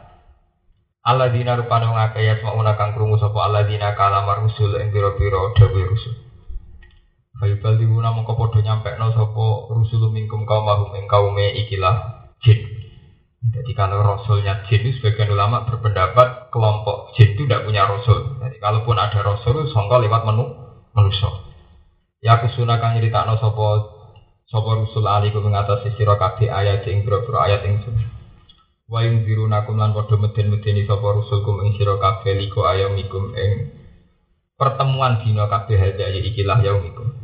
Allah 1.07 1.31
dina 1.33 1.57
rupanya 1.57 1.89
ngakaya 1.89 2.37
semua 2.37 2.77
kang 2.77 2.93
krungu 2.93 3.17
Allah 3.17 3.65
dina 3.65 3.97
kalamar 3.97 4.45
rusul 4.45 4.77
yang 4.77 4.93
piro-piro 4.93 5.57
dawe 5.57 5.81
rusul. 5.89 6.13
Fayubal 7.37 7.81
diwuna 7.81 8.13
mongko 8.13 8.37
podo 8.37 8.61
nyampe 8.61 8.93
no 9.01 9.09
sopo 9.09 9.73
rusul 9.73 10.13
mingkum 10.13 10.45
kaum 10.45 10.69
mahum 10.69 10.93
ing 10.93 11.09
kaume 11.09 11.49
ikilah 11.65 12.29
jin. 12.45 12.76
Jadi 13.47 13.71
kalau 13.71 14.03
rasulnya 14.03 14.67
jin 14.67 14.83
itu 14.83 14.99
sebagian 14.99 15.31
ulama 15.31 15.63
berpendapat 15.63 16.51
kelompok 16.51 17.15
jin 17.15 17.31
itu 17.37 17.47
tidak 17.47 17.63
punya 17.63 17.87
rasul. 17.87 18.43
Jadi 18.43 18.57
kalaupun 18.59 18.99
ada 18.99 19.23
rasul, 19.23 19.71
songkol 19.71 20.03
lewat 20.03 20.27
menu 20.27 20.51
manusia. 20.91 21.31
Ya 22.19 22.41
kusuna 22.43 22.81
kang 22.81 22.97
nyeritakno 22.97 23.37
sapa 23.37 23.67
sapa 24.49 24.69
rusul 24.73 25.05
aliku 25.05 25.39
ing 25.45 25.53
atas 25.53 25.85
sira 25.95 26.17
kabeh 26.17 26.49
ayat 26.49 26.83
ing 26.89 27.05
boro 27.05 27.37
ayat 27.37 27.61
ing 27.63 27.85
sun. 27.85 27.95
Wa 28.89 29.05
yunzirunakum 29.05 29.77
lan 29.77 29.93
padha 29.93 30.17
meden-medeni 30.17 30.83
sapa 30.83 31.07
rusulkum 31.13 31.61
ing 31.63 31.77
sira 31.77 31.95
kabeh 32.01 32.33
liko 32.35 32.65
ayamikum 32.65 33.31
ing 33.37 33.51
pertemuan 34.57 35.21
dina 35.21 35.45
kabeh 35.45 35.77
hadya 35.77 36.09
ikilah 36.09 36.59
yaumikum. 36.65 37.16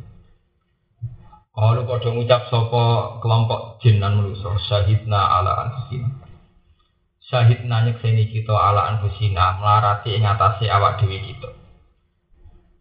Kalau 1.54 1.86
padha 1.86 2.10
ngucap 2.10 2.50
sapa 2.50 2.84
kelompok 3.22 3.78
jin 3.78 4.02
lan 4.02 4.18
manusa 4.18 4.58
syahidna 4.58 5.22
ala 5.22 5.54
anfusina. 5.70 6.10
Syahidna 7.22 7.86
nyekseni 7.86 8.34
kita 8.34 8.58
ala 8.58 8.90
anfusina 8.90 9.62
melarati 9.62 10.18
ing 10.18 10.26
atase 10.26 10.66
awak 10.66 10.98
dhewe 10.98 11.22
kita. 11.22 11.54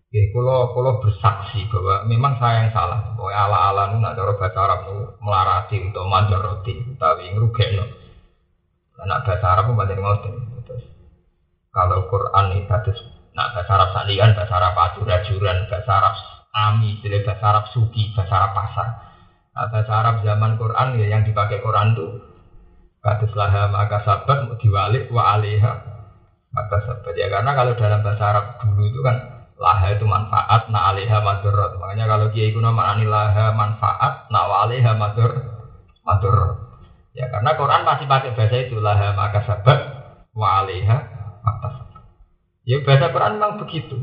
Oke, 0.09 0.21
kalau 0.33 0.73
kalau 0.73 1.05
bersaksi 1.05 1.69
bahwa 1.69 2.09
memang 2.09 2.41
saya 2.41 2.65
yang 2.65 2.73
salah. 2.73 3.13
Bahwa 3.13 3.33
ala 3.33 3.59
ala 3.73 3.83
nu 3.93 4.01
nak 4.01 4.17
cara 4.17 4.41
bahasa 4.41 4.61
Arab 4.65 4.81
nu 4.89 4.97
melarati 5.21 5.77
atau 5.77 6.09
manjaroti, 6.09 6.97
tapi 6.97 7.29
ngrugekno. 7.29 7.85
Nak 9.05 9.21
bahasa 9.29 9.47
Arab 9.53 9.69
pun 9.69 9.77
banyak. 9.77 10.01
Terus 10.65 10.85
kalau 11.69 12.09
Quran 12.09 12.57
ini 12.57 12.65
nak 13.37 13.49
bahasa 13.53 13.73
Arab 13.77 13.89
salian, 14.01 14.33
bahasa 14.33 14.55
Arab 14.57 14.73
ajuran, 14.81 15.69
bahasa 15.69 15.93
Arab 15.93 16.17
ami, 16.53 17.01
jadi 17.01 17.25
bahasa 17.25 17.45
Arab 17.49 17.65
suki, 17.73 18.13
bahasa 18.13 18.33
Arab 18.37 18.53
pasar. 18.53 18.89
Nah, 19.53 19.67
bahasa 19.69 19.93
Arab 19.93 20.15
zaman 20.25 20.57
Quran 20.57 20.97
ya 20.97 21.07
yang 21.13 21.23
dipakai 21.29 21.61
Quran 21.61 21.93
itu 21.93 22.07
hadis 23.03 23.33
laha 23.35 23.67
maka 23.69 24.01
sabat 24.07 24.47
diwalik 24.63 25.11
wa 25.11 25.37
alaiha 25.37 25.73
maka 26.55 26.77
sabat 26.87 27.15
ya 27.19 27.27
karena 27.29 27.51
kalau 27.53 27.75
dalam 27.75 28.01
bahasa 28.01 28.25
Arab 28.33 28.47
dulu 28.63 28.83
itu 28.87 29.01
kan 29.03 29.17
laha 29.59 29.93
itu 29.93 30.07
manfaat 30.07 30.71
na 30.71 30.95
alaiha 30.95 31.19
madorot 31.19 31.77
makanya 31.83 32.07
kalau 32.09 32.27
kiai 32.31 32.55
kuno 32.55 32.71
maknani 32.71 33.05
laha 33.11 33.53
manfaat 33.53 34.31
na 34.31 34.41
wa 34.47 34.57
alaiha 34.65 34.93
madorot 34.97 36.59
Ya 37.13 37.29
karena 37.29 37.61
Quran 37.61 37.85
masih 37.85 38.09
pakai 38.09 38.33
bahasa 38.33 38.57
itu 38.57 38.81
lah 38.81 39.13
maka 39.13 39.45
sabat 39.45 39.79
wa 40.33 40.65
alaiha 40.65 40.97
Ya 42.63 42.79
bahasa 42.87 43.11
Quran 43.11 43.37
memang 43.37 43.59
begitu. 43.59 43.99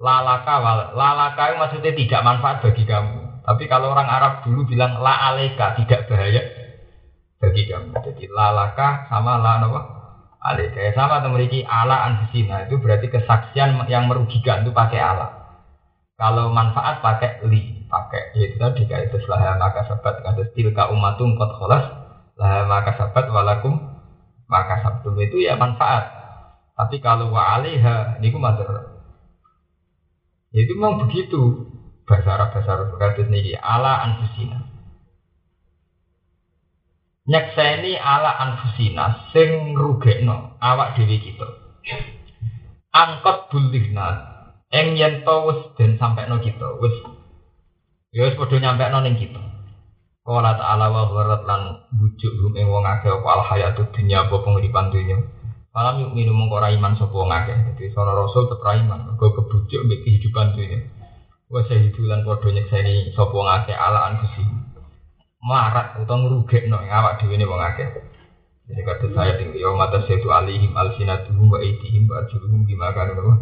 Lalaka 0.00 0.64
lalaka 0.96 1.42
itu 1.52 1.56
maksudnya 1.60 1.92
tidak 1.92 2.24
manfaat 2.24 2.56
bagi 2.64 2.88
kamu. 2.88 3.44
Tapi 3.44 3.64
kalau 3.68 3.92
orang 3.92 4.08
Arab 4.08 4.32
dulu 4.48 4.64
bilang 4.64 4.96
la 4.96 5.28
aleka 5.28 5.76
tidak 5.76 6.08
bahaya 6.08 6.40
bagi 7.36 7.68
kamu. 7.68 7.92
Jadi 8.00 8.24
lalaka 8.32 9.12
sama 9.12 9.36
la 9.36 9.60
apa? 9.60 9.80
Aleka. 10.40 10.80
Ya 10.80 10.96
sama 10.96 11.20
memiliki 11.20 11.60
ala 11.68 12.00
anfusina 12.08 12.64
itu 12.64 12.80
berarti 12.80 13.12
kesaksian 13.12 13.76
yang 13.92 14.08
merugikan 14.08 14.64
itu 14.64 14.72
pakai 14.72 15.04
ala. 15.04 15.36
Kalau 16.16 16.48
manfaat 16.48 17.04
pakai 17.04 17.44
li, 17.48 17.84
pakai 17.84 18.36
ya 18.36 18.44
itu 18.52 18.56
tadi 18.56 18.84
kayak 18.88 19.12
itu 19.12 19.24
lah 19.28 19.56
maka 19.56 19.84
sabat 19.88 20.20
kata 20.20 20.52
tilka 20.52 20.92
umatum 20.92 21.32
kot 21.36 21.56
kholas 21.56 21.84
lah 22.40 22.68
maka 22.68 22.92
sabat 22.96 23.28
walakum 23.32 23.80
maka 24.48 24.80
sabtu 24.80 25.12
itu 25.20 25.44
ya 25.44 25.60
manfaat. 25.60 26.08
Tapi 26.76 27.04
kalau 27.04 27.36
wa 27.36 27.60
alaiha 27.60 28.16
niku 28.24 28.40
madar. 28.40 28.99
Ya 30.50 30.66
itu 30.66 30.74
memang 30.74 31.06
begitu 31.06 31.70
bahasa 32.10 32.34
Arab 32.34 32.48
bahasa 32.50 32.70
Arab 32.74 32.98
kados 32.98 33.30
niki 33.30 33.54
ala 33.54 34.02
anfusina. 34.02 34.66
Nyekseni 37.30 37.94
ala 37.94 38.34
anfusina 38.34 39.30
sing 39.30 39.78
rugekno 39.78 40.58
awak 40.58 40.98
dhewe 40.98 41.22
kita. 41.22 41.46
Angkot 42.90 43.54
bulihna 43.54 44.26
eng 44.74 44.98
yen 44.98 45.22
to 45.22 45.34
wis 45.46 45.60
den 45.78 45.94
sampekno 46.02 46.42
kita 46.42 46.66
wis 46.82 46.98
ya 48.10 48.26
wis 48.26 48.34
padha 48.34 48.58
nyampekno 48.58 49.06
ning 49.06 49.14
kita. 49.14 49.38
Kala 50.26 50.58
ta'ala 50.58 50.90
wa 50.90 51.06
lan 51.46 51.62
bujuk 51.94 52.32
hum 52.42 52.54
wong 52.54 52.84
akeh 52.84 53.08
apa 53.08 53.28
al 53.38 53.42
hayatud 53.46 53.88
dunya 53.94 54.26
apa 54.26 54.34
penguripan. 54.42 54.90
Malam 55.70 56.02
yuk 56.02 56.18
minum 56.18 56.34
mengko 56.34 56.58
iman 56.58 56.98
sapa 56.98 57.14
wong 57.14 57.30
akeh. 57.30 57.54
Dadi 57.54 57.94
sono 57.94 58.10
rasul 58.18 58.50
tetep 58.50 58.66
iman, 58.66 59.06
mergo 59.06 59.30
kebujuk 59.38 59.86
mbek 59.86 60.02
kehidupan 60.02 60.50
dunya. 60.58 60.82
Wa 61.46 61.62
sahidu 61.62 62.10
lan 62.10 62.26
padha 62.26 62.50
nyekseni 62.50 63.14
sapa 63.14 63.30
wong 63.30 63.46
akeh 63.46 63.78
ala 63.78 64.10
anfusi. 64.10 64.42
Marat 65.46 65.94
utawa 66.02 66.26
ngrugekno 66.26 66.82
ing 66.82 66.90
awak 66.90 67.22
dhewe 67.22 67.38
ne 67.38 67.46
wong. 67.46 67.62
Jadi 68.70 68.82
kata 68.86 69.06
saya 69.14 69.34
tinggi 69.38 69.62
yo 69.62 69.74
mata 69.78 70.02
setu 70.06 70.30
alihim 70.30 70.74
alsinatuhum 70.74 71.50
wa 71.50 71.58
aitihim 71.58 72.06
wa 72.06 72.22
arjuluhum 72.22 72.62
bima 72.66 72.94
kanu 72.94 73.34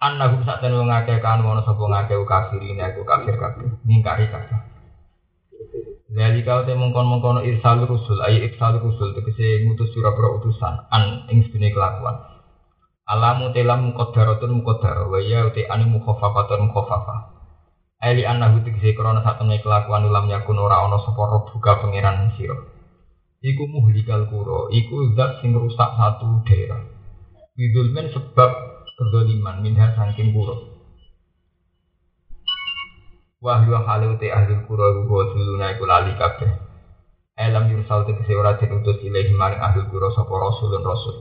Annahum 0.00 0.40
sak 0.44 0.64
ten 0.64 0.72
wong 0.72 0.88
kan 0.88 1.40
ono 1.40 1.64
sapa 1.64 1.80
ngakeh 1.80 2.24
kafirin 2.28 2.80
aku 2.80 3.08
kafir 3.08 3.40
kabeh. 3.40 3.72
Ningkari 3.88 4.28
kabeh. 4.28 4.56
Jadi 6.10 6.42
kau 6.42 6.66
teh 6.66 6.74
mengkon 6.74 7.06
mengkon 7.06 7.46
irsal 7.46 7.86
rusul, 7.86 8.18
ayi 8.18 8.42
irsal 8.50 8.82
rusul 8.82 9.14
tegese 9.14 9.62
ngutus 9.62 9.94
pira-pira 9.94 10.42
utusan 10.42 10.90
an 10.90 11.30
ing 11.30 11.46
sedune 11.46 11.70
kelakuan. 11.70 12.18
Alamu 13.06 13.54
telam 13.54 13.94
muqaddaratun 13.94 14.58
muqaddar 14.58 15.06
wa 15.06 15.22
ya 15.22 15.46
uti 15.46 15.70
anu 15.70 15.86
mukhaffafatun 15.98 16.66
mukhaffafah. 16.66 17.20
Eli 18.02 18.26
anahu 18.26 18.58
tegese 18.66 18.98
krana 18.98 19.22
satemene 19.22 19.62
kelakuan 19.62 20.02
ulam 20.10 20.26
yakun 20.26 20.58
ora 20.58 20.82
ana 20.82 20.98
sapa 20.98 21.46
buka 21.46 21.78
pangeran 21.78 22.34
sira. 22.34 22.58
Iku 23.40 23.70
muhlikal 23.70 24.26
kuro, 24.28 24.66
iku 24.68 25.14
zat 25.14 25.40
sing 25.40 25.54
rusak 25.54 25.94
satu 25.94 26.42
daerah. 26.42 26.90
Bidulmen 27.54 28.10
sebab 28.12 28.50
kedoliman 28.98 29.62
minha 29.62 29.94
saking 29.94 30.34
kuro. 30.34 30.69
Wahyu 33.40 33.72
halu 33.72 34.20
te 34.20 34.28
ahli 34.28 34.52
kura 34.68 34.92
iku 34.92 35.32
duluna 35.32 35.72
iku 35.72 35.88
lali 35.88 36.12
kabeh. 36.12 36.52
Elam 37.40 37.72
yursal 37.72 38.04
te 38.04 38.12
kese 38.12 38.36
ora 38.36 38.60
diutus 38.60 39.00
ilahi 39.00 39.32
maring 39.32 39.64
ahli 39.64 39.88
kura 39.88 40.12
sapa 40.12 40.28
rasulun 40.28 40.84
rasul. 40.84 41.16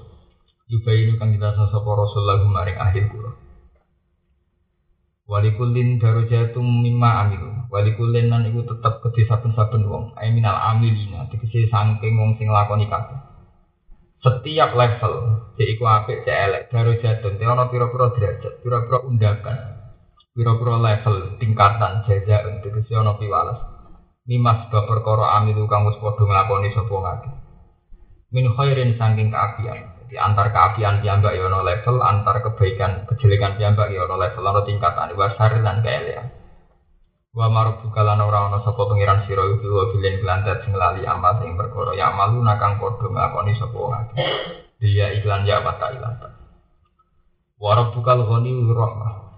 Yubayinu 0.67 1.15
kang 1.15 1.31
dirasa 1.31 1.71
sapa 1.71 1.89
rasul 1.95 2.27
lagu 2.27 2.43
maring 2.51 2.75
ahli 2.75 3.07
kura. 3.07 3.31
Walikullin 5.31 5.95
darajatum 5.95 6.67
mimma 6.83 7.23
amilu. 7.23 7.71
Walikullin 7.71 8.27
nan 8.27 8.51
iku 8.51 8.67
tetep 8.67 8.99
kedhe 8.99 9.23
saben-saben 9.23 9.87
wong. 9.87 10.11
Ai 10.19 10.35
minal 10.35 10.59
amilina 10.59 11.31
tegese 11.31 11.71
saking 11.71 12.19
wong 12.19 12.35
sing 12.35 12.51
lakoni 12.51 12.91
kabeh. 12.91 13.15
Setiap 14.19 14.75
level, 14.75 15.13
cek 15.55 15.69
iku 15.79 15.87
apik, 15.87 16.27
cek 16.27 16.35
elek, 16.35 16.63
darajatun, 16.67 17.39
te 17.39 17.43
ana 17.47 17.71
pira-pira 17.71 18.11
derajat, 18.11 18.59
pira-pira 18.59 18.99
undakan, 19.07 19.78
pira-pira 20.39 20.79
level 20.79 21.35
tingkatan 21.35 22.07
jaja 22.07 22.47
untuk 22.47 22.79
ono 22.79 23.19
piwales 23.19 23.59
mimas 24.23 24.71
sebab 24.71 24.87
perkara 24.87 25.35
amilu 25.35 25.67
kang 25.67 25.83
wis 25.83 25.99
padha 25.99 26.23
nglakoni 26.23 26.71
sapa 26.71 26.95
ngake 26.95 27.29
min 28.29 28.45
khairin 28.53 28.93
saking 28.95 29.33
keapian. 29.33 29.99
Di 30.09 30.17
antar 30.17 30.49
keapian 30.49 31.01
piyambak 31.05 31.37
ya 31.37 31.49
level 31.49 31.95
antar 32.01 32.41
kebaikan 32.41 33.05
kejelekan 33.09 33.57
piyambak 33.57 33.89
ya 33.93 34.05
level 34.05 34.45
ono 34.45 34.61
tingkatan. 34.65 35.13
Wa 35.17 35.33
dan 35.37 35.81
keelean. 35.85 36.27
Wa 37.29 37.45
marbuka 37.45 38.01
lan 38.01 38.21
ora 38.21 38.49
ono 38.49 38.61
sapa 38.65 38.81
pangeran 38.89 39.25
sira 39.29 39.45
iku 39.45 39.69
wa 39.69 39.85
bilen 39.93 40.17
glantet 40.21 40.65
sing 40.65 40.73
lali 40.73 41.05
amal 41.05 41.37
sing 41.41 41.53
perkara 41.53 41.93
ya 41.93 42.09
malu 42.09 42.41
nakang 42.41 42.81
padha 42.81 43.05
nglakoni 43.05 43.53
sapa 43.53 43.77
ngake 43.77 44.13
dia 44.81 45.13
iklan 45.13 45.45
ya 45.45 45.61
wa 45.61 45.77
ta'ala. 45.77 46.09
Wa 47.59 47.71
rabbukal 47.75 48.25
ghani 48.25 48.65
rahmah 48.65 49.28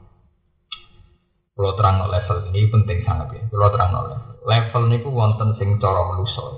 kalau 1.62 1.78
terang 1.78 2.02
level 2.02 2.38
ini 2.50 2.66
penting 2.74 3.06
sangat 3.06 3.38
ya. 3.38 3.42
Kalau 3.54 3.70
terang 3.70 3.94
level. 3.94 4.18
Level 4.50 4.82
ini 4.90 4.98
pun 4.98 5.14
wonten 5.14 5.54
sing 5.62 5.78
cara 5.78 6.10
menuso. 6.10 6.58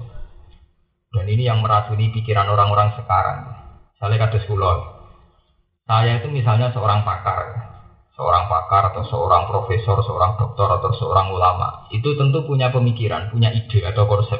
Dan 1.11 1.27
ini 1.27 1.43
yang 1.43 1.59
meracuni 1.59 2.07
pikiran 2.07 2.47
orang-orang 2.47 2.95
sekarang. 2.95 3.51
Saya 3.99 4.15
kata 4.15 4.39
sekolah. 4.47 4.79
Saya 5.83 6.23
itu 6.23 6.31
misalnya 6.31 6.71
seorang 6.71 7.03
pakar, 7.03 7.51
seorang 8.15 8.47
pakar 8.47 8.95
atau 8.95 9.03
seorang 9.03 9.43
profesor, 9.43 9.99
seorang 9.99 10.39
dokter 10.39 10.71
atau 10.71 10.95
seorang 10.95 11.35
ulama. 11.35 11.83
Itu 11.91 12.15
tentu 12.15 12.47
punya 12.47 12.71
pemikiran, 12.71 13.27
punya 13.27 13.51
ide 13.51 13.83
atau 13.83 14.07
konsep. 14.07 14.39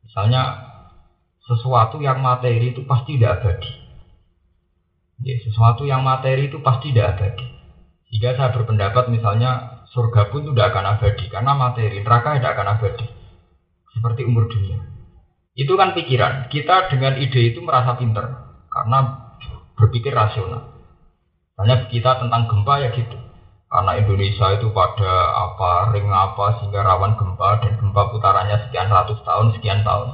Misalnya 0.00 0.64
sesuatu 1.44 2.00
yang 2.00 2.24
materi 2.24 2.72
itu 2.72 2.88
pasti 2.88 3.20
tidak 3.20 3.44
abadi. 3.44 3.70
Ya, 5.20 5.36
sesuatu 5.44 5.84
yang 5.84 6.00
materi 6.00 6.48
itu 6.48 6.64
pasti 6.64 6.96
tidak 6.96 7.20
abadi. 7.20 7.59
Jika 8.10 8.34
saya 8.34 8.50
berpendapat 8.50 9.06
misalnya 9.06 9.82
surga 9.94 10.34
pun 10.34 10.50
tidak 10.50 10.74
akan 10.74 10.98
abadi 10.98 11.30
karena 11.30 11.52
materi 11.54 12.02
neraka 12.02 12.38
tidak 12.38 12.52
akan 12.58 12.68
abadi 12.74 13.06
seperti 13.94 14.22
umur 14.26 14.50
dunia. 14.50 14.82
Itu 15.54 15.74
kan 15.78 15.94
pikiran. 15.94 16.50
Kita 16.50 16.90
dengan 16.90 17.18
ide 17.18 17.54
itu 17.54 17.62
merasa 17.62 17.94
pinter 17.98 18.26
karena 18.70 18.98
berpikir 19.78 20.14
rasional. 20.14 20.74
Misalnya 21.54 21.86
kita 21.90 22.10
tentang 22.22 22.48
gempa 22.50 22.74
ya 22.82 22.90
gitu. 22.94 23.18
Karena 23.70 23.92
Indonesia 24.02 24.46
itu 24.58 24.66
pada 24.74 25.12
apa 25.30 25.94
ring 25.94 26.10
apa 26.10 26.58
sehingga 26.58 26.82
rawan 26.82 27.14
gempa 27.14 27.62
dan 27.62 27.78
gempa 27.78 28.10
putarannya 28.10 28.66
sekian 28.66 28.90
ratus 28.90 29.22
tahun, 29.22 29.54
sekian 29.54 29.86
tahun. 29.86 30.10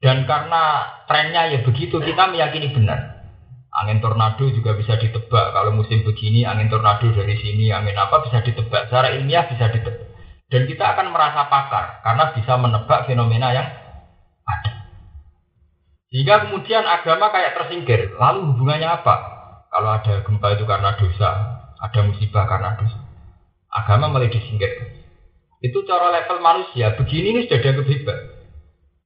Dan 0.00 0.24
karena 0.26 0.88
trennya 1.06 1.54
ya 1.54 1.58
begitu 1.62 2.00
kita 2.02 2.32
meyakini 2.32 2.72
benar. 2.74 3.19
Angin 3.70 4.02
tornado 4.02 4.50
juga 4.50 4.74
bisa 4.74 4.98
ditebak. 4.98 5.54
Kalau 5.54 5.70
musim 5.70 6.02
begini, 6.02 6.42
angin 6.42 6.66
tornado 6.66 7.06
dari 7.14 7.38
sini, 7.38 7.70
angin 7.70 7.94
apa 7.94 8.26
bisa 8.26 8.42
ditebak. 8.42 8.90
Secara 8.90 9.14
ilmiah 9.14 9.46
bisa 9.46 9.70
ditebak. 9.70 10.10
Dan 10.50 10.66
kita 10.66 10.82
akan 10.82 11.14
merasa 11.14 11.46
pakar 11.46 12.02
karena 12.02 12.24
bisa 12.34 12.52
menebak 12.58 13.06
fenomena 13.06 13.54
yang 13.54 13.70
ada. 14.42 14.72
Sehingga 16.10 16.42
kemudian 16.50 16.82
agama 16.82 17.30
kayak 17.30 17.54
tersingkir. 17.54 18.18
Lalu 18.18 18.50
hubungannya 18.50 18.90
apa? 18.90 19.14
Kalau 19.70 19.90
ada 19.94 20.26
gempa 20.26 20.58
itu 20.58 20.66
karena 20.66 20.98
dosa, 20.98 21.30
ada 21.78 22.00
musibah 22.02 22.50
karena 22.50 22.74
dosa. 22.82 22.98
Agama 23.70 24.10
mulai 24.10 24.26
disingkirkan. 24.26 25.06
Itu 25.62 25.86
cara 25.86 26.10
level 26.10 26.42
manusia. 26.42 26.98
Begini 26.98 27.30
ini 27.30 27.40
sudah 27.46 27.58
dianggap 27.62 27.86
hebat. 27.86 28.18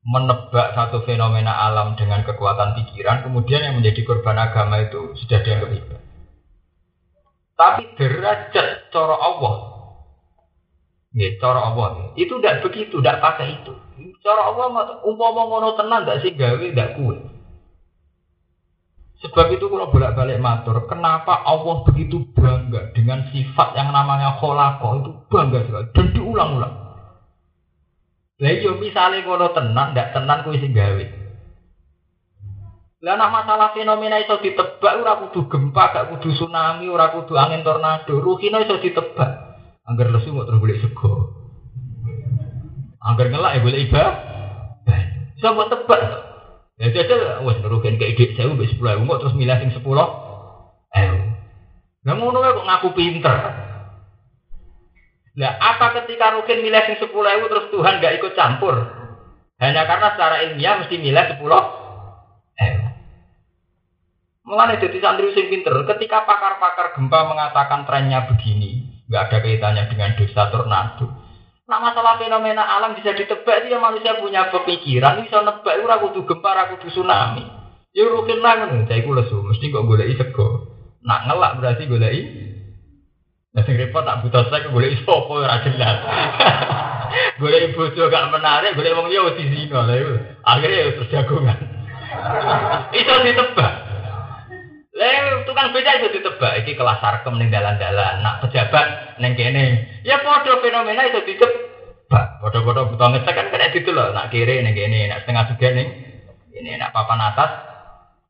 Menebak 0.05 0.77
satu 0.77 1.01
fenomena 1.09 1.57
alam 1.57 1.97
dengan 1.97 2.21
kekuatan 2.29 2.77
pikiran, 2.77 3.25
kemudian 3.25 3.65
yang 3.65 3.81
menjadi 3.81 4.05
korban 4.05 4.37
agama 4.37 4.85
itu 4.85 5.17
sudah 5.17 5.41
dianggap 5.41 5.73
hebat. 5.73 6.01
Tapi 7.57 7.83
derajat 7.97 8.93
cara 8.93 9.17
Allah, 9.17 9.55
ya, 11.17 11.41
cara 11.41 11.73
Allah 11.73 12.13
itu 12.21 12.37
tidak 12.37 12.69
begitu, 12.69 13.01
tidak 13.01 13.23
pakai 13.25 13.63
itu. 13.63 13.73
Cara 14.21 14.53
Allah 14.53 15.01
umpama 15.09 15.49
ngono 15.49 15.73
tenan 15.79 16.05
ndak 16.05 16.21
sih 16.21 16.37
gawe 16.37 16.61
ndak 16.61 17.01
kuat. 17.01 17.21
Sebab 19.25 19.57
itu 19.57 19.73
kalau 19.73 19.89
bolak-balik 19.89 20.37
matur, 20.37 20.85
kenapa 20.85 21.49
Allah 21.49 21.81
begitu 21.89 22.29
bangga 22.37 22.93
dengan 22.93 23.25
sifat 23.33 23.73
yang 23.73 23.89
namanya 23.89 24.37
kholako 24.37 25.01
itu 25.01 25.11
bangga 25.33 25.65
sekali 25.65 25.87
dan 25.97 26.07
diulang-ulang. 26.13 26.75
Lah 28.35 28.51
yo 28.51 28.59
iya, 28.59 28.71
misale 28.75 29.23
ngono 29.23 29.55
tenan, 29.55 29.95
ndak 29.95 30.11
tenan 30.11 30.43
kuwi 30.43 30.59
sing 30.59 30.75
gawe. 30.75 31.05
Lah 33.05 33.31
masalah 33.31 33.71
fenomena 33.77 34.17
itu 34.19 34.35
ditebak 34.43 34.97
ora 34.97 35.21
kudu 35.23 35.47
gempa, 35.47 35.93
gak 35.93 36.09
kudu 36.09 36.33
tsunami, 36.35 36.89
ora 36.89 37.13
kudu 37.13 37.37
angin 37.37 37.61
tornado, 37.61 38.17
ruhino 38.17 38.59
iso 38.65 38.81
ditebak. 38.81 39.31
Angger 39.85 40.09
lesu 40.09 40.33
kok 40.33 40.49
terus 40.49 40.61
golek 40.65 40.81
sego. 40.81 41.13
Angger 43.05 43.29
ngelak 43.29 43.53
ya 43.55 43.61
golek 43.61 43.83
iba. 43.85 44.05
Coba 45.45 45.69
tebak. 45.69 46.01
Ya 46.81 46.89
jajal 46.91 47.45
wis 47.45 47.61
ngerugikan 47.61 48.01
ke 48.01 48.17
ide 48.17 48.35
saya 48.35 48.51
wis 48.57 48.75
10.000 48.75 49.05
kok 49.05 49.21
terus 49.21 49.37
milih 49.37 49.57
sing 49.61 49.71
10 49.71 49.85
eh. 49.85 51.13
Lah 52.03 52.15
ngono 52.17 52.39
kok 52.41 52.67
ngaku 52.67 52.89
pinter. 52.97 53.37
Lah 55.35 55.59
apa 55.59 55.99
ketika 56.03 56.39
Rukin 56.39 56.63
milih 56.63 56.83
sing 56.87 56.97
10.000 57.03 57.11
terus 57.51 57.67
Tuhan 57.75 57.99
gak 57.99 58.15
ikut 58.23 58.33
campur? 58.39 58.75
Hanya 59.59 59.83
karena 59.87 60.15
secara 60.15 60.37
ilmiah 60.47 60.79
mesti 60.79 60.95
milih 60.95 61.25
10 61.35 61.43
eh. 62.63 62.75
Mulane 64.45 64.79
jadi 64.79 64.99
santri 65.01 65.33
sing 65.33 65.49
pinter, 65.51 65.75
ketika 65.89 66.23
pakar-pakar 66.29 66.93
gempa 66.95 67.21
mengatakan 67.27 67.89
trennya 67.89 68.29
begini, 68.29 69.03
nggak 69.09 69.33
ada 69.33 69.39
kaitannya 69.41 69.89
dengan 69.89 70.21
dosa 70.21 70.53
tornado, 70.53 71.07
Nah 71.65 71.81
masalah 71.81 72.21
fenomena 72.21 72.61
alam 72.61 72.93
bisa 72.93 73.17
ditebak 73.17 73.65
dia 73.65 73.81
manusia 73.81 74.21
punya 74.21 74.53
pemikiran 74.53 75.25
bisa 75.25 75.41
nebak 75.41 75.81
ora 75.81 75.97
kudu 75.97 76.29
gempa 76.29 76.53
ora 76.53 76.65
kudu 76.77 76.93
tsunami. 76.93 77.41
Ya 77.97 78.05
rukin 78.05 78.45
lah 78.45 78.69
ngono, 78.69 78.85
saya 78.85 79.01
lesu, 79.01 79.39
mesti 79.41 79.73
kok 79.73 79.87
goleki 79.89 80.19
sego. 80.19 80.67
Nak 81.09 81.25
ngelak 81.25 81.53
berarti 81.63 81.89
goleki 81.89 82.21
Sing 83.55 83.79
repot 83.79 84.03
tak 84.03 84.19
buta 84.27 84.51
sek 84.51 84.67
goleki 84.75 85.07
sapa 85.07 85.31
ora 85.31 85.63
jelas. 85.63 85.99
goleki 87.41 87.71
bojo 87.79 88.11
gak 88.11 88.35
menarik, 88.35 88.75
goleki 88.75 88.99
wong 88.99 89.07
liya 89.07 89.31
wis 89.31 89.39
zina 89.39 89.87
lha 89.87 89.95
Akhirnya 90.43 90.99
terus 90.99 91.11
jagongan. 91.15 91.59
Itu 92.99 93.15
ditebak. 93.15 93.73
Lah 94.95 95.43
tukang 95.47 95.75
beca 95.75 95.91
itu 95.99 96.07
ditebak 96.19 96.63
iki 96.63 96.79
kelas 96.79 97.03
sarkem 97.03 97.35
ning 97.35 97.51
dalan-dalan, 97.51 98.23
nak 98.23 98.47
pejabat 98.47 99.19
ning 99.19 99.35
kene. 99.35 99.91
Ya 100.07 100.23
padha 100.23 100.63
fenomena 100.63 101.03
itu 101.11 101.19
ditebak. 101.23 102.15
Padha-padha 102.39 102.91
buta 102.95 103.07
ngecek 103.11 103.35
kan 103.35 103.51
kena 103.51 103.75
gitu 103.75 103.91
loh, 103.91 104.15
nak 104.15 104.31
kiri 104.31 104.63
ning 104.63 104.71
kene, 104.71 105.11
nak 105.11 105.27
setengah 105.27 105.51
juga 105.51 105.69
ning 105.75 105.89
ini 106.55 106.79
nak 106.79 106.95
papan 106.95 107.27
atas. 107.27 107.74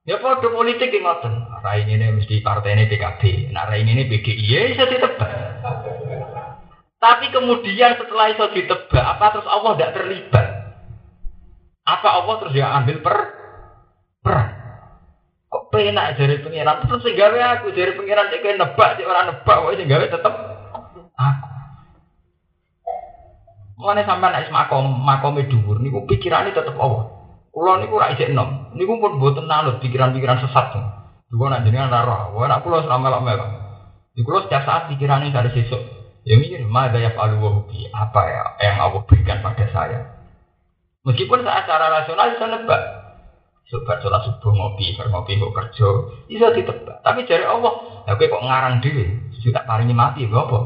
Ya 0.05 0.21
padha 0.21 0.53
politik 0.53 0.93
ki 0.93 1.01
ngoten. 1.01 1.49
Rai 1.65 1.89
ini 1.89 2.13
mesti 2.13 2.45
partai 2.45 2.77
ini 2.77 2.93
PKB, 2.93 3.49
nak 3.57 3.73
rai 3.73 3.89
ini 3.89 4.05
PDI 4.05 4.45
ya 4.45 4.61
iso 4.69 4.85
ditebak. 4.85 5.31
Tapi 7.01 7.33
kemudian 7.33 7.97
setelah 7.97 8.29
itu 8.33 8.45
ditebak, 8.53 9.01
apa 9.01 9.33
terus 9.33 9.49
Allah 9.49 9.73
tidak 9.77 9.95
terlibat? 9.97 10.47
Apa 11.89 12.09
Allah 12.21 12.35
terus 12.41 12.53
dia 12.53 12.69
ambil 12.69 13.01
per 13.01 13.17
peran? 14.21 14.49
Kok 15.49 15.73
penak 15.73 16.21
dari 16.21 16.37
pengiran? 16.45 16.85
Terus 16.85 17.01
sing 17.01 17.17
gawe 17.17 17.41
aku 17.57 17.73
dari 17.73 17.97
pengiran 17.97 18.29
cek 18.29 18.45
nebak, 18.61 18.91
cek 19.01 19.09
orang 19.09 19.29
nebak, 19.33 19.57
kok 19.57 19.77
sing 19.81 19.89
gawe 19.89 20.05
tetep 20.05 20.35
aku. 21.17 21.49
Mulane 23.81 24.05
sampean 24.05 24.37
nek 24.37 24.53
makom 24.53 24.85
makome 25.01 25.49
dhuwur 25.49 25.81
niku 25.81 26.05
pikirane 26.05 26.53
tetep 26.53 26.77
Allah. 26.77 27.14
Kula 27.55 27.79
niku 27.79 28.03
ora 28.03 28.11
isih 28.11 28.35
enom. 28.35 28.75
Niku 28.75 28.99
pun 28.99 29.23
mboten 29.23 29.47
nanut 29.47 29.79
pikiran-pikiran 29.79 30.43
sesat. 30.43 30.75
Dua 31.31 31.47
nak 31.47 31.63
jenengan 31.63 31.95
ora 31.95 32.03
roh. 32.03 32.43
Wah 32.43 32.51
nak 32.51 32.67
kula 32.67 32.83
ora 32.83 32.99
melok-melok. 32.99 33.51
Di 34.19 34.27
kula 34.27 34.51
setiap 34.51 34.67
saat 34.67 34.91
pikirannya 34.91 35.31
dari 35.31 35.55
sesuk. 35.55 35.83
Ya 36.25 36.35
mikir, 36.41 36.65
mada 36.67 36.97
ya 36.99 37.13
wa 37.15 37.29
apa 37.95 38.21
ya 38.27 38.43
yang 38.65 38.81
Allah 38.81 39.05
berikan 39.05 39.45
pada 39.45 39.69
saya. 39.71 40.01
Meskipun 41.05 41.45
saat 41.45 41.69
secara 41.69 41.93
rasional 42.01 42.33
bisa 42.33 42.49
nebak, 42.49 42.83
Sobat 43.69 44.01
sholat 44.05 44.25
subuh 44.29 44.53
ngopi, 44.53 44.93
ngopi 44.97 45.41
kok 45.41 45.53
kerja, 45.57 45.89
bisa 46.29 46.53
ditebak. 46.53 47.01
Tapi 47.01 47.25
dari 47.25 47.49
Allah, 47.49 48.05
ya 48.05 48.13
kok 48.17 48.45
ngarang 48.45 48.85
diri, 48.85 49.09
sudah 49.41 49.65
paringnya 49.65 49.97
mati, 49.97 50.29
apa? 50.29 50.59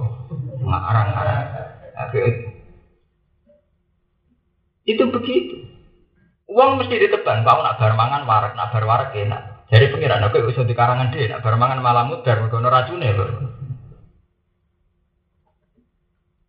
Ngarang-ngarang. 0.62 1.46
Itu 4.86 5.04
begitu. 5.14 5.57
Uang 6.48 6.80
mesti 6.80 6.96
ditebak, 6.96 7.44
kau 7.44 7.60
nak 7.60 7.76
bar 7.76 7.92
mangan 7.92 8.24
warak, 8.24 8.56
nak 8.56 8.72
bar 8.72 8.84
warak 8.88 9.12
enak. 9.12 9.68
Jadi 9.68 9.92
pengiran 9.92 10.24
aku 10.24 10.48
bisa 10.48 10.64
di 10.64 10.72
karangan 10.72 11.12
dia, 11.12 11.28
nak 11.28 11.44
bar 11.44 11.60
mangan 11.60 11.84
malah 11.84 12.08
mudar, 12.08 12.40
mereka 12.40 12.64
racunnya 12.64 13.12
loh. 13.12 13.28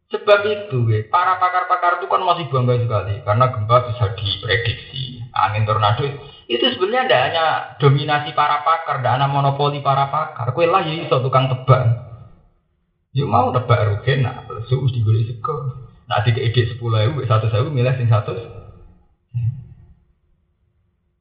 Sebab 0.09 0.41
itu, 0.47 0.89
para 1.11 1.37
pakar-pakar 1.37 2.01
itu 2.01 2.09
kan 2.09 2.25
masih 2.25 2.49
bangga 2.49 2.81
sekali 2.81 3.21
karena 3.21 3.45
gempa 3.53 3.85
bisa 3.85 4.09
diprediksi, 4.17 5.21
angin 5.29 5.69
tornado 5.69 6.01
itu 6.49 6.65
sebenarnya 6.65 7.05
tidak 7.05 7.21
hanya 7.29 7.45
dominasi 7.77 8.33
para 8.33 8.65
pakar, 8.65 9.05
tidak 9.05 9.21
hanya 9.21 9.29
monopoli 9.29 9.85
para 9.85 10.09
pakar. 10.09 10.49
Kue 10.57 10.65
lah 10.65 10.81
ya 10.81 10.97
iso 10.97 11.21
tukang 11.21 11.45
tebak. 11.45 12.09
Ya 13.13 13.25
mau 13.29 13.53
tebak 13.53 13.85
rugen, 13.85 14.25
nah 14.25 14.49
suus 14.65 14.89
dibeli 14.89 15.29
sego. 15.29 15.77
Nah 16.09 16.25
tiga 16.25 16.41
ide 16.41 16.73
sepuluh 16.73 17.05
ribu, 17.05 17.21
satu 17.29 17.53
ribu 17.53 17.69
milih 17.69 17.93
sing 18.01 18.09
satu. 18.09 18.58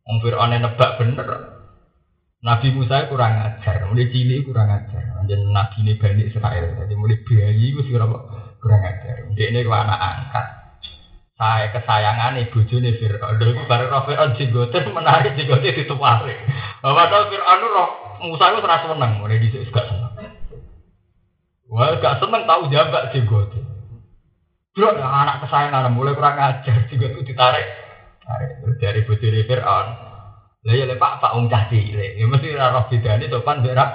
Wong 0.08 0.18
Fir'aun 0.24 0.56
nebak 0.56 0.96
bener. 0.96 1.28
Nabi 2.38 2.70
Musa 2.70 3.10
kurang 3.10 3.34
ajar, 3.34 3.82
mulai 3.90 4.08
cilik 4.08 4.46
kurang 4.46 4.70
ajar. 4.70 5.26
Jadi 5.26 5.42
Nabi 5.52 5.76
ini 5.84 5.92
Bani 5.98 6.22
Israel, 6.22 6.64
jadi 6.80 6.94
mulai 6.94 7.18
bayi 7.26 7.74
itu 7.74 7.82
kurang 7.84 8.82
ajar. 8.82 9.26
Dia 9.36 9.46
ini 9.52 9.66
anak 9.68 10.00
angkat 10.00 10.46
saya 11.38 11.70
kesayangan 11.70 12.34
ibu 12.42 12.66
juni 12.66 12.98
Fir'aun. 12.98 13.38
Iku 13.38 13.62
bareng 13.70 13.94
roh 13.94 14.02
Fir'aun 14.10 14.34
jenggote 14.34 14.78
menarik 14.90 15.38
jenggote 15.38 15.70
dituwari. 15.70 16.34
Padahal 16.82 17.30
Fir'aun 17.30 17.62
roh 17.62 17.90
Musa 18.26 18.50
itu 18.50 18.58
ora 18.58 18.82
seneng, 18.82 19.22
mulai 19.22 19.38
dhisik 19.38 19.70
gak 19.70 19.86
seneng. 19.86 20.10
Wah, 21.70 21.94
gak 22.02 22.18
seneng 22.18 22.42
tahu 22.42 22.66
jambak 22.74 23.14
jenggote. 23.14 23.62
Bro, 24.74 24.98
anak 24.98 25.46
kesayangan 25.46 25.94
mulai 25.94 26.18
kurang 26.18 26.42
ajar 26.42 26.90
jenggot 26.90 27.14
itu 27.14 27.30
ditarik. 27.30 27.87
Dari 28.78 29.00
bojone 29.08 29.40
Fir'aun. 29.48 29.86
Lah 30.68 30.74
ya 30.74 30.84
Pak 31.00 31.12
Pak 31.22 31.32
wong 31.38 31.48
cah 31.48 31.70
cilik. 31.72 32.18
Ya 32.18 32.24
mesti 32.28 32.52
roh 32.52 32.84
bedane 32.92 33.24
sopan 33.30 33.64
berak. 33.64 33.90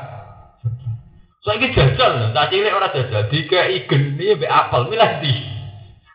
Saiki 1.43 1.75
jajal, 1.75 2.31
cah 2.31 2.47
cilik 2.47 2.71
ora 2.71 2.87
jajal, 2.87 3.27
dikai 3.27 3.83
geni 3.83 4.31
mbek 4.31 4.47
apel 4.47 4.87
milih 4.87 5.11
di. 5.19 5.33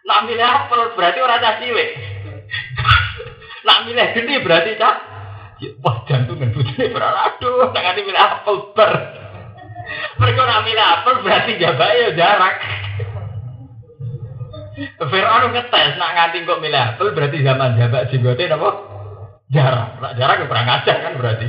Nak 0.09 0.25
apel 0.25 0.81
berarti 0.97 1.19
orang 1.21 1.43
cah 1.45 1.55
cilik. 1.61 1.91
Nak 3.69 3.79
milih 3.85 4.09
gede 4.17 4.37
berarti 4.41 4.73
cah. 4.81 4.97
Wah 5.85 6.07
jantungan 6.09 6.55
putri 6.55 6.89
berarti 6.89 7.19
aduh, 7.29 7.69
tak 7.77 7.99
milih 8.01 8.17
apel 8.17 8.57
ber. 8.73 8.93
Mereka 10.21 10.41
nak 10.45 10.63
milih 10.65 10.85
apel 10.85 11.15
berarti 11.21 11.53
jabai 11.61 12.03
ya 12.03 12.09
jarak. 12.17 12.55
Fir'aun 14.79 15.51
ngetes 15.51 15.99
nak 15.99 16.11
nganti 16.15 16.47
kok 16.47 16.63
milih 16.63 16.79
apel 16.79 17.11
berarti 17.11 17.43
zaman 17.43 17.75
jabak 17.75 18.07
jenggote 18.11 18.45
apa? 18.47 18.71
Jarak. 19.51 19.99
Nak 19.99 20.13
jarak 20.15 20.37
ya 20.39 20.47
kurang 20.47 20.69
ajar 20.69 20.97
kan 21.03 21.13
berarti. 21.19 21.49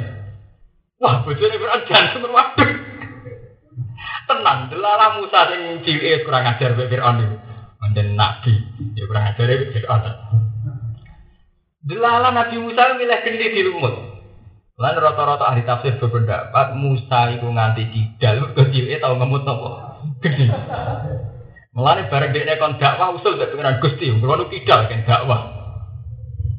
Wah, 0.99 1.21
bojone 1.21 1.55
Fir'aun 1.61 1.81
jantung 1.85 2.33
waduh. 2.33 2.71
Tenang, 4.29 4.69
delala 4.69 5.17
Musa 5.17 5.49
sing 5.49 5.81
cilik 5.85 6.25
kurang 6.25 6.45
ajar 6.49 6.73
Fir'aun 6.73 7.17
iki. 7.21 7.37
Mantan 7.79 8.09
nabi, 8.17 8.53
ya 8.97 9.03
kurang 9.05 9.25
ajar 9.29 9.47
itu 9.47 9.65
Fir'aun. 9.77 10.03
Delala 11.79 12.29
Nabi 12.35 12.55
Musa 12.59 12.93
milih 12.99 13.19
kendi 13.23 13.55
di 13.55 13.61
lumut. 13.63 13.95
Lan 14.79 14.95
rata-rata 14.95 15.47
ahli 15.51 15.67
tafsir 15.67 15.99
berpendapat 15.99 16.75
Musa 16.75 17.35
itu 17.35 17.47
nganti 17.47 17.83
kidal 17.91 18.55
kecil 18.55 18.87
itu 18.87 18.99
tahu 18.99 19.19
ngemut 19.19 19.43
nopo 19.43 19.69
gede. 20.23 20.47
Mulane 21.79 22.11
bareng 22.11 22.35
dekne 22.35 22.59
kon 22.59 22.75
dakwah 22.75 23.15
usul 23.15 23.39
gak 23.39 23.55
pengiran 23.55 23.79
Gusti, 23.79 24.11
ngono 24.11 24.51
kidal 24.51 24.91
kan 24.91 25.07
dakwah. 25.07 25.47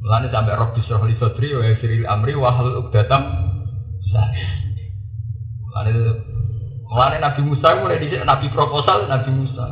Mulane 0.01 0.33
sampai 0.33 0.57
Rob 0.57 0.73
Bisroh 0.73 1.05
li 1.05 1.13
Sodri 1.21 1.53
wa 1.53 1.61
Siril 1.77 2.09
Amri 2.09 2.33
wa 2.33 2.57
halul 2.57 2.89
uqdatam 2.89 3.21
Mulane 5.69 5.93
mulane 6.89 7.17
Nabi 7.21 7.41
Musa 7.45 7.69
mulai 7.77 8.01
dhisik 8.01 8.25
Nabi 8.25 8.49
proposal 8.49 9.13
Nabi 9.13 9.29
Musa. 9.29 9.67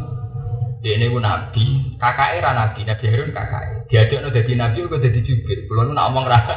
Ini 0.78 1.10
pun 1.10 1.26
nabi, 1.26 1.98
kakak 1.98 2.38
era 2.38 2.54
nabi, 2.54 2.86
nabi 2.86 3.04
Harun 3.10 3.34
kakak. 3.34 3.90
Dia 3.90 4.06
ada 4.06 4.30
jadi 4.30 4.52
nabi, 4.54 4.86
kok 4.86 5.02
jadi 5.02 5.20
jubir. 5.26 5.66
Kalau 5.66 5.90
nak 5.90 6.14
omong 6.14 6.22
rasa, 6.22 6.54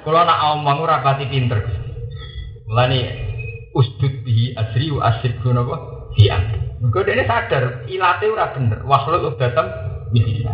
kalau 0.00 0.24
nak 0.28 0.40
omong 0.56 0.80
ora 0.80 1.04
pati 1.04 1.28
pinter. 1.28 1.60
Mulane 2.64 3.00
usdud 3.76 4.24
bihi 4.24 4.56
asri 4.56 4.88
wa 4.88 5.12
asri 5.12 5.36
guna 5.44 5.60
apa? 5.60 5.76
Dia. 6.16 6.63
Mergo 6.84 7.00
dia 7.00 7.24
sadar 7.24 7.88
ilate 7.88 8.28
ora 8.28 8.52
bener. 8.52 8.84
Wakhlul 8.84 9.32
uqdatam 9.32 9.66
bisa. 10.12 10.52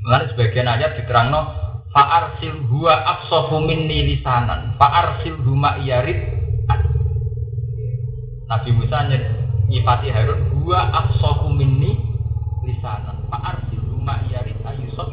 Mulane 0.00 0.32
sebagian 0.32 0.64
ayat 0.64 0.96
diterangno 0.96 1.66
fa'arsil 1.92 2.68
huwa 2.72 2.94
afsahu 3.04 3.60
minni 3.64 4.16
lisanan 4.16 4.76
fa'arsil 4.80 5.40
huma 5.44 5.80
iyarid 5.80 6.16
Nabi 8.46 8.70
Musa 8.76 9.02
nyifati 9.66 10.08
Harun 10.14 10.54
huwa 10.54 10.92
afsahu 10.92 11.50
minni 11.50 11.98
lisanan 12.62 13.26
fa'arsil 13.32 13.82
huma 13.92 14.22
iyarid 14.30 14.60
ayusot 14.62 15.10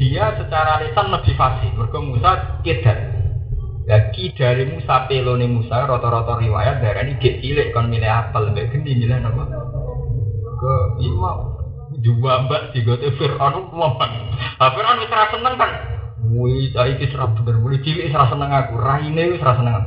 dia 0.00 0.32
secara 0.40 0.80
lisan 0.80 1.12
lebih 1.12 1.36
fasih 1.36 1.70
mergo 1.76 2.00
Musa 2.00 2.62
kedar 2.64 3.19
Lagi 3.90 4.30
dari 4.38 4.70
Musa 4.70 5.10
pelone 5.10 5.50
Musa 5.50 5.82
rata-rata 5.82 6.38
riwayat 6.38 6.78
darah 6.78 7.02
ini 7.02 7.18
gak 7.18 7.42
cilik 7.42 7.74
kon 7.74 7.90
milih 7.90 8.06
apel 8.06 8.54
mbek 8.54 8.70
gendi 8.70 8.94
milih 8.94 9.18
apa? 9.18 9.50
Ke 10.62 10.74
iya 11.02 11.30
dua 11.98 12.46
mbak 12.46 12.70
tiga 12.70 12.94
tuh 13.02 13.10
Fir'aun. 13.18 13.66
Nah, 14.62 14.70
Fir'aun 14.78 15.02
wis 15.02 15.10
ra 15.10 15.26
seneng 15.34 15.58
kan. 15.58 15.70
Wih, 16.22 16.70
saya 16.70 16.94
iki 16.94 17.10
ora 17.18 17.34
bener 17.34 17.58
mulai 17.58 17.82
cilik 17.82 18.14
ra 18.14 18.30
seneng 18.30 18.50
aku, 18.54 18.78
raine 18.78 19.22
wis 19.34 19.42
ra 19.42 19.58
seneng. 19.58 19.82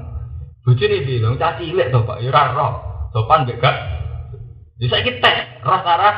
Bojone 0.67 0.97
bilang 1.07 1.39
cah 1.39 1.55
cilik 1.55 1.87
to, 1.87 2.03
Pak, 2.03 2.19
ya 2.19 2.51
roh. 2.51 2.73
Sopan 3.15 3.47
mbek 3.47 3.63
gak. 3.63 3.75
Ya 4.83 4.91
saiki 4.91 5.23
tes, 5.23 5.63
roh 5.63 5.79
ta 5.79 5.95
roh. 5.95 6.15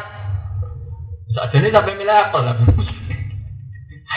Sakjane 1.37 1.69
sampai 1.69 2.01
milih 2.01 2.17
apel 2.17 2.49
Musa. 2.49 3.04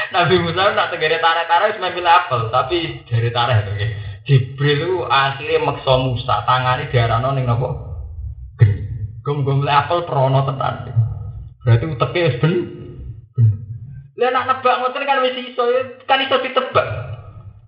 Nabi 0.09 0.41
Musa 0.41 0.73
nak 0.73 0.89
tegere 0.89 1.21
tarik-tarik 1.21 1.77
wis 1.77 1.93
milih 1.93 2.09
apel, 2.09 2.49
tapi 2.49 3.05
dari 3.05 3.29
tarik 3.29 3.59
to 3.69 3.73
Jibril 4.29 4.81
itu 4.85 4.95
akhirnya 5.09 5.65
maksa 5.65 5.95
Musa, 6.05 6.45
tangannya 6.45 6.93
diarano 6.93 7.33
ning 7.33 7.49
napa? 7.49 7.69
Geni. 8.61 8.85
Gum-gum 9.25 9.65
apel 9.65 10.05
prono 10.05 10.45
tenan. 10.45 10.93
Berarti 11.65 11.85
uteke 11.89 12.21
wis 12.29 12.37
ben. 12.41 12.55
Lah 14.19 14.29
nak 14.35 14.45
nebak 14.51 14.77
ngoten 14.83 15.07
kan 15.09 15.23
wis 15.25 15.37
iso 15.39 15.65
kan 16.05 16.21
iso 16.21 16.37
ditebak. 16.45 16.87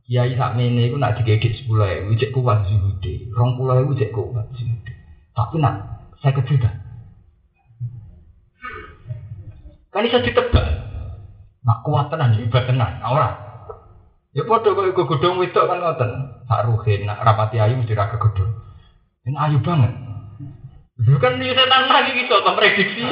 Kiai 0.04 0.34
sakmene 0.34 0.90
iku 0.90 0.98
nak 0.98 1.22
digegek 1.22 1.62
10.000 1.64 2.10
cek 2.18 2.34
kuat 2.34 2.66
zuhude. 2.66 3.30
20.000 3.30 4.00
cek 4.02 4.10
kuat 4.10 4.46
zuhude. 4.58 4.92
Tapi 5.32 5.56
nak 5.62 5.74
saya 6.18 6.42
juta. 6.42 6.70
Kan 9.94 10.04
iso 10.10 10.18
ditebak. 10.18 10.89
Nak 11.60 11.84
kuat 11.84 12.08
tenan 12.08 12.36
hebat 12.36 12.64
tenan, 12.64 13.04
ora. 13.04 13.36
Ya 14.30 14.46
padha 14.46 14.72
kok 14.72 14.86
iku 14.86 15.02
godhong 15.10 15.42
wedok 15.42 15.66
kan 15.66 15.82
ngoten. 15.82 16.10
Sak 16.46 16.64
ruhin 16.64 17.04
nak 17.04 17.20
rapati 17.20 17.58
ayu 17.58 17.76
mesti 17.76 17.98
ra 17.98 18.08
kegodhong. 18.08 18.52
Ini 19.26 19.36
ayu 19.36 19.58
banget. 19.60 19.92
Lu 21.00 21.16
kan 21.18 21.40
ini 21.40 21.52
setan 21.52 21.90
lagi 21.90 22.12
gitu, 22.14 22.32
atau 22.38 22.54
prediksi. 22.54 23.04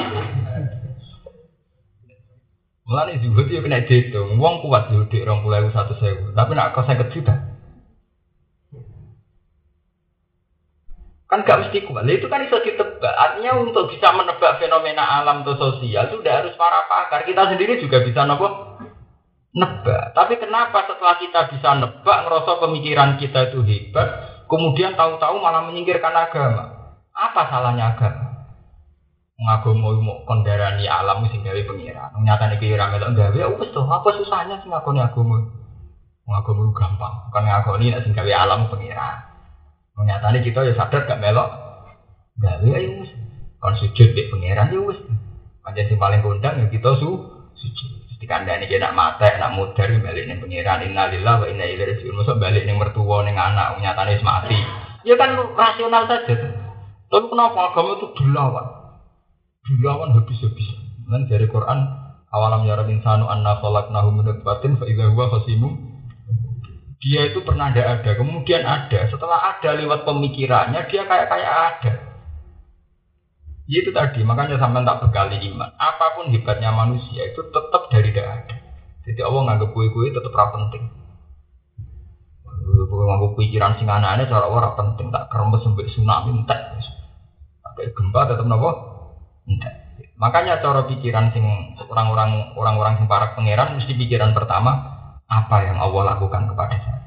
Mulane 2.88 3.20
zuhud 3.20 3.52
ya 3.52 3.60
kena 3.60 3.84
dihitung. 3.84 4.40
Wong 4.40 4.64
kuat 4.64 4.88
zuhud 4.88 5.12
di 5.12 5.20
rong 5.20 5.44
puluh 5.44 5.68
satu 5.74 5.92
sewu. 6.00 6.32
Tapi 6.32 6.56
nak 6.56 6.72
kau 6.72 6.86
saya 6.88 7.04
juta. 7.12 7.57
Kan 11.28 11.44
gak 11.44 11.60
mesti 11.60 11.84
kuat. 11.84 12.08
Itu 12.08 12.32
kan 12.32 12.40
bisa 12.40 12.64
ditebak. 12.64 13.12
Artinya 13.12 13.60
untuk 13.60 13.92
bisa 13.92 14.16
menebak 14.16 14.56
fenomena 14.56 15.04
alam 15.20 15.44
atau 15.44 15.60
sosial 15.60 16.08
sudah 16.08 16.40
harus 16.40 16.56
para 16.56 16.88
pakar. 16.88 17.28
Kita 17.28 17.52
sendiri 17.52 17.76
juga 17.84 18.00
bisa 18.00 18.24
nopo 18.24 18.80
nebak. 19.52 20.16
Tapi 20.16 20.40
kenapa 20.40 20.88
setelah 20.88 21.20
kita 21.20 21.52
bisa 21.52 21.76
nebak, 21.76 22.18
ngerasa 22.24 22.52
pemikiran 22.64 23.20
kita 23.20 23.52
itu 23.52 23.60
hebat, 23.60 24.08
kemudian 24.48 24.96
tahu-tahu 24.96 25.36
malah 25.36 25.68
menyingkirkan 25.68 26.16
agama? 26.16 26.96
Apa 27.12 27.44
salahnya 27.52 27.92
agama? 27.92 28.28
ngagomo 29.38 30.02
mau 30.02 30.18
kondarani 30.26 30.90
alam 30.90 31.22
sing 31.30 31.46
gawe 31.46 31.62
pengiran. 31.62 32.10
Nyatane 32.26 32.58
ki 32.58 32.74
ora 32.74 32.90
melok 32.90 33.14
gawe 33.14 33.38
ya 33.38 33.46
wis 33.54 33.70
to, 33.70 33.86
apa 33.86 34.08
susahnya 34.18 34.58
sing 34.58 34.74
ngakoni 34.74 34.98
agama? 34.98 35.46
Gampang, 36.74 37.14
bukan 37.30 37.44
ngakoni 37.46 37.94
nek 37.94 38.02
sing 38.02 38.18
gawe 38.18 38.32
alam 38.34 38.66
pengiran. 38.66 39.27
Nyatane 39.98 40.46
kita 40.46 40.62
ya 40.62 40.72
sadar 40.78 41.10
gak 41.10 41.18
melok 41.18 41.48
gawe 42.38 42.66
ya 42.66 42.90
wis. 43.02 43.10
Kon 43.58 43.74
sujud 43.74 44.14
di 44.14 44.30
pengiran 44.30 44.70
ya 44.70 44.80
wis. 44.82 44.98
Pancen 45.62 45.84
sing 45.90 45.98
paling 45.98 46.22
kondang 46.22 46.62
ya 46.62 46.66
kita 46.70 46.98
su 47.02 47.10
sujud. 47.58 47.88
Dikandani 48.18 48.66
ki 48.66 48.82
nak 48.82 48.98
mate, 48.98 49.30
nak 49.38 49.54
mudar 49.54 49.86
balik 50.02 50.26
ning 50.26 50.42
pengiran 50.42 50.82
innalillahi 50.82 51.38
wa 51.38 51.46
inna 51.46 51.70
ilaihi 51.70 52.02
raji'un. 52.02 52.18
Mosok 52.18 52.42
balik 52.42 52.66
ning 52.66 52.74
mertua 52.74 53.22
ning 53.22 53.38
anak 53.38 53.78
nyatane 53.78 54.18
wis 54.18 54.26
mati. 54.26 54.58
Ya 55.06 55.14
kan 55.14 55.38
rasional 55.54 56.10
saja. 56.10 56.34
Tapi 57.08 57.26
kenapa 57.30 57.72
agama 57.72 57.94
itu 57.94 58.06
dilawan? 58.18 58.78
dilawan 59.68 60.16
habis-habis. 60.16 60.68
Dan 61.08 61.28
dari 61.28 61.48
Quran 61.48 61.78
awalam 62.32 62.64
ya 62.68 62.80
insanu 62.84 63.28
anna 63.28 63.60
khalaqnahu 63.60 64.08
min 64.16 64.24
nutfatin 64.28 64.76
fa 64.76 64.84
idza 64.88 65.12
huwa 65.12 65.32
khasimun 65.32 65.72
dia 66.98 67.30
itu 67.30 67.38
pernah 67.46 67.70
ada 67.70 67.98
ada, 67.98 68.10
kemudian 68.18 68.66
ada. 68.66 69.06
Setelah 69.06 69.54
ada 69.54 69.70
lewat 69.78 70.02
pemikirannya, 70.02 70.90
dia 70.90 71.06
kayak 71.06 71.30
kayak 71.30 71.50
ada. 71.50 71.92
Ya 73.68 73.84
itu 73.84 73.92
tadi, 73.94 74.24
makanya 74.26 74.58
sampai 74.58 74.82
tak 74.82 74.98
berkali 75.06 75.38
iman. 75.52 75.70
Apa 75.78 76.18
pun 76.18 76.32
hebatnya 76.34 76.74
manusia 76.74 77.22
itu 77.22 77.52
tetap 77.54 77.86
dari 77.92 78.10
tidak 78.10 78.26
ada. 78.26 78.56
Jadi 79.06 79.20
Allah 79.22 79.40
nganggap 79.46 79.70
kue-kue 79.76 80.10
tetap 80.10 80.32
rapi 80.34 80.56
penting. 80.58 80.84
Nganggap 82.88 83.32
pikiran 83.38 83.78
sing 83.78 83.86
aneh 83.86 84.26
cara 84.26 84.46
orang 84.48 84.74
penting 84.74 85.08
tak 85.14 85.30
kerembes 85.30 85.62
sampai 85.62 85.86
tsunami 85.86 86.30
entek. 86.34 86.60
Sampai 87.62 87.94
gempa 87.94 88.20
tetap 88.26 88.44
nopo 88.48 88.70
Enggak. 89.48 89.74
Makanya 90.20 90.60
cara 90.60 90.84
pikiran 90.84 91.32
sing 91.32 91.44
orang-orang 91.88 92.52
orang-orang 92.52 93.00
sing 93.00 93.06
para 93.08 93.32
pangeran 93.32 93.80
mesti 93.80 93.96
pikiran 93.96 94.36
pertama 94.36 94.97
apa 95.28 95.56
yang 95.68 95.76
Allah 95.76 96.16
lakukan 96.16 96.48
kepada 96.48 96.76
saya. 96.80 97.00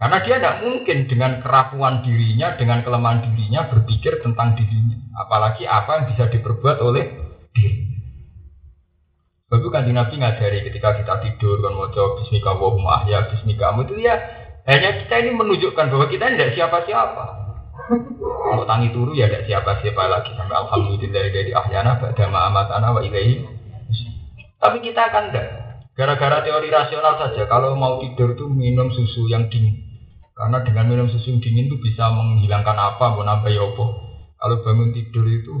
Karena 0.00 0.18
dia 0.24 0.36
tidak 0.40 0.56
mungkin 0.64 0.98
dengan 1.06 1.32
kerapuan 1.44 2.00
dirinya, 2.00 2.56
dengan 2.56 2.80
kelemahan 2.80 3.20
dirinya 3.30 3.68
berpikir 3.68 4.24
tentang 4.24 4.56
dirinya. 4.56 4.96
Apalagi 5.14 5.68
apa 5.68 6.00
yang 6.00 6.04
bisa 6.10 6.24
diperbuat 6.32 6.80
oleh 6.82 7.04
dirinya. 7.54 7.90
Sebab 9.50 9.66
kan 9.74 9.82
Nabi 9.82 10.14
ngajari 10.14 10.62
ketika 10.62 10.94
kita 10.94 11.14
tidur 11.26 11.58
kan 11.58 11.74
mau 11.74 11.90
jawab 11.90 12.22
Bismika 12.22 12.54
wa 12.54 13.02
ya 13.02 13.26
Bismika 13.34 13.74
itu 13.82 13.98
ya 13.98 14.14
hanya 14.70 15.02
kita 15.02 15.26
ini 15.26 15.34
menunjukkan 15.34 15.90
bahwa 15.90 16.06
kita 16.06 16.30
tidak 16.30 16.54
siapa-siapa. 16.54 17.26
Kalau 18.22 18.64
tangi 18.70 18.94
turu 18.94 19.10
ya 19.18 19.26
tidak 19.26 19.50
siapa-siapa 19.50 20.02
lagi 20.06 20.30
sampai 20.38 20.54
alhamdulillah 20.54 21.34
dari 21.34 21.50
ahyana 21.50 21.98
pada 21.98 22.30
amat 22.30 22.66
anak 22.78 22.90
wa 22.94 23.02
ilahi. 23.02 23.42
Tapi 24.62 24.78
kita 24.86 25.10
akan 25.10 25.34
tidak. 25.34 25.69
Gara-gara 25.98 26.40
teori 26.46 26.70
rasional 26.70 27.18
saja, 27.18 27.44
kalau 27.50 27.76
mau 27.76 27.98
tidur 28.00 28.38
itu 28.38 28.46
minum 28.46 28.88
susu 28.94 29.26
yang 29.26 29.50
dingin. 29.50 29.76
Karena 30.32 30.64
dengan 30.64 30.88
minum 30.88 31.06
susu 31.10 31.34
yang 31.34 31.42
dingin 31.42 31.68
itu 31.68 31.76
bisa 31.82 32.08
menghilangkan 32.14 32.78
apa, 32.78 33.04
mau 33.12 33.26
nambah 33.26 33.50
ya 33.50 33.62
apa. 33.66 33.86
Kalau 34.40 34.56
bangun 34.64 34.96
tidur 34.96 35.26
itu 35.28 35.54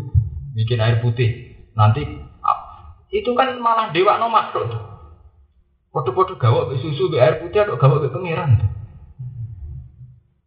bikin 0.56 0.80
air 0.80 1.04
putih. 1.04 1.60
Nanti 1.76 2.06
itu 3.10 3.30
kan 3.34 3.58
malah 3.58 3.90
dewa 3.90 4.16
no 4.16 4.30
makhluk. 4.30 4.70
Foto-foto 5.90 6.38
gawak 6.38 6.78
susu 6.78 7.10
be 7.10 7.18
air 7.18 7.42
putih 7.42 7.66
atau 7.66 7.74
gawak 7.76 8.06
be 8.06 8.08
pengiran. 8.14 8.70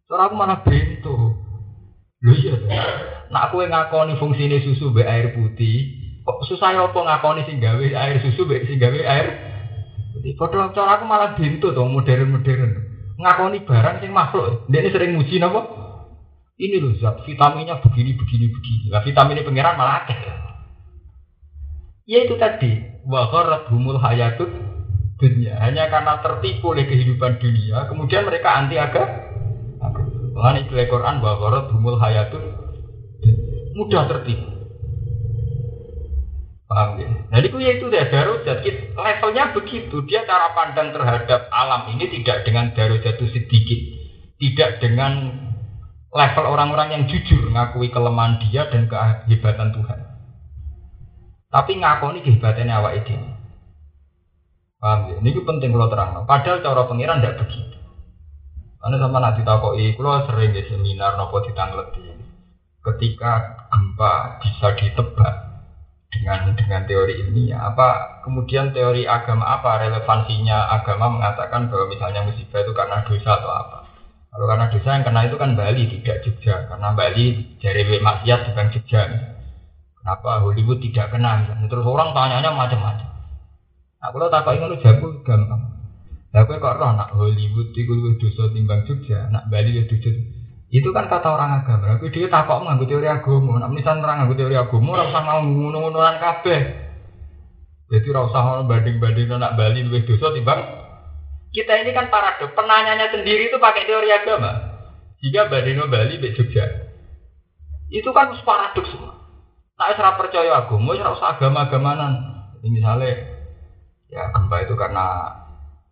Soalnya 0.08 0.32
aku 0.32 0.34
malah 0.34 0.58
bentuk. 0.64 1.44
Lho 2.24 2.32
iya. 2.40 2.56
Nak 3.28 3.52
kowe 3.52 3.64
ngakoni 3.68 4.16
fungsine 4.16 4.64
susu 4.64 4.88
mbek 4.92 5.04
air 5.04 5.26
putih, 5.36 5.92
kok 6.24 6.40
susah 6.48 6.72
ya 6.72 6.88
apa 6.88 6.96
ngakoni 6.96 7.44
sing 7.44 7.60
gawe 7.60 7.84
air 7.84 8.16
susu 8.24 8.48
mbek 8.48 8.64
sing 8.64 8.80
gawe 8.80 9.00
air 9.04 9.26
Padha 10.14 10.70
cara 10.70 10.90
aku 10.98 11.04
malah 11.10 11.34
bintu 11.34 11.74
to 11.74 11.82
modern-modern. 11.82 12.72
Ngakoni 13.18 13.66
barang 13.66 13.96
sing 14.02 14.10
makhluk. 14.14 14.66
Dia 14.70 14.86
sering 14.90 15.18
muji 15.18 15.42
napa? 15.42 15.66
Ini 16.54 16.78
loh 16.78 16.94
zat 17.02 17.26
vitaminnya 17.26 17.82
begini 17.82 18.14
begini 18.14 18.46
begini. 18.46 18.84
Nah 18.94 19.02
vitaminnya 19.02 19.42
pangeran 19.42 19.74
malah 19.74 20.06
akeh. 20.06 20.18
Ya 22.06 22.22
itu 22.22 22.38
tadi, 22.38 23.02
wa 23.08 23.26
humul 23.72 23.98
hayatut 23.98 24.50
dunia. 25.18 25.58
Hanya 25.58 25.90
karena 25.90 26.22
tertipu 26.22 26.76
oleh 26.76 26.86
kehidupan 26.86 27.42
dunia, 27.42 27.90
kemudian 27.90 28.28
mereka 28.28 28.54
anti 28.54 28.76
agama 28.78 29.34
istilah 30.34 30.86
Quran 30.90 31.22
bahwa 31.22 31.36
korot 31.38 31.64
humul 31.70 31.96
hayatun 32.02 32.42
mudah 33.78 34.04
tertipu. 34.10 34.53
Paham 36.64 36.96
ya? 36.96 37.08
Nah 37.28 37.38
itu 37.44 37.56
ya 37.60 37.70
itu 37.76 37.92
deh 37.92 38.04
darujat. 38.08 38.64
Levelnya 38.96 39.52
begitu. 39.52 39.96
Dia 40.08 40.24
cara 40.24 40.56
pandang 40.56 40.96
terhadap 40.96 41.52
alam 41.52 41.92
ini 41.92 42.08
tidak 42.08 42.48
dengan 42.48 42.72
darujat 42.72 43.20
itu 43.20 43.26
sedikit. 43.36 43.80
Tidak 44.40 44.70
dengan 44.80 45.12
level 46.08 46.44
orang-orang 46.48 46.88
yang 46.96 47.02
jujur 47.04 47.52
ngakui 47.52 47.92
kelemahan 47.92 48.40
dia 48.40 48.64
dan 48.72 48.88
kehebatan 48.88 49.76
Tuhan. 49.76 50.00
Tapi 51.52 51.72
ngakoni 51.78 52.24
kehebatannya 52.24 52.74
awak 52.74 53.04
ini. 53.04 53.30
Paham 54.80 55.00
ya? 55.12 55.14
Ini 55.20 55.40
penting 55.44 55.70
kalau 55.70 55.92
terang. 55.92 56.24
Padahal 56.24 56.64
cara 56.64 56.82
pengiran 56.88 57.20
tidak 57.20 57.44
begitu. 57.44 57.76
Karena 58.84 59.00
sama 59.00 59.16
nanti 59.16 59.40
takoi, 59.40 59.96
kalau 59.96 60.28
sering 60.28 60.52
di 60.52 60.60
seminar 60.68 61.16
nopo 61.16 61.40
ditangleti. 61.40 62.04
Ketika 62.84 63.64
gempa 63.72 64.44
bisa 64.44 64.76
ditebak 64.76 65.43
dengan 66.14 66.54
dengan 66.54 66.86
teori 66.86 67.18
ilmiah, 67.26 67.74
apa 67.74 68.22
kemudian 68.22 68.70
teori 68.70 69.02
agama 69.02 69.58
apa 69.58 69.82
relevansinya 69.82 70.70
agama 70.70 71.10
mengatakan 71.10 71.66
bahwa 71.66 71.90
misalnya 71.90 72.22
musibah 72.22 72.62
itu 72.62 72.70
karena 72.70 73.02
dosa 73.02 73.30
atau 73.42 73.50
apa? 73.50 73.78
Kalau 74.30 74.46
karena 74.46 74.66
dosa 74.70 74.88
yang 74.94 75.04
kena 75.06 75.20
itu 75.26 75.36
kan 75.38 75.50
Bali 75.58 75.82
tidak 75.90 76.16
Jogja, 76.22 76.54
karena 76.70 76.88
Bali 76.94 77.24
jari 77.58 77.82
maksiat 77.98 78.40
bukan 78.50 78.66
Jogja. 78.70 79.02
Kenapa 79.98 80.30
Hollywood 80.42 80.78
tidak 80.78 81.10
kena? 81.10 81.42
Terus 81.66 81.86
orang 81.86 82.14
tanyanya 82.14 82.54
macam-macam. 82.54 83.08
Kalau 84.04 84.28
tak 84.28 84.44
kau 84.44 84.52
ingin 84.52 84.76
jago 84.78 85.08
gampang. 85.24 85.62
Kowe 86.34 86.56
kok 86.58 86.76
roh 86.82 86.90
nak 86.98 87.14
Hollywood 87.14 87.72
luwih 87.72 88.18
dosa 88.18 88.50
timbang 88.50 88.82
Jogja, 88.84 89.30
nak 89.30 89.46
Bali 89.48 89.78
ya 89.78 89.86
dosa. 89.86 90.10
Itu 90.74 90.90
kan 90.90 91.06
kata 91.06 91.38
orang 91.38 91.62
agama. 91.62 92.02
Kowe 92.02 92.10
dhewe 92.10 92.26
takok 92.26 92.66
nganggo 92.66 92.90
teori 92.90 93.06
agama, 93.06 93.62
nak 93.62 93.70
menisan 93.70 94.02
orang 94.02 94.26
nganggo 94.26 94.34
teori 94.34 94.58
agama 94.58 94.98
ora 94.98 95.06
usah 95.06 95.22
mau 95.22 95.38
ngono-ngonoan 95.38 96.18
kabeh. 96.18 96.60
Jadi 97.94 98.06
ora 98.10 98.26
usah 98.26 98.42
ono 98.42 98.62
banding-banding 98.66 99.30
nak 99.38 99.54
Bali 99.54 99.86
luwih 99.86 100.02
dosa 100.02 100.34
timbang 100.34 100.82
kita 101.54 101.86
ini 101.86 101.94
kan 101.94 102.10
paradok. 102.10 102.50
Penanyanya 102.58 103.14
sendiri 103.14 103.46
itu 103.46 103.62
pakai 103.62 103.86
teori 103.86 104.10
agama. 104.10 104.50
Jika 105.22 105.46
bandingno 105.46 105.86
Bali 105.86 106.18
be 106.18 106.34
Jogja. 106.34 106.66
Itu 107.94 108.10
kan 108.10 108.34
paradok 108.42 108.82
semua. 108.90 109.14
Tak 109.78 109.94
ora 109.94 110.18
percaya 110.18 110.50
agama, 110.58 110.98
ora 110.98 111.14
usah 111.14 111.38
agama-agamanan. 111.38 112.12
Misalnya 112.66 113.30
ya 114.10 114.34
gempa 114.34 114.66
itu 114.66 114.74
karena 114.74 115.06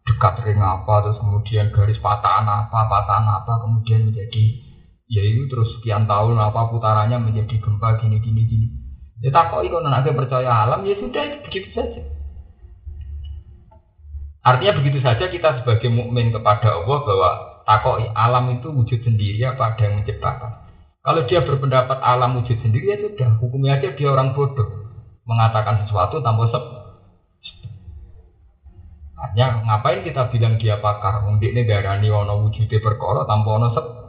dekat 0.02 0.42
ring 0.42 0.58
apa 0.58 0.94
terus 1.06 1.18
kemudian 1.22 1.70
garis 1.70 1.98
patahan 2.02 2.42
apa 2.42 2.90
patahan 2.90 3.26
apa 3.26 3.52
kemudian 3.62 4.10
menjadi 4.10 4.61
ya 5.12 5.20
itu 5.20 5.44
terus 5.44 5.68
sekian 5.76 6.08
tahun 6.08 6.40
apa 6.40 6.72
putarannya 6.72 7.20
menjadi 7.20 7.60
gempa 7.60 8.00
gini 8.00 8.16
gini 8.24 8.42
gini. 8.48 8.66
Ya 9.20 9.28
tak 9.28 9.52
kok 9.52 9.60
ikut 9.60 9.84
nanti 9.84 10.08
percaya 10.16 10.48
alam 10.48 10.80
ya 10.88 10.96
sudah 10.96 11.44
begitu 11.44 11.68
saja. 11.76 12.00
Artinya 14.42 14.72
begitu 14.80 14.98
saja 15.04 15.28
kita 15.28 15.62
sebagai 15.62 15.92
mukmin 15.92 16.32
kepada 16.32 16.80
Allah 16.80 16.98
bahwa 17.04 17.30
takoi 17.68 18.08
alam 18.10 18.58
itu 18.58 18.72
wujud 18.72 19.04
sendiri 19.04 19.44
apa 19.46 19.76
ada 19.76 19.82
yang 19.84 20.02
menciptakan. 20.02 20.52
Kalau 21.04 21.22
dia 21.28 21.44
berpendapat 21.44 21.98
alam 22.00 22.40
wujud 22.40 22.58
sendiri 22.64 22.96
ya 22.96 22.98
sudah 22.98 23.38
hukumnya 23.38 23.78
aja 23.78 23.92
dia 23.94 24.08
orang 24.08 24.32
bodoh. 24.32 24.66
Mengatakan 25.28 25.86
sesuatu 25.86 26.24
tanpa 26.24 26.50
sebab. 26.50 26.64
Ya, 29.38 29.62
ngapain 29.62 30.02
kita 30.02 30.34
bilang 30.34 30.58
dia 30.58 30.82
pakar? 30.82 31.22
Wong 31.22 31.38
ini 31.38 31.62
darani 31.62 32.10
ono 32.10 32.42
wujude 32.42 32.82
perkara 32.82 33.22
tanpa 33.22 33.48
ono 33.54 33.68
sep. 33.70 34.01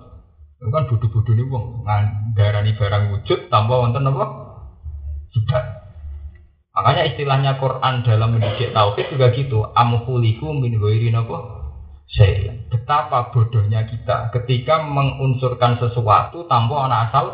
Kan 0.74 0.89
bodoh-bodoh 0.89 1.38
nih 1.38 1.45
wong. 1.53 1.86
Darani 2.34 2.74
barang 2.74 3.03
wujud 3.13 3.53
tanpa 3.53 3.74
wonten 3.78 4.09
apa? 4.09 4.26
Tidak. 5.30 5.65
Makanya 6.74 7.13
istilahnya 7.13 7.61
Quran 7.61 8.01
dalam 8.01 8.34
mendidik 8.34 8.74
tauhid 8.74 9.13
juga 9.13 9.30
gitu. 9.38 9.61
Amhuliku 9.78 10.49
min 10.57 10.82
ghairi 10.82 11.13
napa? 11.13 11.61
Saya. 12.09 12.57
Betapa 12.74 13.30
bodohnya 13.30 13.86
kita 13.86 14.34
ketika 14.34 14.82
mengunsurkan 14.82 15.78
sesuatu 15.78 16.49
tanpa 16.49 16.89
ana 16.89 17.05
asal 17.05 17.26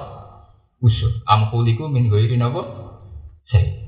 usul. 0.84 1.24
Amhuliku 1.24 1.88
min 1.88 2.12
ghairi 2.12 2.36
napa? 2.36 2.68
Saya. 3.48 3.88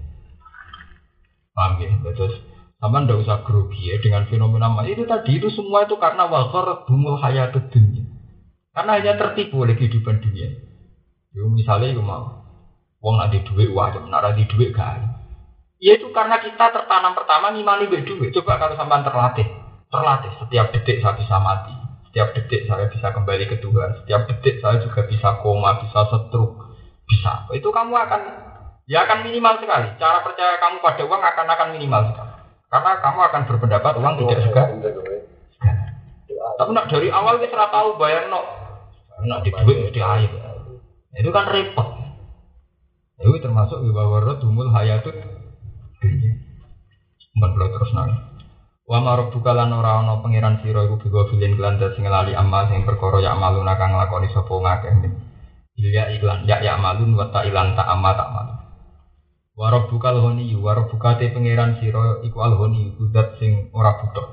Paham 1.51 1.83
ya? 1.83 1.91
Terus 2.15 2.39
sama 2.79 3.03
ndak 3.03 3.27
usah 3.27 3.43
grogi 3.43 3.91
ya 3.91 3.99
dengan 3.99 4.25
fenomena 4.31 4.71
itu 4.87 5.03
tadi 5.05 5.37
itu 5.37 5.51
semua 5.53 5.85
itu 5.85 5.99
karena 5.99 6.25
wakar 6.31 6.87
bumul 6.87 7.19
hayat 7.19 7.53
dunia. 7.53 8.00
Karena 8.71 8.91
hanya 8.99 9.13
tertipu 9.19 9.67
oleh 9.67 9.75
kehidupan 9.75 10.23
dunia. 10.23 10.47
Yo 11.35 11.47
misalnya 11.51 11.91
itu 11.91 12.03
mau 12.03 12.43
uang 13.03 13.15
nanti 13.19 13.43
duit 13.43 13.71
wajib, 13.71 14.07
nara 14.07 14.31
di 14.31 14.47
duit 14.47 14.71
kali. 14.71 15.03
Ya 15.81 15.97
itu 15.97 16.07
karena 16.13 16.39
kita 16.39 16.71
tertanam 16.71 17.11
pertama 17.17 17.51
ngimani 17.51 17.91
duit 17.91 18.07
duit. 18.07 18.31
Coba 18.31 18.61
kalau 18.61 18.77
sampai 18.79 19.03
terlatih, 19.03 19.47
terlatih 19.91 20.31
setiap 20.39 20.71
detik 20.71 21.03
saya 21.03 21.17
bisa 21.19 21.35
mati, 21.41 21.73
setiap 22.07 22.31
detik 22.31 22.69
saya 22.69 22.87
bisa 22.87 23.11
kembali 23.11 23.49
ke 23.49 23.57
Tuhan, 23.59 24.03
setiap 24.03 24.21
detik 24.29 24.63
saya 24.63 24.79
juga 24.79 25.03
bisa 25.09 25.41
koma, 25.43 25.81
bisa 25.83 26.07
setruk, 26.07 26.51
bisa. 27.09 27.49
Itu 27.51 27.73
kamu 27.73 27.91
akan 27.91 28.21
ya 28.87 29.03
akan 29.03 29.25
minimal 29.25 29.59
sekali. 29.59 29.99
Cara 29.99 30.23
percaya 30.23 30.61
kamu 30.61 30.79
pada 30.79 31.03
uang 31.03 31.21
akan 31.23 31.47
akan 31.49 31.67
minimal 31.75 32.01
sekali. 32.13 32.33
Karena 32.71 32.91
kamu 33.03 33.19
akan 33.19 33.41
berpendapat 33.51 33.93
uang 33.99 34.15
tidak 34.21 34.39
suka. 34.47 34.63
Tapi 36.31 36.69
nak 36.77 36.87
dari 36.93 37.09
awal 37.09 37.41
kita 37.41 37.57
tahu 37.73 37.97
bayar 37.97 38.29
no, 38.29 38.60
nak 39.25 39.45
di 39.45 39.51
duit 39.53 39.77
mesti 39.89 40.01
air. 40.01 40.31
Itu 41.17 41.29
kan 41.29 41.45
repot. 41.49 41.87
Itu 43.21 43.37
termasuk 43.37 43.85
wibawarot 43.85 44.41
dumul 44.41 44.73
hayatut 44.73 45.13
dunia. 46.01 46.33
Mbak 47.37 47.69
terus 47.71 47.91
nang. 47.93 48.31
Wa 48.91 48.99
marok 48.99 49.31
bukalan 49.31 49.71
ora 49.71 50.03
ana 50.03 50.19
pangeran 50.19 50.59
sira 50.59 50.83
iku 50.83 50.99
bigo 50.99 51.23
filin 51.31 51.55
kelanda 51.55 51.95
sing 51.95 52.03
lali 52.09 52.35
amal 52.35 52.67
sing 52.67 52.83
perkara 52.83 53.23
ya 53.23 53.31
amalun 53.31 53.69
kang 53.77 53.95
nglakoni 53.95 54.27
sapa 54.33 54.51
ngakeh. 54.51 54.93
Ya 55.79 56.11
iklan 56.11 56.43
ya 56.43 56.59
ya 56.59 56.75
amalun 56.75 57.15
wa 57.15 57.31
ilan 57.31 57.77
ta 57.77 57.87
amal 57.87 58.11
tak 58.17 58.27
amal. 58.27 58.47
Warab 59.55 59.93
bukal 59.93 60.17
honi, 60.19 60.51
warab 60.57 60.89
bukate 60.89 61.29
pangeran 61.29 61.77
siro 61.77 62.19
iku 62.25 62.41
al 62.41 62.57
honi, 62.57 62.97
kudat 62.97 63.37
sing 63.37 63.69
ora 63.71 64.01
butuh. 64.01 64.27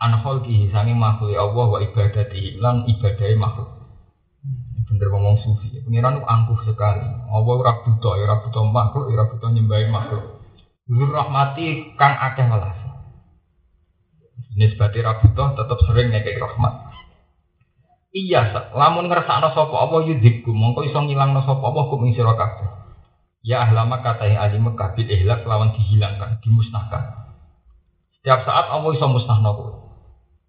Anhol 0.00 0.42
ki 0.42 0.72
sange 0.72 0.96
makhluk 0.96 1.36
Allah 1.36 1.66
wa 1.70 1.78
ibadati 1.78 2.56
lan 2.56 2.88
ibadai 2.88 3.36
makhluk. 3.36 3.75
Bener 4.86 5.10
ngomong 5.10 5.42
sufi, 5.42 5.82
pangeran 5.82 6.22
itu 6.22 6.24
angkuh 6.24 6.60
sekali. 6.62 7.02
Allah 7.26 7.54
ora 7.58 7.82
butuh, 7.82 8.14
ora 8.22 8.38
butuh 8.46 8.62
makhluk, 8.70 9.10
ora 9.10 9.24
butuh 9.26 9.50
nyembah 9.50 9.82
makhluk. 9.90 10.24
Nur 10.86 11.10
rahmati 11.10 11.98
kang 11.98 12.14
akeh 12.14 12.46
welas. 12.46 12.78
Nisbati 14.54 15.02
ra 15.02 15.18
butuh 15.18 15.58
tetep 15.58 15.78
sering 15.90 16.14
ngekek 16.14 16.38
rahmat. 16.38 16.86
Iya, 18.16 18.72
lamun 18.72 19.12
ngrasakno 19.12 19.52
sapa 19.52 19.76
apa 19.76 20.06
yudhibku, 20.06 20.48
mongko 20.48 20.88
iso 20.88 21.04
ngilangno 21.04 21.44
sapa 21.44 21.60
apa 21.60 21.80
kum 21.90 22.06
ing 22.06 22.16
sira. 22.16 22.32
Ya 23.44 23.66
ahlama 23.66 24.00
kata 24.00 24.26
yang 24.26 24.40
ahli 24.40 24.58
Mekah 24.58 24.96
bil 24.96 25.06
ihlak 25.06 25.44
lawan 25.44 25.76
dihilangkan, 25.76 26.40
dimusnahkan. 26.40 27.02
Setiap 28.16 28.42
saat 28.42 28.72
Allah 28.72 28.90
iso 28.90 29.06
musnahno 29.06 29.50
kowe. 29.52 29.72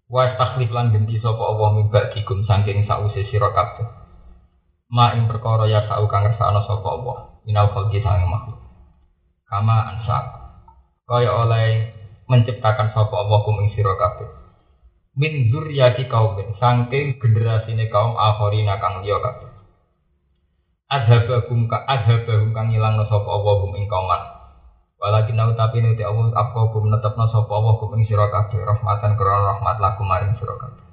Wa 0.08 0.34
takhlif 0.40 0.72
lan 0.72 0.94
ganti 0.94 1.20
sapa 1.20 1.38
Allah 1.38 1.68
mimba 1.76 2.08
dikum 2.16 2.42
saking 2.48 2.88
sause 2.88 3.22
sira 3.28 3.52
kabeh. 3.52 4.07
Ma 4.88 5.12
ing 5.12 5.28
perkara 5.28 5.68
ya 5.68 5.84
sa'u 5.84 6.08
kang 6.08 6.24
ngersakno 6.24 6.64
sapa 6.64 6.88
Allah. 6.88 7.16
Minal 7.44 7.68
khalqi 7.72 8.00
sang 8.00 8.24
makhluk. 8.24 8.58
Kama 9.48 9.76
ansa. 9.96 10.18
Kaya 11.08 11.32
oleh 11.32 11.92
menciptakan 12.28 12.92
sapa 12.92 13.14
Allah 13.14 13.38
kum 13.44 13.60
ing 13.64 13.72
sira 13.76 13.96
kabeh. 13.96 14.28
Min 15.18 15.52
zurriyati 15.52 16.08
kaum 16.08 16.36
saking 16.56 17.20
generasine 17.20 17.84
kaum 17.92 18.16
akhirina 18.16 18.80
kang 18.80 19.04
liya 19.04 19.18
kabeh 19.20 19.58
adhabahum 20.88 21.68
ka 21.68 21.84
adhabahum 21.84 22.56
kang 22.56 22.72
ilangno 22.72 23.04
sapa 23.04 23.28
Allah 23.28 23.60
hum 23.60 23.76
ing 23.76 23.84
kauman 23.92 24.24
walakin 24.96 25.36
nau 25.36 25.52
tapi 25.52 25.84
nuti 25.84 26.00
Allah 26.00 26.32
apa 26.32 26.64
hum 26.72 26.88
netepno 26.88 27.28
sapa 27.28 27.52
Allah 27.52 27.76
hum 27.76 27.92
ing 28.00 28.08
sira 28.08 28.32
kabeh 28.32 28.56
rahmatan 28.64 29.20
krana 29.20 29.52
rahmat 29.52 29.76
laku 29.84 30.02
maring 30.08 30.32
sira 30.40 30.56
kabeh 30.56 30.87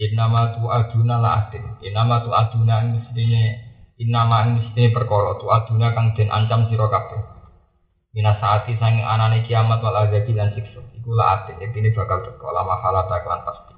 Innama 0.00 0.56
tu 0.56 0.64
aduna 0.72 1.20
la 1.20 1.30
atin 1.44 1.76
Innama 1.84 2.24
tu 2.24 2.32
aduna 2.32 2.80
mestine 2.80 3.60
Innama 4.00 4.48
mestine 4.48 4.88
perkara. 4.88 5.36
Tu 5.36 5.46
aduna 5.46 5.92
kang 5.92 6.16
den 6.16 6.32
ancam 6.32 6.66
sira 6.72 6.88
kabeh. 6.88 7.20
Mina 8.16 8.40
saati 8.40 8.76
sange 8.80 9.04
anane 9.04 9.44
kiamat 9.44 9.84
wal 9.84 9.96
azabi 9.96 10.32
lan 10.32 10.56
siksa. 10.56 10.80
Iku 10.96 11.12
la 11.12 11.44
atin 11.44 11.60
Ini 11.60 11.92
bakal 11.92 12.24
teko. 12.24 12.50
Lama 12.50 12.80
halata 12.80 13.20
klan 13.20 13.44
pasti. 13.44 13.74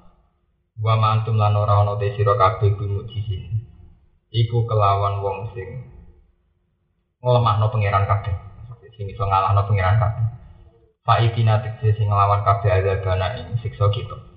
Wa 0.79 0.95
ma 0.95 1.19
antum 1.19 1.35
lan 1.35 1.55
ora 1.55 1.83
ana 1.83 1.99
te 1.99 2.15
sira 2.15 2.35
kabeh 2.35 2.75
bimujisin 2.75 3.63
iku 4.35 4.67
kelawan 4.67 5.23
wong 5.23 5.55
sing 5.55 5.67
nglemahno 7.23 7.71
pangeran 7.71 8.07
kabeh. 8.07 8.35
Sing 8.95 9.07
iso 9.11 9.23
ngalahno 9.27 9.67
pangeran 9.67 9.99
kabeh. 9.99 10.25
Fa'idina 11.05 11.63
tegese 11.63 11.99
sing 11.99 12.07
nglawan 12.07 12.43
kabeh 12.43 12.71
azabana 12.71 13.39
ing 13.39 13.55
siksa 13.59 13.87
kita 13.91 14.34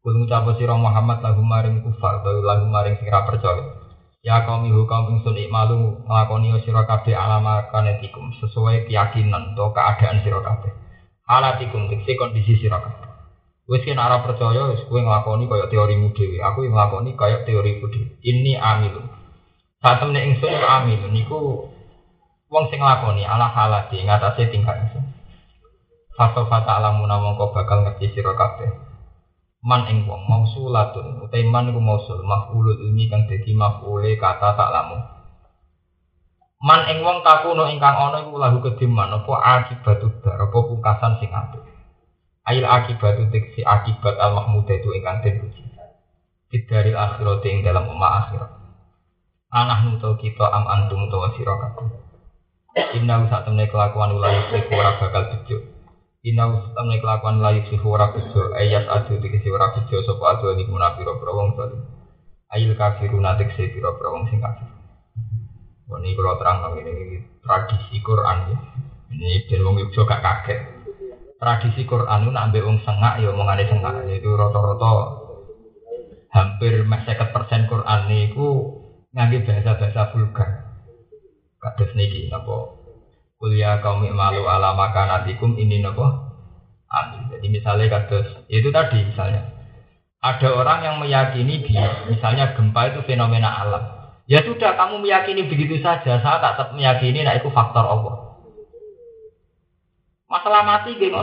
Kul 0.00 0.16
ngucap 0.16 0.48
sira 0.56 0.72
Muhammad 0.80 1.20
lagu 1.20 1.44
maring 1.44 1.84
kufar 1.84 2.24
utawa 2.24 2.40
lagu 2.40 2.64
maring 2.64 2.96
sing 2.96 3.12
ra 3.12 3.28
percaya 3.28 3.80
Ya 4.20 4.44
kaum 4.44 4.68
ibu 4.68 4.84
kaum 4.84 5.16
ingsun 5.16 5.36
ikmalu 5.36 6.04
nglakoni 6.04 6.56
sira 6.60 6.84
kabeh 6.84 7.16
alama 7.16 7.72
kanetikum 7.72 8.36
sesuai 8.36 8.84
keyakinan 8.84 9.56
atau 9.56 9.72
keadaan 9.72 10.20
sira 10.20 10.44
kabeh. 10.44 10.72
Halatikum 11.24 11.88
tekse 11.88 12.20
kondisi 12.20 12.60
sira 12.60 12.84
kabeh. 12.84 13.08
Wis 13.64 13.80
kena 13.80 14.12
ora 14.12 14.20
percaya 14.20 14.76
wis 14.76 14.84
kowe 14.88 15.00
nglakoni 15.00 15.48
kaya 15.48 15.72
teorimu 15.72 16.12
dhewe. 16.12 16.36
Aku 16.36 16.68
yang 16.68 16.76
nglakoni 16.76 17.16
kaya 17.16 17.48
teoriku 17.48 17.88
dhewe. 17.88 18.20
Ini 18.20 18.60
amilun. 18.60 19.08
Saat 19.80 20.04
temen 20.04 20.20
ingsun 20.20 20.52
amilun 20.52 21.16
niku 21.16 21.72
wong 22.52 22.64
sing 22.68 22.84
nglakoni 22.84 23.24
ala 23.24 23.48
halati 23.48 24.04
ngatasé 24.04 24.52
tingkat 24.52 24.84
ingsun. 24.84 25.16
Fasofa 26.12 26.60
ta'lamuna 26.68 27.16
mongko 27.16 27.56
bakal 27.56 27.88
ngerti 27.88 28.12
sira 28.12 28.36
kabeh 28.36 28.89
man 29.60 29.84
ing 29.92 30.08
wong 30.08 30.24
mausulatun 30.24 31.20
utai 31.20 31.44
man 31.44 31.68
iku 31.68 31.80
mausul 31.80 32.24
maf'ulul 32.24 32.80
ilmi 32.80 33.12
kang 33.12 33.28
dadi 33.28 33.52
maf'ule 33.52 34.16
kata 34.16 34.56
tak 34.56 34.72
lamu. 34.72 34.98
Man 36.64 36.88
ing 36.88 37.04
wong 37.04 37.20
takuno 37.20 37.68
ingkang 37.68 37.96
ana 37.96 38.24
iku 38.24 38.40
lahu 38.40 38.64
kediman 38.64 39.20
apa 39.20 39.32
akibat 39.60 40.00
dar 40.24 40.40
apa 40.40 40.58
pungkasan 40.64 41.20
sing 41.20 41.28
apik. 41.32 41.60
Ail 42.48 42.64
akibat 42.64 43.20
si 43.52 43.60
akibat 43.60 44.16
al 44.16 44.32
mahmudah 44.32 44.76
itu 44.80 44.88
ingkang 44.96 45.20
den 45.20 45.44
puji. 45.44 45.62
Dari 46.50 46.90
akhirat 46.96 47.44
ing 47.46 47.62
dalam 47.62 47.84
umma 47.86 48.26
akhirat. 48.26 48.50
Anak 49.50 49.86
nuto 49.86 50.16
kita 50.18 50.46
am 50.50 50.64
antum 50.66 51.04
utawa 51.06 51.36
sira 51.36 51.54
kabeh. 51.54 51.90
Inna 52.96 53.28
sak 53.28 53.44
temne 53.44 53.66
kelakuan 53.66 54.14
ulai 54.14 54.46
ora 54.50 54.94
bakal 54.98 55.26
bejo 55.26 55.69
Inau 56.20 56.60
setemne 56.60 57.00
kelakuan 57.00 57.40
layu 57.40 57.64
si 57.64 57.80
ora 57.80 58.12
bejo 58.12 58.52
ayat 58.52 58.84
adu 58.92 59.16
si 59.24 59.48
ora 59.48 59.72
bejo 59.72 60.04
sopo 60.04 60.28
adu 60.28 60.52
ini 60.52 60.68
munafiro 60.68 61.16
wong 61.16 61.56
zalim. 61.56 61.80
Ail 62.52 62.76
kafiru 62.76 63.16
natik 63.24 63.56
se 63.56 63.72
piro 63.72 63.96
wong 63.96 64.28
sing 64.28 64.44
kafir. 64.44 64.68
Ini 65.90 66.12
kalau 66.12 66.36
terang 66.36 66.76
ini 66.76 67.24
tradisi 67.40 68.04
Quran 68.04 68.52
ya. 68.52 68.56
Ini 69.16 69.48
dan 69.48 69.64
wong 69.64 69.80
Yogyo 69.80 70.04
gak 70.04 70.20
kaget. 70.20 70.60
Tradisi 71.40 71.88
Quran 71.88 72.28
itu 72.28 72.30
nambah 72.36 72.62
wong 72.68 72.76
sengak 72.84 73.16
ya 73.24 73.32
omongane 73.32 73.64
sengak 73.64 74.04
yaitu 74.04 74.28
rata-rata 74.36 74.92
hampir 76.36 76.84
seket 76.84 77.32
persen 77.32 77.64
Quran 77.64 78.12
itu 78.12 78.48
ngangge 79.16 79.40
bahasa-bahasa 79.48 80.12
vulgar. 80.12 80.50
Kados 81.64 81.96
niki 81.96 82.28
napa 82.28 82.79
kuliah 83.40 83.80
kaum 83.80 84.04
malu 84.04 84.44
ala 84.44 84.76
makanatikum 84.76 85.56
ini 85.56 85.80
nopo 85.80 86.04
amin. 86.92 87.32
Jadi 87.32 87.46
misalnya 87.48 87.88
kados 87.88 88.44
itu 88.52 88.68
tadi 88.68 89.00
misalnya 89.00 89.48
ada 90.20 90.48
orang 90.52 90.84
yang 90.84 90.96
meyakini 91.00 91.64
dia 91.64 92.04
misalnya 92.04 92.52
gempa 92.52 92.92
itu 92.92 93.00
fenomena 93.08 93.48
alam. 93.48 93.84
Ya 94.28 94.44
sudah 94.44 94.76
kamu 94.76 95.02
meyakini 95.02 95.48
begitu 95.48 95.82
saja, 95.82 96.20
saya 96.20 96.38
tak 96.38 96.54
tetap 96.54 96.68
meyakini 96.76 97.24
nah 97.24 97.34
itu 97.34 97.48
faktor 97.50 97.82
Allah. 97.82 98.38
Masalah 100.30 100.62
mati 100.62 100.94
geng 100.94 101.16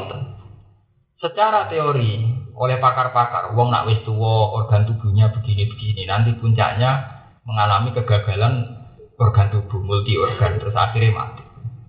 Secara 1.17 1.71
teori 1.71 2.27
oleh 2.57 2.77
pakar-pakar, 2.83 3.55
wong 3.55 3.71
nak 3.71 3.87
wis 3.87 4.03
tua, 4.03 4.51
organ 4.53 4.83
tubuhnya 4.83 5.31
begini-begini, 5.31 6.03
nanti 6.03 6.35
puncaknya 6.35 7.05
mengalami 7.47 7.95
kegagalan 7.95 8.75
organ 9.15 9.47
tubuh, 9.55 9.79
multi 9.81 10.19
organ, 10.19 10.59
terus 10.59 10.75
akhirnya 10.75 11.15
mati. 11.15 11.46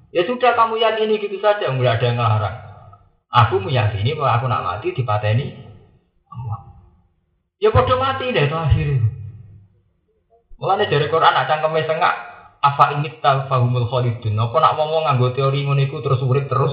Ya 0.08 0.24
sudah 0.24 0.56
kamu 0.56 0.80
yakini 0.80 1.20
gitu 1.20 1.36
saja, 1.40 1.68
nggak 1.68 2.00
ada 2.00 2.06
yang 2.08 2.16
ngelarang. 2.16 2.56
Aku 3.28 3.60
meyakini 3.60 4.16
bahwa 4.16 4.30
aku 4.40 4.44
nak 4.48 4.64
mati 4.64 4.88
dipateni 4.96 5.52
Allah. 6.32 6.58
Ya 7.60 7.68
bodoh 7.68 8.00
mati 8.00 8.32
deh 8.32 8.48
itu 8.48 8.56
akhirnya. 8.56 9.04
Dari 10.88 11.06
Quran 11.12 11.32
nak 11.36 11.44
cangkeme 11.44 11.84
sengak 11.84 12.14
apa 12.64 12.84
tal 13.20 13.52
fahumul 13.52 13.84
khalidun. 13.84 14.32
Apa 14.40 14.56
nak 14.64 14.74
ngomong 14.80 15.04
nganggo 15.04 15.36
teori 15.36 15.60
ngono 15.68 15.84
terus 16.00 16.24
urip 16.24 16.48
terus 16.48 16.72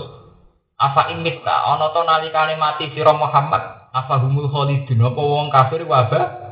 apa 0.75 1.07
ingit 1.15 1.39
ta 1.43 1.71
ana 1.71 1.87
to 1.95 2.03
nalikane 2.03 2.59
mati 2.59 2.91
sira 2.91 3.15
Muhammad 3.15 3.63
apa 3.95 4.19
humul 4.19 4.51
khalidun 4.51 5.07
apa 5.07 5.21
wong 5.23 5.47
kafir 5.47 5.87
wabah 5.87 6.44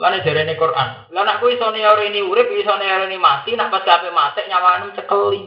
Lane 0.00 0.24
jarene 0.24 0.56
Quran. 0.56 1.12
Lah 1.12 1.22
nek 1.28 1.44
kuwi 1.44 1.60
iso 1.60 1.68
ini 1.76 2.24
urip, 2.24 2.48
iso 2.56 2.72
ini 2.80 3.20
mati, 3.20 3.52
nak 3.52 3.68
pas 3.68 3.84
ape 3.84 4.08
mati 4.08 4.48
nyawanu 4.48 4.96
cekeli. 4.96 5.40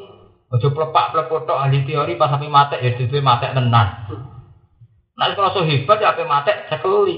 Aja 0.54 0.70
plepak 0.70 1.10
plepot 1.10 1.50
tok 1.50 1.58
ahli 1.58 1.82
teori 1.90 2.14
pas 2.14 2.30
ape 2.30 2.46
mati 2.46 2.78
ya 2.78 2.94
dhewe 2.94 3.18
mati 3.26 3.50
tenan. 3.50 3.88
Nek 5.18 5.34
so 5.34 5.66
hebat 5.66 5.98
ya 5.98 6.14
ape 6.14 6.30
mati 6.30 6.54
cekeli. 6.70 7.18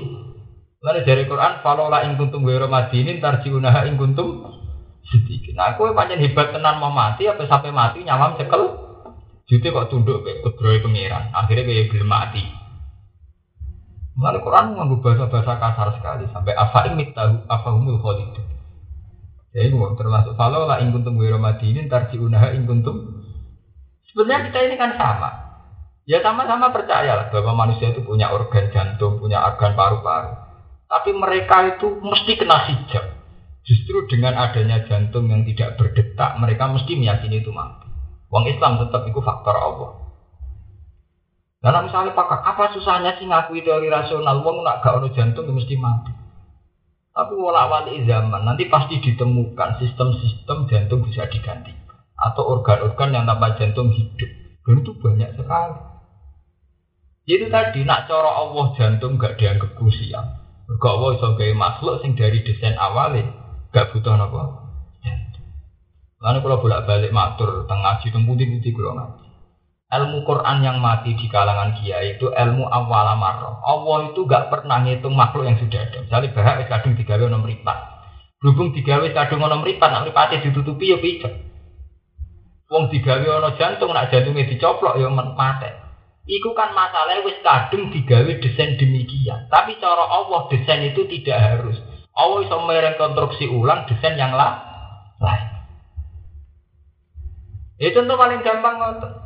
Lane 0.79 1.03
jare 1.03 1.27
Quran, 1.27 1.59
"Falola 1.59 2.07
ing 2.07 2.15
kuntum 2.15 2.47
ghairu 2.47 2.71
madinin 2.71 3.19
tarjiunaha 3.19 3.83
ing 3.89 3.99
kuntum 3.99 4.47
sedikit." 5.03 5.59
Nah, 5.59 5.75
kowe 5.75 5.91
pancen 5.91 6.23
hebat 6.23 6.55
tenan 6.55 6.79
mau 6.79 6.93
mati 6.93 7.27
apa 7.27 7.43
sampai 7.43 7.75
mati 7.75 8.05
nyawam 8.07 8.39
cekel. 8.39 8.63
Jute 9.49 9.75
kok 9.75 9.91
tunduk 9.91 10.23
kayak 10.23 10.39
kudroy 10.41 10.79
pengiran. 10.79 11.35
Akhirnya 11.35 11.67
kayak 11.67 11.91
gelem 11.91 12.09
mati. 12.09 12.64
Mengenai 14.15 14.39
Quran 14.39 14.65
mengambil 14.71 14.97
bahasa-bahasa 15.03 15.53
kasar 15.59 15.87
sekali 15.99 16.23
sampai 16.31 16.55
apa 16.55 16.87
ini 16.87 17.11
tahu 17.11 17.43
apa 17.51 17.69
umul 17.75 17.99
khalid. 17.99 18.31
Ya 19.51 19.67
itu 19.67 19.75
termasuk 19.75 20.39
kalau 20.39 20.67
lah 20.67 20.79
ingkun 20.79 21.03
tunggu 21.03 21.27
ini 21.27 21.87
tarji 21.91 22.19
unaha 22.19 22.55
ingkun 22.55 22.83
Sebenarnya 24.11 24.47
kita 24.47 24.59
ini 24.71 24.75
kan 24.79 24.95
sama. 24.95 25.29
Ya 26.07 26.23
sama-sama 26.23 26.71
percaya 26.71 27.17
lah 27.17 27.27
bahwa 27.33 27.65
manusia 27.65 27.91
itu 27.91 28.05
punya 28.07 28.31
organ 28.31 28.71
jantung, 28.71 29.19
punya 29.19 29.41
organ 29.41 29.75
paru-paru. 29.75 30.31
Tapi 30.85 31.11
mereka 31.17 31.75
itu 31.75 31.97
mesti 31.99 32.39
kena 32.39 32.61
hijab. 32.71 33.05
Justru 33.65 34.05
dengan 34.05 34.37
adanya 34.37 34.85
jantung 34.85 35.25
yang 35.27 35.41
tidak 35.49 35.81
berdetak, 35.81 36.37
mereka 36.37 36.69
mesti 36.69 36.93
meyakini 36.93 37.41
itu 37.41 37.49
mati. 37.49 37.89
Wong 38.29 38.45
Islam 38.45 38.77
tetap 38.77 39.09
itu 39.09 39.17
faktor 39.19 39.57
Allah. 39.57 40.04
Karena 41.65 41.81
misalnya 41.81 42.13
pakar, 42.13 42.45
apa 42.45 42.77
susahnya 42.77 43.17
sih 43.17 43.25
ngakui 43.25 43.65
teori 43.65 43.89
rasional? 43.89 44.45
Wong 44.45 44.61
nak 44.61 44.85
gak 44.85 45.01
ono 45.01 45.09
jantung 45.09 45.49
mesti 45.49 45.73
mati. 45.81 46.13
Tapi 47.09 47.33
wala 47.33 47.65
wali 47.65 48.05
zaman 48.05 48.45
nanti 48.45 48.69
pasti 48.69 49.01
ditemukan 49.01 49.81
sistem-sistem 49.81 50.69
jantung 50.69 51.01
bisa 51.01 51.25
diganti 51.25 51.73
atau 52.13 52.53
organ-organ 52.53 53.17
yang 53.17 53.25
tanpa 53.25 53.57
jantung 53.57 53.89
hidup. 53.89 54.29
Dan 54.61 54.85
itu 54.85 54.93
banyak 54.93 55.33
sekali. 55.33 55.81
Itu 57.25 57.49
tadi 57.49 57.81
nak 57.81 58.05
cara 58.05 58.29
Allah 58.29 58.65
jantung 58.77 59.17
gak 59.17 59.41
dianggap 59.41 59.73
krusial. 59.73 60.37
Gak 60.69 60.93
Allah 61.01 61.17
iso 61.17 61.33
makhluk 61.57 62.05
sing 62.05 62.13
dari 62.13 62.45
desain 62.45 62.77
awalnya 62.77 63.25
gak 63.73 63.89
butuh 63.89 64.13
apa. 64.13 64.65
Lalu 66.21 66.39
kalau 66.45 66.61
bolak-balik 66.61 67.09
matur 67.09 67.65
tengah 67.65 67.97
ngaji 67.97 68.13
teng 68.13 68.25
kalau 68.29 68.93
ngaji 69.01 69.24
ilmu 70.01 70.27
Quran 70.27 70.61
yang 70.61 70.77
mati 70.83 71.15
di 71.15 71.27
kalangan 71.31 71.75
kiai 71.79 72.19
itu 72.19 72.31
ilmu 72.31 72.67
awal 72.67 73.05
amarah. 73.15 73.59
Allah 73.63 74.11
itu 74.11 74.23
gak 74.27 74.51
pernah 74.51 74.83
ngitung 74.83 75.15
makhluk 75.15 75.47
yang 75.47 75.57
sudah 75.57 75.79
ada. 75.79 76.03
Misalnya 76.03 76.33
bahak 76.35 76.55
wis 76.63 76.69
kadung 76.71 76.93
digawe 76.99 77.23
ono 77.25 77.39
mripat. 77.41 77.77
Berhubung 78.39 78.75
digawe 78.75 79.07
kadung 79.15 79.41
ono 79.41 79.63
mripat, 79.63 79.89
nak 79.89 80.03
mripate 80.07 80.43
ditutupi 80.43 80.91
ya 80.91 80.97
picek. 80.99 81.33
Wong 82.69 82.91
digawe 82.93 83.25
ono 83.25 83.49
jantung, 83.57 83.91
nak 83.95 84.11
jantungnya 84.13 84.47
dicoplok 84.47 84.99
ya 84.99 85.07
mati. 85.11 85.71
Iku 86.25 86.57
kan 86.57 86.73
masalahnya 86.73 87.25
wis 87.25 87.37
kadung 87.41 87.89
digawe 87.89 88.31
desain 88.41 88.77
demikian. 88.77 89.49
Tapi 89.49 89.77
cara 89.81 90.05
Allah 90.07 90.47
desain 90.49 90.81
itu 90.87 91.09
tidak 91.09 91.37
harus. 91.37 91.77
Allah 92.15 92.47
bisa 92.47 92.57
merekonstruksi 92.57 93.45
ulang 93.51 93.85
desain 93.91 94.15
yang 94.15 94.31
lain. 94.31 95.47
Itu 97.75 97.91
contoh 97.91 98.15
paling 98.15 98.39
gampang 98.39 98.79
ngotot 98.79 99.24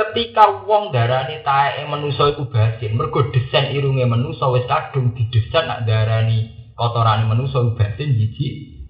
ketika 0.00 0.64
wong 0.64 0.96
darani 0.96 1.44
taeke 1.44 1.84
manusa 1.84 2.32
iku 2.32 2.48
basin 2.48 2.96
mergo 2.96 3.28
desain 3.28 3.76
irunge 3.76 4.08
manusa 4.08 4.48
wis 4.48 4.64
kadung 4.64 5.12
didesain 5.12 5.68
nak 5.68 5.84
darani 5.84 6.72
kotorane 6.72 7.28
manusa 7.28 7.60
basin 7.76 8.16
jiji 8.16 8.80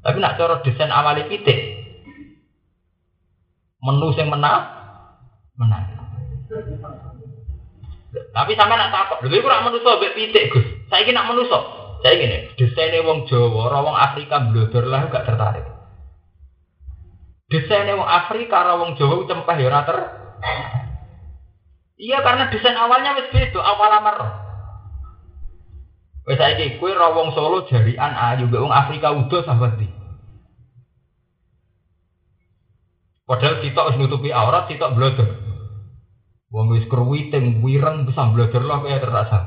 tapi 0.00 0.16
nak 0.20 0.40
cara 0.40 0.64
desain 0.64 0.88
awali 0.88 1.28
pitik 1.28 1.84
menu 3.84 4.08
sing 4.16 4.32
menang 4.32 4.64
menang. 5.60 5.84
Tapi 8.14 8.52
sampe 8.54 8.74
nak 8.74 8.90
takut 8.94 9.26
lha 9.26 9.36
iku 9.36 9.46
rak 9.50 9.64
manusa 9.66 9.90
pitik 10.00 10.50
Gus? 10.50 10.66
Saiki 10.88 11.10
nak 11.12 11.28
manusa? 11.30 11.58
Saya 12.04 12.20
gini 12.20 12.52
desainnya 12.60 13.00
wong 13.00 13.24
Jawa 13.28 13.80
wong 13.80 13.96
Afrika 13.96 14.44
blodor 14.52 14.84
lah 14.86 15.08
gak 15.08 15.24
tertarik. 15.24 15.64
Desainnya 17.48 17.96
wong 17.96 18.08
Afrika 18.08 18.76
wong 18.76 18.92
Jawa 19.00 19.24
cempeh 19.24 19.56
ya 19.56 19.72
Iya 21.94 22.20
karena 22.20 22.50
desain 22.50 22.76
awalnya 22.76 23.16
wis 23.16 23.30
beda, 23.30 23.60
awal 23.62 23.92
amar. 23.96 24.18
Wes 26.24 26.40
saiki 26.40 26.80
kowe 26.80 26.90
ra 26.92 27.12
wong 27.12 27.36
Solo 27.36 27.68
jarian 27.68 28.12
ayu 28.16 28.48
mbek 28.48 28.60
wong 28.64 28.72
Afrika 28.72 29.12
udo 29.12 29.44
sahabat 29.44 29.76
di. 29.76 29.88
Padahal 33.24 33.64
kita 33.64 33.78
harus 33.80 33.96
nutupi 33.96 34.28
aurat, 34.32 34.68
kita 34.68 34.92
blodor. 34.92 35.32
Wong 36.52 36.76
wis 36.76 36.84
kruwiting 36.92 37.64
wireng 37.64 38.04
bisa 38.04 38.28
blodor 38.28 38.62
lah 38.68 38.84
kaya 38.84 39.00
terasa. 39.00 39.38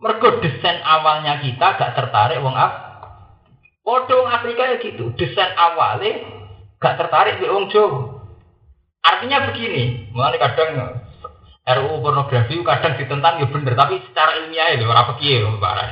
Mergo 0.00 0.40
desain 0.40 0.80
awalnya 0.80 1.44
kita 1.44 1.76
gak 1.76 1.92
tertarik 1.92 2.40
wong 2.40 2.56
Af 2.56 2.88
Podong 3.84 4.32
Afrika 4.32 4.64
ya 4.64 4.76
gitu, 4.80 5.12
desain 5.12 5.52
awalnya 5.56 6.24
gak 6.80 6.96
tertarik 6.96 7.36
di 7.36 7.52
wong 7.52 7.68
Jawa. 7.68 8.09
Artinya 9.00 9.48
begini, 9.48 10.12
mulai 10.12 10.36
kadang 10.36 11.00
RUU 11.70 12.02
pornografi 12.02 12.56
kadang 12.66 12.98
ditentang 12.98 13.40
ya 13.40 13.46
bener, 13.48 13.72
tapi 13.76 14.00
secara 14.10 14.42
ilmiah 14.44 14.74
itu 14.74 14.84
orang 14.84 15.08
pikir 15.16 15.44
barang. 15.46 15.90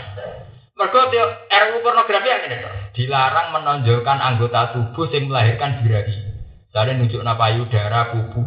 Mereka 0.76 1.01
RUU 1.48 1.78
pornografi 1.80 2.28
yang 2.28 2.43
ini 2.48 2.56
dilarang 2.93 3.55
menonjolkan 3.55 4.18
anggota 4.18 4.74
tubuh 4.74 5.06
yang 5.12 5.30
melahirkan 5.30 5.80
birahi. 5.80 6.16
Jadi 6.68 6.90
nunjuk 7.01 7.24
payudara, 7.24 8.12
kubu. 8.12 8.43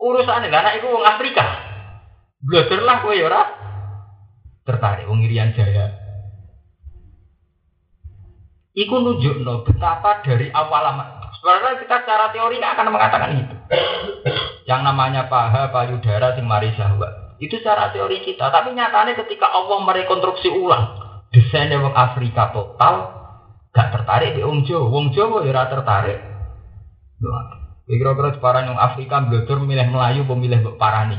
Urusan 0.00 0.48
ini, 0.48 0.56
anak 0.56 0.80
itu 0.80 0.88
wong 0.88 1.04
Afrika. 1.04 1.46
Belajar 2.40 2.80
lah 2.80 3.04
kowe 3.04 3.12
ya 3.12 3.28
ora 3.28 3.42
tertarik 4.64 5.04
wong 5.04 5.20
Irian 5.28 5.52
Jaya. 5.52 5.92
Iku 8.72 8.96
nunjuk 8.96 9.44
no 9.44 9.60
betapa 9.60 10.24
dari 10.24 10.48
awal 10.48 11.19
lama. 11.40 11.56
Sebenarnya 11.60 11.80
kita 11.80 11.96
secara 12.04 12.26
teori 12.32 12.56
akan 12.60 12.86
mengatakan 12.92 13.30
itu. 13.36 13.54
Yang 14.68 14.80
namanya 14.84 15.22
paha, 15.32 15.72
payudara, 15.72 16.36
sing 16.36 16.44
mari 16.44 16.70
syahwat. 16.76 17.40
Itu 17.40 17.56
secara 17.58 17.90
teori 17.90 18.20
kita. 18.20 18.52
Tapi 18.52 18.76
nyatanya 18.76 19.16
ketika 19.16 19.48
Allah 19.48 19.80
merekonstruksi 19.80 20.52
ulang 20.52 21.00
desainnya 21.32 21.80
wong 21.80 21.94
Afrika 21.96 22.52
total, 22.52 22.94
gak 23.72 23.88
tertarik 23.94 24.36
di 24.36 24.42
Wong 24.44 24.66
Jawa. 24.66 24.86
Wong 24.90 25.06
Jawa 25.14 25.46
ya 25.46 25.64
tertarik. 25.70 26.18
Kira-kira 27.90 28.30
separang 28.38 28.70
yang 28.70 28.78
Afrika 28.78 29.18
belajar 29.26 29.56
memilih 29.58 29.86
Melayu, 29.90 30.22
pemilih 30.22 30.62
Parani. 30.78 31.18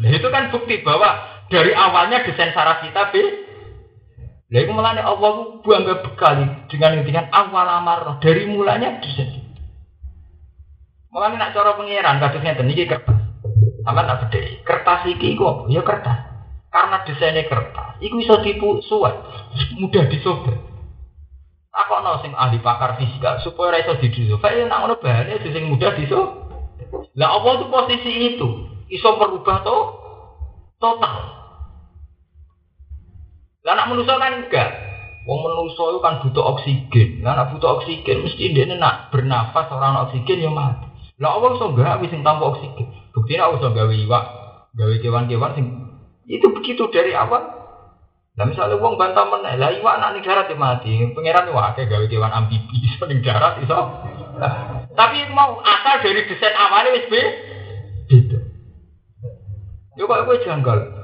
Nah, 0.00 0.10
itu 0.12 0.28
kan 0.28 0.52
bukti 0.52 0.84
bahwa 0.84 1.08
dari 1.48 1.72
awalnya 1.72 2.24
desain 2.24 2.52
saraf 2.52 2.84
kita 2.84 3.08
B. 3.08 3.14
Nah, 4.50 4.58
itu 4.58 4.72
malah 4.74 4.98
Allah 4.98 5.62
bangga 5.62 6.02
bekali 6.02 6.46
dengan 6.66 7.06
dengan 7.06 7.30
awal 7.30 7.70
amar 7.70 8.18
dari 8.18 8.50
mulanya 8.50 8.98
desain. 8.98 9.46
Malah 11.14 11.38
nak 11.38 11.54
cara 11.54 11.78
pengiran 11.78 12.18
kasusnya 12.18 12.58
ini 12.58 12.86
kertas. 12.86 13.18
Sama 13.86 14.06
tak 14.06 14.26
beda. 14.26 14.40
Kertas 14.66 15.00
iki 15.06 15.38
kok 15.38 15.70
ya 15.70 15.86
kertas. 15.86 16.30
Karena 16.70 17.02
desainnya 17.02 17.50
kertas, 17.50 17.98
itu 17.98 18.14
bisa 18.14 18.38
tipu 18.46 18.78
suat, 18.86 19.10
mudah 19.74 20.06
disobek. 20.06 20.54
Aku 21.70 21.98
no 22.02 22.22
sing 22.22 22.30
ahli 22.34 22.62
pakar 22.62 22.94
fisika 22.94 23.42
supaya 23.42 23.82
iso 23.82 23.98
didisobek. 23.98 24.54
Kayak 24.54 24.70
nak 24.70 24.78
ngono 24.86 24.94
bahane 25.02 25.34
sing 25.42 25.66
mudah 25.66 25.90
disobek. 25.98 26.46
Lah 27.18 27.42
apa 27.42 27.48
itu 27.58 27.66
posisi 27.74 28.12
itu? 28.34 28.48
Iso 28.86 29.18
merubah 29.18 29.66
to 29.66 29.76
total. 30.78 31.39
Lah 33.60 33.76
anak 33.76 33.92
manusia 33.92 34.16
kan 34.16 34.40
enggak. 34.40 34.70
Wong 35.28 35.44
manusia 35.44 35.84
itu 35.92 36.00
kan 36.00 36.24
butuh 36.24 36.44
oksigen. 36.56 37.08
Lah 37.20 37.36
anak 37.36 37.52
butuh 37.52 37.80
oksigen 37.80 38.24
mesti 38.24 38.56
dia 38.56 38.64
nak 38.72 39.12
bernafas 39.12 39.68
orang 39.68 40.08
oksigen 40.08 40.40
ya 40.40 40.48
mati. 40.48 40.88
Lah 41.20 41.36
Allah 41.36 41.60
iso 41.60 41.76
wis 41.76 42.08
sing 42.08 42.24
tanpa 42.24 42.56
oksigen. 42.56 42.88
Buktinya 43.12 43.52
Allah 43.52 43.60
iso 43.60 43.68
gawe 43.68 43.92
iwak, 43.92 44.24
gawe 44.72 44.94
kewan-kewan 45.04 45.52
sing 45.52 45.66
itu 46.24 46.46
begitu 46.56 46.88
dari 46.88 47.12
awal. 47.12 47.60
Lah 48.38 48.44
misalnya 48.48 48.80
wong 48.80 48.96
bantah 48.96 49.28
meneh, 49.28 49.60
lah 49.60 49.68
iwak 49.76 50.00
nak 50.00 50.16
ning 50.16 50.24
darat 50.24 50.48
ya 50.48 50.56
mati. 50.56 50.96
Pangeran 51.12 51.52
iwak 51.52 51.76
akeh 51.76 51.84
gawe 51.84 52.04
kewan 52.08 52.32
amfibi 52.32 52.76
iso 52.88 53.04
ning 53.04 53.20
darat 53.20 53.60
iso. 53.60 53.76
Tapi 54.96 55.28
mau 55.36 55.60
asal 55.60 56.00
dari 56.00 56.24
desain 56.24 56.56
awalnya 56.56 56.96
wis 56.96 57.06
beda. 57.12 58.40
Yo 60.00 60.08
kok 60.08 60.24
kowe 60.24 60.36
janggal. 60.40 60.99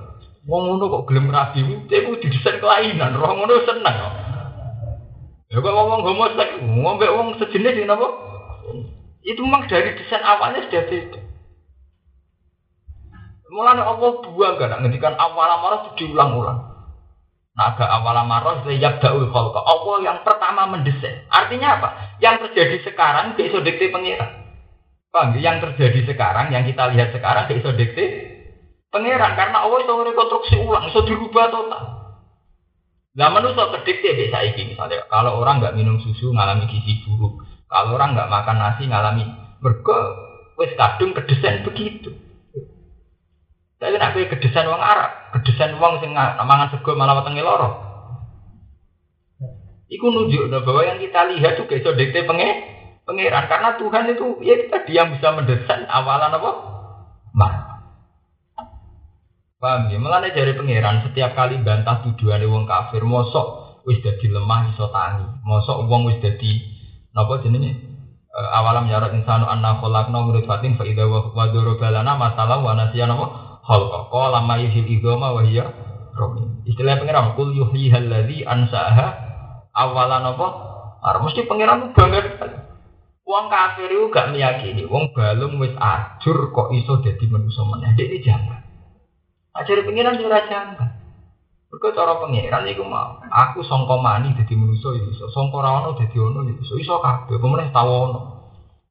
Wong 0.47 0.63
ngono 0.71 0.87
kok 0.87 1.11
gelem 1.11 1.35
rabi, 1.35 1.67
cek 1.91 2.07
ku 2.07 2.23
didesain 2.23 2.63
kelainan, 2.63 3.19
roh 3.19 3.35
ngono 3.35 3.67
seneng. 3.67 3.97
Ya 5.51 5.59
kok 5.59 5.75
ngomong 5.75 6.07
homoseks, 6.07 6.63
ngombe 6.63 7.07
wong 7.11 7.35
sejenis 7.43 7.83
ini 7.83 7.91
apa? 7.91 8.07
Itu 9.27 9.43
memang 9.43 9.67
dari 9.67 9.99
desain 9.99 10.23
awalnya 10.23 10.63
sudah 10.71 10.87
beda. 10.87 11.21
Mulanya 13.51 13.83
Allah 13.91 14.11
buang 14.23 14.55
gak 14.59 14.79
ngendikan 14.83 15.19
awal 15.19 15.51
amarah 15.51 15.79
itu 15.83 15.91
diulang-ulang. 16.03 16.61
Naga 17.59 17.87
awal 17.89 18.15
amarah 18.23 18.63
yabda'ul 18.69 19.31
khalqa. 19.33 19.61
Allah 19.67 19.97
yang 20.03 20.19
pertama 20.23 20.71
mendesain. 20.71 21.27
Artinya 21.27 21.79
apa? 21.79 21.89
Yang 22.23 22.51
terjadi 22.51 22.91
sekarang 22.91 23.35
besok 23.35 23.67
dikte 23.67 23.91
pengiran. 23.91 24.47
Paham? 25.11 25.35
Yang 25.41 25.73
terjadi 25.73 26.15
sekarang, 26.15 26.53
yang 26.53 26.69
kita 26.69 26.91
lihat 26.93 27.11
sekarang 27.17 27.49
besok 27.49 27.75
dikte 27.81 28.36
pengiran. 28.97 29.37
Karena 29.37 29.61
Allah 29.61 29.79
itu 29.85 29.93
rekonstruksi 29.93 30.55
ulang, 30.57 30.89
itu 30.89 31.01
dirubah 31.05 31.53
total. 31.53 31.85
Lah 33.17 33.33
manusia 33.33 33.73
kedikte 33.73 34.13
bisa 34.13 34.45
iki 34.45 34.77
misalnya 34.77 35.09
kalau 35.09 35.41
orang 35.41 35.65
nggak 35.65 35.73
minum 35.73 35.97
susu 36.05 36.37
ngalami 36.37 36.69
gizi 36.69 37.01
buruk, 37.09 37.49
kalau 37.65 37.97
orang 37.97 38.13
nggak 38.13 38.29
makan 38.29 38.57
nasi 38.61 38.85
ngalami 38.85 39.25
mergo 39.65 39.97
wis 40.61 40.77
kadung 40.77 41.17
kedesain 41.17 41.65
begitu. 41.65 42.13
Tapi 43.81 43.97
nek 43.97 44.13
kowe 44.13 44.25
kedesan 44.37 44.69
wong 44.69 44.81
Arab, 44.85 45.33
kedesan 45.33 45.81
wong 45.81 46.01
sing 46.05 46.13
mangan 46.13 46.69
sego 46.77 46.93
malah 46.93 47.25
wetenge 47.25 47.41
loro. 47.41 47.71
Iku 49.89 50.13
nunjukno 50.13 50.61
bahwa 50.67 50.83
yang 50.85 51.01
kita 51.01 51.21
lihat 51.33 51.57
juga 51.57 51.73
iso 51.81 51.97
dikte 51.97 52.21
penge 52.29 52.49
pangeran 53.09 53.49
karena 53.49 53.81
Tuhan 53.81 54.13
itu 54.13 54.27
ya 54.45 54.61
tadi 54.69 54.93
yang 54.93 55.17
bisa 55.17 55.33
mendesain 55.33 55.89
awalan 55.89 56.37
apa? 56.37 56.76
Paham 59.57 59.89
ya? 59.89 59.97
Mulane 59.97 60.37
dari 60.37 60.53
pangeran 60.53 61.01
setiap 61.09 61.33
kali 61.33 61.65
bantah 61.65 62.05
tuduhan 62.05 62.45
wong 62.45 62.69
kafir, 62.69 63.01
mosok 63.05 63.81
wis 63.89 64.05
dadi 64.05 64.29
lemah 64.29 64.77
iso 64.77 64.93
tangi. 64.93 65.25
Mosok 65.45 65.89
wong 65.89 66.13
wis 66.13 66.21
dadi 66.21 66.61
napa 67.17 67.41
jenenge? 67.41 67.73
Uh, 68.37 68.53
awalam 68.53 68.85
yarat 68.93 69.17
insanu 69.17 69.49
anna 69.49 69.81
khalaqna 69.81 70.19
min 70.29 70.37
nutfatin 70.37 70.77
fa 70.77 70.85
idza 70.85 71.09
wa 71.09 71.33
darabalana 71.49 72.13
masalah 72.21 72.61
wa 72.61 72.77
nasiyana 72.77 73.17
apa? 73.17 73.27
khalqa 73.65 73.99
qala 74.13 74.39
ma 74.45 74.61
yuhil 74.61 74.85
idhama 74.85 75.33
wa 75.33 75.41
hiya 75.41 75.73
ramim 76.13 76.61
istilah 76.69 77.01
pengiran 77.01 77.33
kul 77.33 77.51
yuhyihal 77.51 78.07
ladzi 78.07 78.45
ansaha 78.45 79.17
awalan 79.73 80.37
apa 80.37 80.49
Ar 81.07 81.23
mesti 81.23 81.47
pengiran 81.47 81.95
bangga 81.95 82.19
Wong 83.27 83.51
kafir 83.51 83.91
itu 83.91 84.07
gak 84.15 84.31
meyakini, 84.31 84.87
wong 84.87 85.11
balung 85.11 85.59
wis 85.59 85.75
ajur 85.75 86.55
kok 86.55 86.71
iso 86.71 87.03
dadi 87.03 87.27
manusa 87.27 87.67
meneh. 87.67 87.91
Dek 87.99 88.07
ini 88.07 88.23
jangan. 88.23 88.66
Ajari 89.57 89.83
pengiran 89.89 90.21
juga 90.21 90.45
jangan. 90.45 90.97
Mergo 91.67 91.89
cara 91.93 92.23
pengiran 92.23 92.63
iku 92.71 92.87
mau, 92.87 93.19
aku 93.27 93.67
sangka 93.67 93.99
mani 93.99 94.33
dadi 94.39 94.55
manusa 94.55 94.95
ya 94.95 95.03
iso, 95.13 95.27
sangka 95.35 95.59
ra 95.59 95.83
ono 95.83 95.99
dadi 95.99 96.15
ono 96.15 96.47
ya 96.47 96.55
iso, 96.63 96.79
iso 96.79 96.95
pemeneh 97.03 97.75
tau 97.75 97.91
ono. 98.07 98.21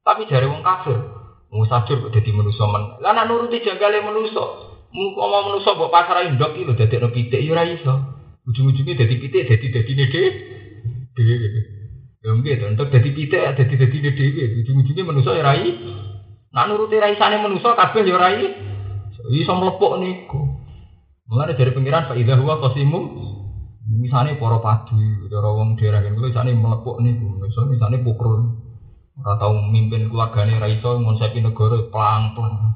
Tapi 0.03 0.27
jare 0.27 0.45
wong 0.45 0.59
kafir, 0.59 0.99
Musafir 1.55 2.03
kok 2.03 2.11
dadi 2.11 2.35
manusa 2.35 2.67
men. 2.67 2.99
Lah 2.99 3.15
nek 3.15 3.31
nuruti 3.31 3.63
janggale 3.63 4.03
manusa, 4.03 4.43
mau 4.91 5.31
manusa 5.47 5.71
mbok 5.71 5.87
pasar 5.87 6.27
ndok 6.35 6.51
iki 6.51 6.67
lho 6.67 6.73
dadekno 6.75 7.09
pitik 7.15 7.41
ya 7.41 7.63
iso. 7.63 7.95
Ujung-ujungnya 8.43 8.99
dadi 8.99 9.15
pitik 9.23 9.47
dadi 9.47 9.67
dadine 9.71 10.05
dhewe. 10.11 10.29
Ya 12.21 12.29
nggih 12.35 12.53
to, 12.59 12.65
entuk 12.75 12.91
dadi 12.91 13.09
pitik 13.15 13.39
dadi 13.55 13.73
dadine 13.79 14.09
dhewe. 14.13 14.43
Ujung-ujungnya 14.61 15.03
manusa 15.07 15.31
ya 15.31 15.41
ora 15.47 15.55
iso. 15.55 15.89
Nek 16.51 16.65
nuruti 16.67 16.99
raisane 16.99 17.39
manusa 17.39 17.71
kabeh 17.71 18.03
ya 18.03 18.13
ora 18.19 18.29
iso. 18.35 19.21
Iso 19.31 19.51
mlepok 19.55 19.95
niku. 20.03 20.54
Mulane 21.35 21.59
dari 21.59 21.75
pengiran 21.75 22.07
Pak 22.07 22.15
Ida 22.15 22.39
huwa 22.39 22.63
qasimum 22.63 23.03
misalnya 23.91 24.39
para 24.39 24.55
padi, 24.63 25.27
cara 25.27 25.51
wong 25.51 25.75
daerah 25.75 25.99
kene 25.99 26.15
misalnya 26.15 26.55
melepok 26.55 27.03
niku, 27.03 27.43
misalnya 27.43 27.99
pukul 27.99 28.55
Ora 29.19 29.35
tau 29.39 29.51
mimpin 29.51 30.07
keluargane 30.07 30.59
ra 30.59 30.67
iso 30.71 30.95
ngonsepi 30.95 31.43
negara 31.43 31.87
pelang-pelang. 31.91 32.71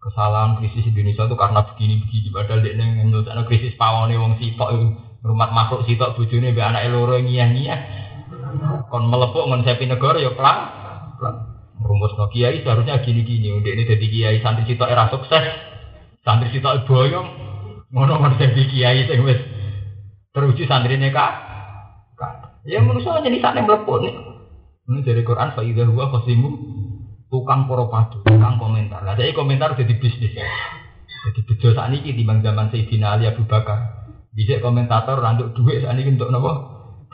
Kesalahan 0.00 0.60
krisis 0.60 0.88
Indonesia 0.88 1.24
itu 1.24 1.36
karena 1.40 1.60
begini-begini 1.68 2.28
padahal 2.32 2.60
dia 2.64 2.76
nyelesaikan 2.76 3.44
krisis 3.48 3.76
pawone 3.80 4.16
wong 4.16 4.40
sitok 4.40 4.76
itu 4.76 4.92
rumah 5.24 5.52
makhluk 5.52 5.84
sitok 5.88 6.16
bojone 6.16 6.52
mbek 6.52 6.64
anake 6.68 6.88
loro 6.92 7.16
ngiyah-ngiyah. 7.16 7.80
Kon 8.92 9.08
melepuk 9.08 9.48
ngonsepi 9.48 9.88
negara 9.88 10.20
ya 10.20 10.36
pelang. 10.36 10.60
Rumus 11.80 12.12
no 12.16 12.28
kiai 12.28 12.60
seharusnya 12.60 13.00
gini-gini. 13.00 13.60
Ini 13.60 13.84
jadi 13.88 14.06
kiai 14.08 14.36
santri 14.44 14.68
sitok 14.68 14.88
era 14.88 15.08
sukses. 15.08 15.44
Santri 16.24 16.56
sitok 16.56 16.88
boyong. 16.88 17.45
Ngono 17.94 18.18
ngonsepi 18.18 18.62
kiai 18.70 19.06
sing 19.06 19.22
wis 19.22 19.40
teruji 20.34 20.66
santrine 20.66 21.10
kak. 21.14 21.46
Ya 22.66 22.82
manusia 22.82 23.22
jadi 23.22 23.38
sana 23.38 23.62
melepuk 23.62 24.02
nih. 24.02 24.14
Ini 24.90 25.06
dari 25.06 25.22
Quran 25.22 25.54
Faidah 25.54 25.86
huwa 25.86 26.10
khosimu 26.10 26.50
tukang 27.30 27.70
padu, 27.70 28.26
tukang 28.26 28.58
komentar. 28.58 29.06
Nah, 29.06 29.14
jadi 29.14 29.34
komentar 29.34 29.78
jadi 29.78 29.94
bisnis 30.02 30.34
ya. 30.34 30.46
Jadi 31.30 31.46
bejo 31.46 31.74
saat 31.74 31.94
ini 31.94 32.10
di 32.10 32.22
zaman 32.26 32.70
Sayyidina 32.74 33.18
Ali 33.18 33.30
Abu 33.30 33.46
Bakar. 33.46 34.10
Bisa 34.34 34.58
komentator 34.58 35.22
randuk 35.22 35.54
duit 35.54 35.82
saat 35.86 35.94
ini 35.94 36.18
untuk 36.18 36.34
nopo 36.34 36.50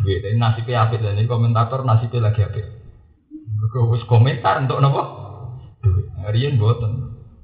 duit. 0.00 0.24
Ini 0.24 0.40
nasibnya 0.40 0.88
apik 0.88 1.04
dan 1.04 1.20
ini 1.20 1.28
komentator 1.28 1.84
nasibnya 1.84 2.32
lagi 2.32 2.48
apik. 2.48 2.64
Mereka 3.28 4.08
komentar 4.08 4.64
untuk 4.64 4.80
nopo 4.80 5.02
duit. 5.84 6.08
Rian 6.32 6.56
buatan 6.56 6.92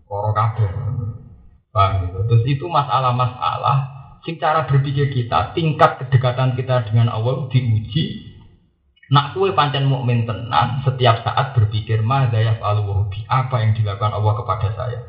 orang 0.08 0.32
kabeh. 0.32 0.70
Paham 1.78 2.10
gitu. 2.10 2.18
Terus 2.26 2.42
itu 2.50 2.66
masalah-masalah 2.66 3.98
Sing 4.26 4.36
cara 4.36 4.66
berpikir 4.66 5.14
kita, 5.14 5.54
tingkat 5.54 6.04
kedekatan 6.04 6.58
kita 6.58 6.90
dengan 6.90 7.08
Allah 7.08 7.46
diuji. 7.48 8.28
Nak 9.08 9.32
kue 9.32 9.56
pancen 9.56 9.88
mukmin 9.88 10.28
tenan, 10.28 10.84
setiap 10.84 11.24
saat 11.24 11.56
berpikir 11.56 12.04
madza 12.04 12.36
yaf'alu 12.36 13.08
apa 13.24 13.56
yang 13.64 13.72
dilakukan 13.72 14.12
Allah 14.12 14.32
kepada 14.36 14.68
saya. 14.76 15.00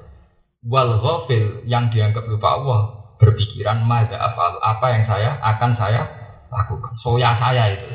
Wal 0.64 1.04
ghafil 1.04 1.68
yang 1.68 1.92
dianggap 1.92 2.24
lupa 2.32 2.48
Allah 2.48 2.80
berpikiran 3.20 3.84
madza 3.84 4.16
apa 4.64 4.88
yang 4.88 5.04
saya 5.04 5.36
akan 5.44 5.72
saya 5.76 6.02
lakukan. 6.48 6.96
Soya 7.04 7.36
saya 7.44 7.76
itu. 7.76 7.88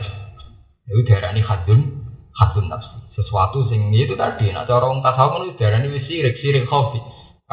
Itu 0.93 1.09
darah 1.09 1.33
ini 1.33 1.41
hadun, 1.41 2.05
hadun 2.37 2.69
nafsi. 2.69 3.01
Sesuatu 3.17 3.65
sing 3.73 3.89
itu 3.97 4.13
tadi. 4.13 4.53
Cara 4.53 4.77
orang 4.77 5.01
tasawuf 5.01 5.49
itu 5.49 5.57
darah 5.57 5.81
ini 5.81 6.05
sirik, 6.05 6.37
sirik 6.37 6.69
hobi. 6.69 7.01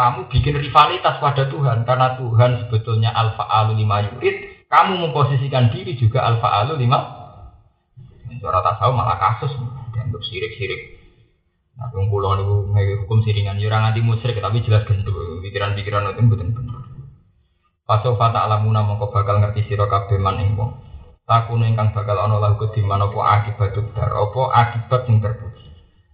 Kamu 0.02 0.34
bikin 0.34 0.58
rivalitas 0.58 1.22
pada 1.22 1.46
Tuhan 1.46 1.86
karena 1.86 2.18
Tuhan 2.18 2.66
sebetulnya 2.66 3.14
alfa 3.14 3.46
alu 3.46 3.78
lima 3.78 4.02
yurid. 4.02 4.66
Kamu 4.66 4.98
memposisikan 4.98 5.70
diri 5.70 5.94
juga 5.94 6.26
alfa 6.26 6.50
alu 6.66 6.74
lima 6.74 7.22
Cara 8.42 8.66
tasawuf 8.66 8.98
malah 8.98 9.22
kasus 9.22 9.54
dianggap 9.94 10.18
sirik-sirik. 10.26 10.98
Nah, 11.78 11.94
yang 11.94 12.10
pulau 12.10 12.34
itu 12.42 12.74
hukum 13.06 13.22
siringan, 13.22 13.62
ya 13.62 13.70
orang 13.70 13.94
anti 13.94 14.02
musyrik, 14.02 14.42
tapi 14.42 14.66
jelas 14.66 14.82
gendut. 14.90 15.14
Pikiran-pikiran 15.46 16.10
itu 16.18 16.22
betul. 16.26 16.50
Paso 17.86 18.18
fata 18.18 18.50
alamuna 18.50 18.82
mongko 18.82 19.14
bakal 19.14 19.46
ngerti 19.46 19.70
sira 19.70 19.86
kabeh 19.86 20.18
man 20.18 20.42
ing 20.42 20.58
wong. 20.58 20.74
Takune 21.28 21.70
ingkang 21.70 21.94
bakal 21.94 22.18
ana 22.18 22.42
lagu 22.42 22.66
di 22.74 22.82
mana 22.82 23.08
akibat 23.08 23.78
dar 23.94 24.10
apa 24.10 24.42
akibat 24.52 25.02
sing 25.06 25.22
terpuji. 25.22 25.71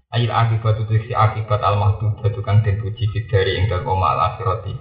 Ail 0.08 0.32
akibat 0.32 0.80
itu 0.88 0.96
si 1.04 1.12
akibat 1.12 1.60
al 1.60 1.76
mahdud 1.76 2.24
kang 2.48 2.64
den 2.64 2.80
puji 2.80 3.12
dari 3.28 3.60
ing 3.60 3.68
dalem 3.68 4.00
al 4.00 4.20
akhirati. 4.32 4.72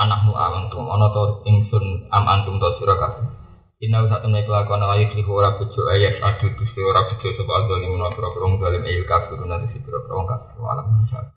Anakmu 0.00 0.32
amantum 0.32 0.88
ana 0.88 1.12
to 1.12 1.44
ingsun 1.44 2.08
am 2.08 2.24
antum 2.24 2.56
to 2.56 2.68
sira 2.80 2.96
kabeh. 2.96 3.28
Inna 3.80 4.04
usah 4.04 4.20
temen 4.20 4.44
kelakuan 4.44 4.84
layu 4.84 5.08
kelihu 5.08 5.40
ora 5.40 5.56
bujo 5.56 5.88
ayat 5.88 6.20
adu 6.20 6.52
dusti 6.52 6.84
ora 6.84 7.08
bujo 7.08 7.32
sebab 7.32 7.64
zalim 7.64 7.96
menurut 7.96 8.12
berobong 8.12 8.60
zalim 8.60 8.84
ayil 8.84 9.08
kafirun 9.08 9.48
nanti 9.48 9.72
si 9.72 9.78
berobong 9.80 10.28
kafir 10.28 11.32